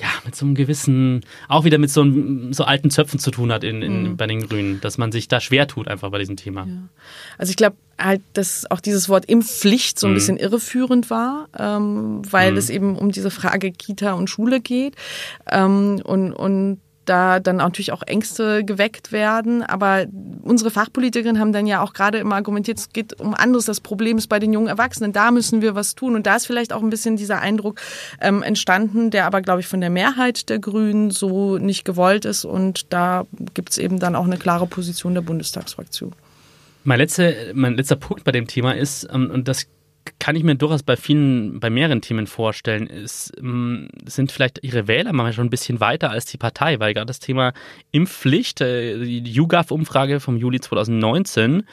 ja, 0.00 0.08
mit 0.24 0.36
so 0.36 0.44
einem 0.44 0.54
gewissen, 0.54 1.24
auch 1.48 1.64
wieder 1.64 1.78
mit 1.78 1.90
so, 1.90 2.02
einem, 2.02 2.52
so 2.52 2.64
alten 2.64 2.90
Zöpfen 2.90 3.18
zu 3.18 3.30
tun 3.30 3.50
hat 3.52 3.64
in, 3.64 3.82
in, 3.82 4.02
mhm. 4.02 4.16
bei 4.16 4.26
den 4.26 4.46
Grünen, 4.46 4.80
dass 4.80 4.98
man 4.98 5.10
sich 5.10 5.28
da 5.28 5.40
schwer 5.40 5.66
tut 5.66 5.88
einfach 5.88 6.10
bei 6.10 6.18
diesem 6.18 6.36
Thema. 6.36 6.66
Ja. 6.66 6.74
Also 7.38 7.50
ich 7.50 7.56
glaube 7.56 7.76
halt, 7.98 8.20
dass 8.34 8.70
auch 8.70 8.80
dieses 8.80 9.08
Wort 9.08 9.24
Impfpflicht 9.24 9.98
so 9.98 10.06
ein 10.06 10.10
mhm. 10.10 10.14
bisschen 10.14 10.36
irreführend 10.36 11.08
war, 11.08 11.48
ähm, 11.58 12.20
weil 12.30 12.52
mhm. 12.52 12.58
es 12.58 12.68
eben 12.68 12.96
um 12.96 13.10
diese 13.10 13.30
Frage 13.30 13.72
Kita 13.72 14.12
und 14.12 14.28
Schule 14.28 14.60
geht 14.60 14.96
ähm, 15.50 16.00
und, 16.04 16.32
und 16.32 16.80
da 17.06 17.40
dann 17.40 17.56
natürlich 17.56 17.92
auch 17.92 18.02
Ängste 18.02 18.64
geweckt 18.64 19.12
werden. 19.12 19.62
Aber 19.62 20.06
unsere 20.46 20.70
Fachpolitikerinnen 20.70 21.40
haben 21.40 21.52
dann 21.52 21.66
ja 21.66 21.82
auch 21.82 21.92
gerade 21.92 22.18
immer 22.18 22.36
argumentiert, 22.36 22.78
es 22.78 22.92
geht 22.92 23.20
um 23.20 23.34
anderes. 23.34 23.66
Das 23.66 23.80
Problem 23.80 24.18
ist 24.18 24.28
bei 24.28 24.38
den 24.38 24.52
jungen 24.52 24.68
Erwachsenen. 24.68 25.12
Da 25.12 25.30
müssen 25.30 25.62
wir 25.62 25.74
was 25.74 25.94
tun. 25.94 26.14
Und 26.14 26.26
da 26.26 26.36
ist 26.36 26.46
vielleicht 26.46 26.72
auch 26.72 26.82
ein 26.82 26.90
bisschen 26.90 27.16
dieser 27.16 27.40
Eindruck 27.40 27.80
ähm, 28.20 28.42
entstanden, 28.42 29.10
der 29.10 29.26
aber, 29.26 29.42
glaube 29.42 29.60
ich, 29.60 29.66
von 29.66 29.80
der 29.80 29.90
Mehrheit 29.90 30.48
der 30.48 30.58
Grünen 30.58 31.10
so 31.10 31.58
nicht 31.58 31.84
gewollt 31.84 32.24
ist. 32.24 32.44
Und 32.44 32.92
da 32.92 33.26
gibt 33.54 33.70
es 33.70 33.78
eben 33.78 33.98
dann 33.98 34.14
auch 34.14 34.24
eine 34.24 34.38
klare 34.38 34.66
Position 34.66 35.14
der 35.14 35.22
Bundestagsfraktion. 35.22 36.12
Mein 36.84 36.98
letzter, 36.98 37.32
mein 37.52 37.74
letzter 37.74 37.96
Punkt 37.96 38.24
bei 38.24 38.32
dem 38.32 38.46
Thema 38.46 38.72
ist, 38.72 39.08
ähm, 39.12 39.30
und 39.30 39.48
das 39.48 39.66
kann 40.18 40.36
ich 40.36 40.44
mir 40.44 40.56
durchaus 40.56 40.82
bei 40.82 40.96
vielen, 40.96 41.60
bei 41.60 41.70
mehreren 41.70 42.00
Themen 42.00 42.26
vorstellen, 42.26 42.86
ist, 42.86 43.32
ähm, 43.38 43.88
sind 44.04 44.32
vielleicht 44.32 44.62
ihre 44.62 44.88
Wähler 44.88 45.12
manchmal 45.12 45.32
schon 45.32 45.46
ein 45.46 45.50
bisschen 45.50 45.80
weiter 45.80 46.10
als 46.10 46.26
die 46.26 46.38
Partei, 46.38 46.80
weil 46.80 46.94
gerade 46.94 47.06
das 47.06 47.20
Thema 47.20 47.52
Impfpflicht, 47.90 48.60
äh, 48.60 48.98
die 48.98 49.32
YouGov-Umfrage 49.32 50.20
vom 50.20 50.36
Juli 50.36 50.60
2019, 50.60 51.64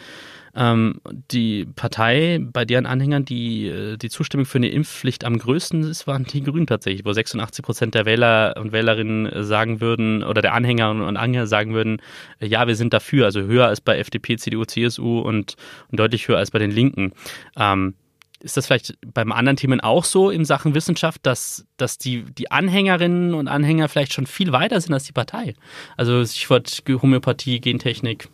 ähm, 0.56 1.00
die 1.32 1.66
Partei, 1.66 2.40
bei 2.40 2.64
deren 2.64 2.86
Anhängern 2.86 3.26
die, 3.26 3.68
äh, 3.68 3.98
die 3.98 4.10
Zustimmung 4.10 4.46
für 4.46 4.60
eine 4.60 4.70
Impfpflicht 4.70 5.26
am 5.26 5.40
größten 5.40 5.84
ist, 5.84 6.06
waren 6.06 6.26
die 6.26 6.44
Grünen 6.44 6.68
tatsächlich, 6.68 7.06
wo 7.06 7.12
86 7.12 7.66
Prozent 7.66 7.96
der 7.96 8.06
Wähler 8.06 8.56
und 8.60 8.72
Wählerinnen 8.72 9.44
sagen 9.44 9.82
würden, 9.82 10.24
oder 10.24 10.42
der 10.42 10.54
Anhänger 10.54 10.92
und 10.92 11.18
Anhänger 11.18 11.48
sagen 11.48 11.74
würden, 11.74 12.02
äh, 12.40 12.46
ja, 12.46 12.68
wir 12.68 12.76
sind 12.76 12.94
dafür, 12.94 13.26
also 13.26 13.42
höher 13.42 13.68
als 13.68 13.82
bei 13.82 13.98
FDP, 13.98 14.38
CDU, 14.38 14.66
CSU 14.66 15.20
und, 15.20 15.56
und 15.90 16.00
deutlich 16.00 16.28
höher 16.28 16.38
als 16.38 16.52
bei 16.52 16.60
den 16.60 16.72
Linken. 16.72 17.14
Ähm, 17.58 17.96
ist 18.44 18.58
das 18.58 18.68
vielleicht 18.68 18.98
beim 19.14 19.32
anderen 19.32 19.56
Themen 19.56 19.80
auch 19.80 20.04
so 20.04 20.30
in 20.30 20.46
Sachen 20.46 20.76
Wissenschaft, 20.76 21.22
dass, 21.24 21.66
dass 21.78 21.98
die, 21.98 22.24
die 22.24 22.52
Anhängerinnen 22.52 23.34
und 23.34 23.48
Anhänger 23.48 23.88
vielleicht 23.88 24.14
schon 24.14 24.28
viel 24.28 24.52
weiter 24.52 24.80
sind 24.82 24.94
als 24.94 25.06
die 25.06 25.14
Partei? 25.14 25.56
Also 25.98 26.24
Stichwort 26.26 26.84
Homöopathie, 26.88 27.62
Gentechnik. 27.62 28.28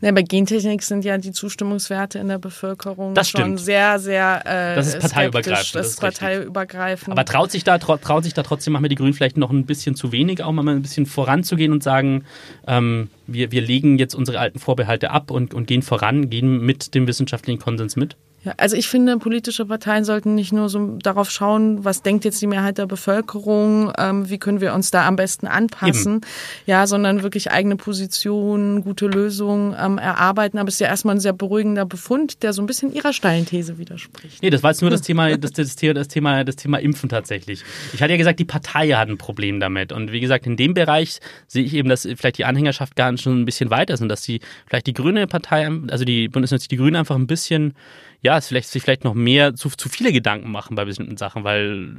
Ja, 0.00 0.12
bei 0.12 0.22
Gentechnik 0.22 0.82
sind 0.82 1.04
ja 1.04 1.18
die 1.18 1.32
Zustimmungswerte 1.32 2.18
in 2.18 2.28
der 2.28 2.38
Bevölkerung 2.38 3.14
das 3.14 3.30
schon 3.30 3.58
sehr, 3.58 3.98
sehr 3.98 4.42
äh, 4.44 4.76
Das 4.76 4.88
ist 4.88 5.00
parteiübergreifend. 5.00 5.74
Das 5.74 5.88
ist 5.88 6.00
parteiübergreifend. 6.00 7.12
Aber 7.12 7.24
traut 7.24 7.50
sich 7.50 7.64
da, 7.64 7.78
traut 7.78 8.24
sich 8.24 8.34
da 8.34 8.42
trotzdem, 8.42 8.74
machen 8.74 8.84
wir 8.84 8.88
die 8.88 8.96
Grünen 8.96 9.14
vielleicht 9.14 9.36
noch 9.36 9.50
ein 9.50 9.66
bisschen 9.66 9.94
zu 9.94 10.12
wenig, 10.12 10.42
auch 10.42 10.52
mal 10.52 10.68
ein 10.68 10.82
bisschen 10.82 11.06
voranzugehen 11.06 11.72
und 11.72 11.82
sagen, 11.82 12.24
ähm, 12.66 13.08
wir, 13.26 13.50
wir 13.50 13.60
legen 13.60 13.98
jetzt 13.98 14.14
unsere 14.14 14.38
alten 14.38 14.58
Vorbehalte 14.58 15.10
ab 15.10 15.30
und, 15.30 15.54
und 15.54 15.66
gehen 15.66 15.82
voran, 15.82 16.28
gehen 16.30 16.64
mit 16.64 16.94
dem 16.94 17.06
wissenschaftlichen 17.06 17.60
Konsens 17.60 17.96
mit? 17.96 18.16
Ja, 18.44 18.54
also 18.56 18.74
ich 18.76 18.88
finde, 18.88 19.18
politische 19.18 19.66
Parteien 19.66 20.04
sollten 20.04 20.34
nicht 20.34 20.52
nur 20.52 20.68
so 20.68 20.98
darauf 20.98 21.30
schauen, 21.30 21.84
was 21.84 22.02
denkt 22.02 22.24
jetzt 22.24 22.42
die 22.42 22.48
Mehrheit 22.48 22.76
der 22.76 22.86
Bevölkerung, 22.86 23.92
ähm, 23.96 24.28
wie 24.28 24.38
können 24.38 24.60
wir 24.60 24.74
uns 24.74 24.90
da 24.90 25.06
am 25.06 25.14
besten 25.14 25.46
anpassen, 25.46 26.16
Eben. 26.16 26.26
ja, 26.66 26.88
sondern 26.88 27.22
wirklich 27.22 27.52
eigene 27.52 27.76
Positionen, 27.76 28.82
gute 28.82 29.06
Lösungen 29.06 29.76
ähm, 29.80 29.98
erarbeiten. 29.98 30.58
Aber 30.58 30.68
es 30.68 30.74
ist 30.74 30.80
ja 30.80 30.88
erstmal 30.88 31.14
ein 31.14 31.20
sehr 31.20 31.32
beruhigender 31.32 31.86
Befund, 31.86 32.42
der 32.42 32.52
so 32.52 32.62
ein 32.62 32.66
bisschen 32.66 32.92
ihrer 32.92 33.12
steilen 33.12 33.46
These 33.46 33.78
widerspricht. 33.78 34.42
Nee, 34.42 34.50
das 34.50 34.64
war 34.64 34.72
jetzt 34.72 34.80
nur 34.80 34.90
das 34.90 35.02
Thema, 35.02 35.36
das, 35.36 35.52
das, 35.52 35.76
das, 35.76 36.08
Thema, 36.08 36.42
das 36.42 36.56
Thema 36.56 36.78
Impfen 36.78 37.08
tatsächlich. 37.08 37.62
Ich 37.92 38.02
hatte 38.02 38.12
ja 38.12 38.18
gesagt, 38.18 38.40
die 38.40 38.44
Partei 38.44 38.88
hat 38.88 39.08
ein 39.08 39.18
Problem 39.18 39.60
damit. 39.60 39.92
Und 39.92 40.10
wie 40.10 40.20
gesagt, 40.20 40.46
in 40.46 40.56
dem 40.56 40.74
Bereich 40.74 41.20
sehe 41.46 41.62
ich 41.62 41.74
eben, 41.74 41.88
dass 41.88 42.02
vielleicht 42.02 42.38
die 42.38 42.44
Anhängerschaft 42.44 42.96
gar 42.96 43.12
nicht 43.12 43.22
schon 43.22 43.40
ein 43.40 43.44
bisschen 43.44 43.70
weiter 43.70 43.94
ist 43.94 44.00
und 44.00 44.08
dass 44.08 44.22
die 44.22 44.40
vielleicht 44.66 44.88
die 44.88 44.94
grüne 44.94 45.28
Partei, 45.28 45.70
also 45.88 46.04
die 46.04 46.28
Bundesnetz, 46.28 46.66
die 46.66 46.76
Grünen 46.76 46.96
einfach 46.96 47.14
ein 47.14 47.28
bisschen 47.28 47.74
ja, 48.22 48.38
es 48.38 48.46
vielleicht, 48.46 48.68
sich 48.68 48.82
vielleicht 48.82 49.02
noch 49.02 49.14
mehr 49.14 49.54
zu, 49.54 49.68
zu 49.68 49.88
viele 49.88 50.12
Gedanken 50.12 50.50
machen 50.50 50.76
bei 50.76 50.84
bestimmten 50.84 51.16
Sachen, 51.16 51.42
weil 51.42 51.92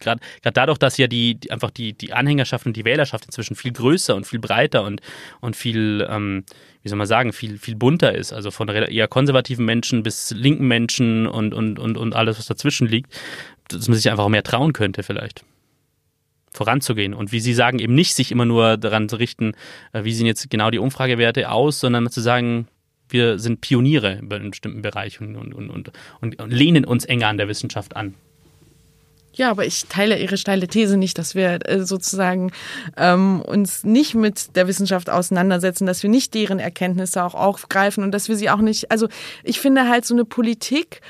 gerade 0.00 0.22
äh, 0.42 0.50
dadurch, 0.50 0.78
dass 0.78 0.96
ja 0.96 1.06
die, 1.06 1.34
die, 1.34 1.50
einfach 1.50 1.70
die, 1.70 1.92
die 1.92 2.14
Anhängerschaft 2.14 2.64
und 2.64 2.74
die 2.74 2.86
Wählerschaft 2.86 3.26
inzwischen 3.26 3.54
viel 3.54 3.72
größer 3.72 4.16
und 4.16 4.26
viel 4.26 4.38
breiter 4.38 4.82
und, 4.82 5.02
und 5.40 5.56
viel, 5.56 6.06
ähm, 6.08 6.44
wie 6.82 6.88
soll 6.88 6.96
man 6.96 7.06
sagen, 7.06 7.34
viel, 7.34 7.58
viel 7.58 7.76
bunter 7.76 8.14
ist, 8.14 8.32
also 8.32 8.50
von 8.50 8.66
eher 8.68 9.06
konservativen 9.06 9.66
Menschen 9.66 10.02
bis 10.02 10.30
linken 10.30 10.66
Menschen 10.66 11.26
und, 11.26 11.52
und, 11.52 11.78
und, 11.78 11.98
und 11.98 12.14
alles, 12.14 12.38
was 12.38 12.46
dazwischen 12.46 12.88
liegt, 12.88 13.12
dass 13.68 13.88
man 13.88 13.98
sich 13.98 14.10
einfach 14.10 14.24
auch 14.24 14.30
mehr 14.30 14.42
trauen 14.42 14.72
könnte 14.72 15.02
vielleicht 15.02 15.44
voranzugehen. 16.50 17.14
Und 17.14 17.32
wie 17.32 17.40
Sie 17.40 17.52
sagen, 17.52 17.80
eben 17.80 17.94
nicht 17.94 18.14
sich 18.14 18.30
immer 18.30 18.44
nur 18.44 18.76
daran 18.76 19.08
zu 19.08 19.16
richten, 19.16 19.54
äh, 19.92 20.04
wie 20.04 20.14
sehen 20.14 20.26
jetzt 20.26 20.48
genau 20.48 20.70
die 20.70 20.78
Umfragewerte 20.78 21.50
aus, 21.50 21.80
sondern 21.80 22.08
zu 22.10 22.20
sagen, 22.20 22.68
wir 23.08 23.38
sind 23.38 23.60
Pioniere 23.60 24.12
in 24.12 24.32
einem 24.32 24.50
bestimmten 24.50 24.82
Bereich 24.82 25.20
und, 25.20 25.36
und, 25.36 25.54
und, 25.54 25.70
und, 25.70 26.40
und 26.40 26.50
lehnen 26.50 26.84
uns 26.84 27.04
enger 27.04 27.28
an 27.28 27.38
der 27.38 27.48
Wissenschaft 27.48 27.96
an. 27.96 28.14
Ja, 29.36 29.50
aber 29.50 29.66
ich 29.66 29.86
teile 29.86 30.18
Ihre 30.18 30.36
steile 30.36 30.68
These 30.68 30.96
nicht, 30.96 31.18
dass 31.18 31.34
wir 31.34 31.58
äh, 31.68 31.84
sozusagen 31.84 32.52
ähm, 32.96 33.42
uns 33.42 33.82
nicht 33.82 34.14
mit 34.14 34.54
der 34.54 34.68
Wissenschaft 34.68 35.10
auseinandersetzen, 35.10 35.86
dass 35.86 36.04
wir 36.04 36.10
nicht 36.10 36.34
deren 36.34 36.60
Erkenntnisse 36.60 37.22
auch 37.24 37.34
aufgreifen 37.34 38.04
und 38.04 38.12
dass 38.12 38.28
wir 38.28 38.36
sie 38.36 38.48
auch 38.48 38.60
nicht. 38.60 38.92
Also 38.92 39.08
ich 39.42 39.58
finde 39.58 39.88
halt 39.88 40.04
so 40.04 40.14
eine 40.14 40.24
Politik, 40.24 41.00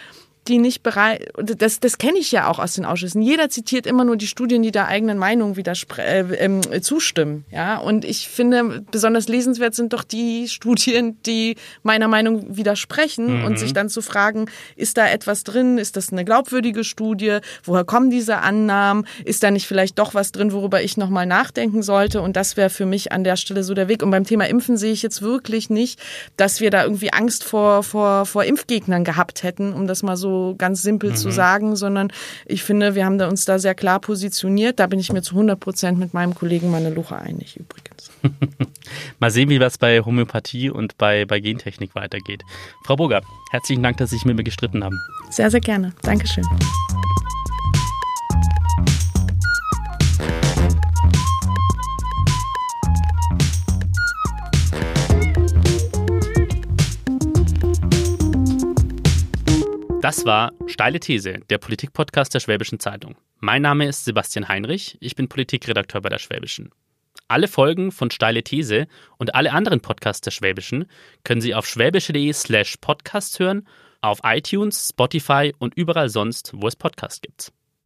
die 0.49 0.59
nicht 0.59 0.83
bereit, 0.83 1.33
das, 1.37 1.81
das 1.81 1.97
kenne 1.97 2.19
ich 2.19 2.31
ja 2.31 2.49
auch 2.49 2.59
aus 2.59 2.75
den 2.75 2.85
Ausschüssen. 2.85 3.23
Jeder 3.23 3.49
zitiert 3.49 3.87
immer 3.87 4.05
nur 4.05 4.17
die 4.17 4.27
Studien, 4.27 4.63
die 4.63 4.73
der 4.73 4.89
eigenen 4.89 5.17
Meinung 5.17 5.57
äh, 5.57 6.21
äh, 6.21 6.81
zustimmen. 6.83 7.45
Ja, 7.51 7.79
und 7.79 8.05
ich 8.05 8.29
finde, 8.29 8.85
besonders 8.91 9.29
lesenswert 9.29 9.75
sind 9.75 9.95
doch 9.95 10.05
die 10.05 10.49
Studien, 10.49 11.19
die 11.25 11.57
meiner 11.83 12.09
Meinung 12.09 12.57
widersprechen 12.57 13.39
mhm. 13.39 13.45
und 13.45 13.59
sich 13.59 13.73
dann 13.73 13.89
zu 13.89 14.03
fragen, 14.03 14.47
ist 14.77 14.99
da 14.99 15.09
etwas 15.09 15.45
drin? 15.45 15.79
Ist 15.79 15.97
das 15.97 16.13
eine 16.13 16.25
glaubwürdige 16.25 16.85
Studie? 16.85 17.39
Woher 17.63 17.85
kommen 17.85 18.11
diese 18.11 18.39
Annahmen? 18.39 19.07
Ist 19.25 19.43
da 19.43 19.51
nicht 19.51 19.67
vielleicht 19.67 19.99
doch 19.99 20.13
was 20.13 20.31
drin, 20.31 20.53
worüber 20.53 20.83
ich 20.83 20.99
nochmal 20.99 21.27
nachdenken 21.27 21.83
sollte? 21.83 22.21
Und 22.21 22.37
das 22.37 22.59
wäre 22.59 22.71
für 22.71 22.87
mich 22.87 23.13
an 23.13 23.25
der 23.25 23.37
Stelle 23.37 23.65
so 23.65 23.73
der 23.73 23.89
Weg. 23.89 24.03
Und 24.03 24.11
beim 24.11 24.25
Thema 24.25 24.47
Impfen 24.47 24.77
sehe 24.77 24.93
ich 24.93 25.03
jetzt 25.03 25.23
wirklich 25.23 25.71
nicht, 25.71 26.01
dass 26.37 26.61
wir 26.61 26.71
da 26.71 26.85
irgendwie 26.85 27.13
Angst 27.13 27.45
vor, 27.45 27.83
vor, 27.83 28.27
vor 28.27 28.45
Impfgegnern 28.45 29.05
gehabt 29.05 29.43
hätten, 29.43 29.73
um 29.73 29.87
das 29.87 30.03
mal 30.03 30.17
so 30.17 30.34
ganz 30.59 30.83
simpel 30.83 31.11
mhm. 31.11 31.17
zu 31.17 31.31
sagen, 31.31 31.77
sondern 31.77 32.13
ich 32.47 32.63
finde, 32.63 32.95
wir 32.95 33.05
haben 33.05 33.19
da 33.19 33.29
uns 33.29 33.45
da 33.45 33.59
sehr 33.59 33.75
klar 33.75 34.01
positioniert. 34.01 34.79
Da 34.79 34.87
bin 34.87 34.99
ich 34.99 35.13
mir 35.13 35.23
zu 35.23 35.35
100 35.35 35.59
Prozent 35.59 35.99
mit 35.99 36.15
meinem 36.15 36.35
Kollegen 36.35 36.71
Manelucha 36.71 37.17
einig 37.17 37.57
übrigens. 37.57 38.11
Mal 39.19 39.31
sehen, 39.31 39.49
wie 39.49 39.59
das 39.59 39.79
bei 39.79 40.01
Homöopathie 40.01 40.71
und 40.71 40.97
bei, 40.99 41.25
bei 41.25 41.41
Gentechnik 41.41 41.95
weitergeht. 41.95 42.43
Frau 42.85 42.97
Burger, 42.97 43.23
herzlichen 43.51 43.83
Dank, 43.83 43.97
dass 43.99 44.11
Sie 44.11 44.17
sich 44.17 44.25
mit 44.25 44.37
mir 44.37 44.45
gestritten 44.45 44.85
haben. 44.85 44.99
Sehr, 45.31 45.51
sehr 45.51 45.61
gerne. 45.61 45.93
Dankeschön. 46.03 46.45
Das 60.05 60.27
war 60.27 60.53
Steile 60.67 61.01
These, 61.01 61.41
der 61.49 61.57
Politikpodcast 61.57 62.35
der 62.35 62.41
Schwäbischen 62.41 62.79
Zeitung. 62.79 63.17
Mein 63.41 63.63
Name 63.63 63.89
ist 63.89 64.05
Sebastian 64.05 64.49
Heinrich, 64.49 64.99
ich 65.01 65.17
bin 65.17 65.31
Politikredakteur 65.31 66.03
bei 66.03 66.11
der 66.11 66.19
Schwäbischen. 66.19 66.73
Alle 67.27 67.49
Folgen 67.49 67.91
von 67.91 68.11
Steile 68.11 68.43
These 68.45 68.87
und 69.17 69.35
alle 69.35 69.51
anderen 69.51 69.81
Podcasts 69.81 70.21
der 70.21 70.31
Schwäbischen 70.31 70.85
können 71.25 71.41
Sie 71.41 71.55
auf 71.55 71.67
schwäbische.de 71.67 72.31
slash 72.35 72.77
podcast 72.83 73.39
hören, 73.39 73.67
auf 74.03 74.19
iTunes, 74.25 74.91
Spotify 74.91 75.55
und 75.59 75.75
überall 75.75 76.11
sonst, 76.11 76.53
wo 76.53 76.69
es 76.69 76.77
Podcasts 76.77 77.23
gibt. 77.23 77.51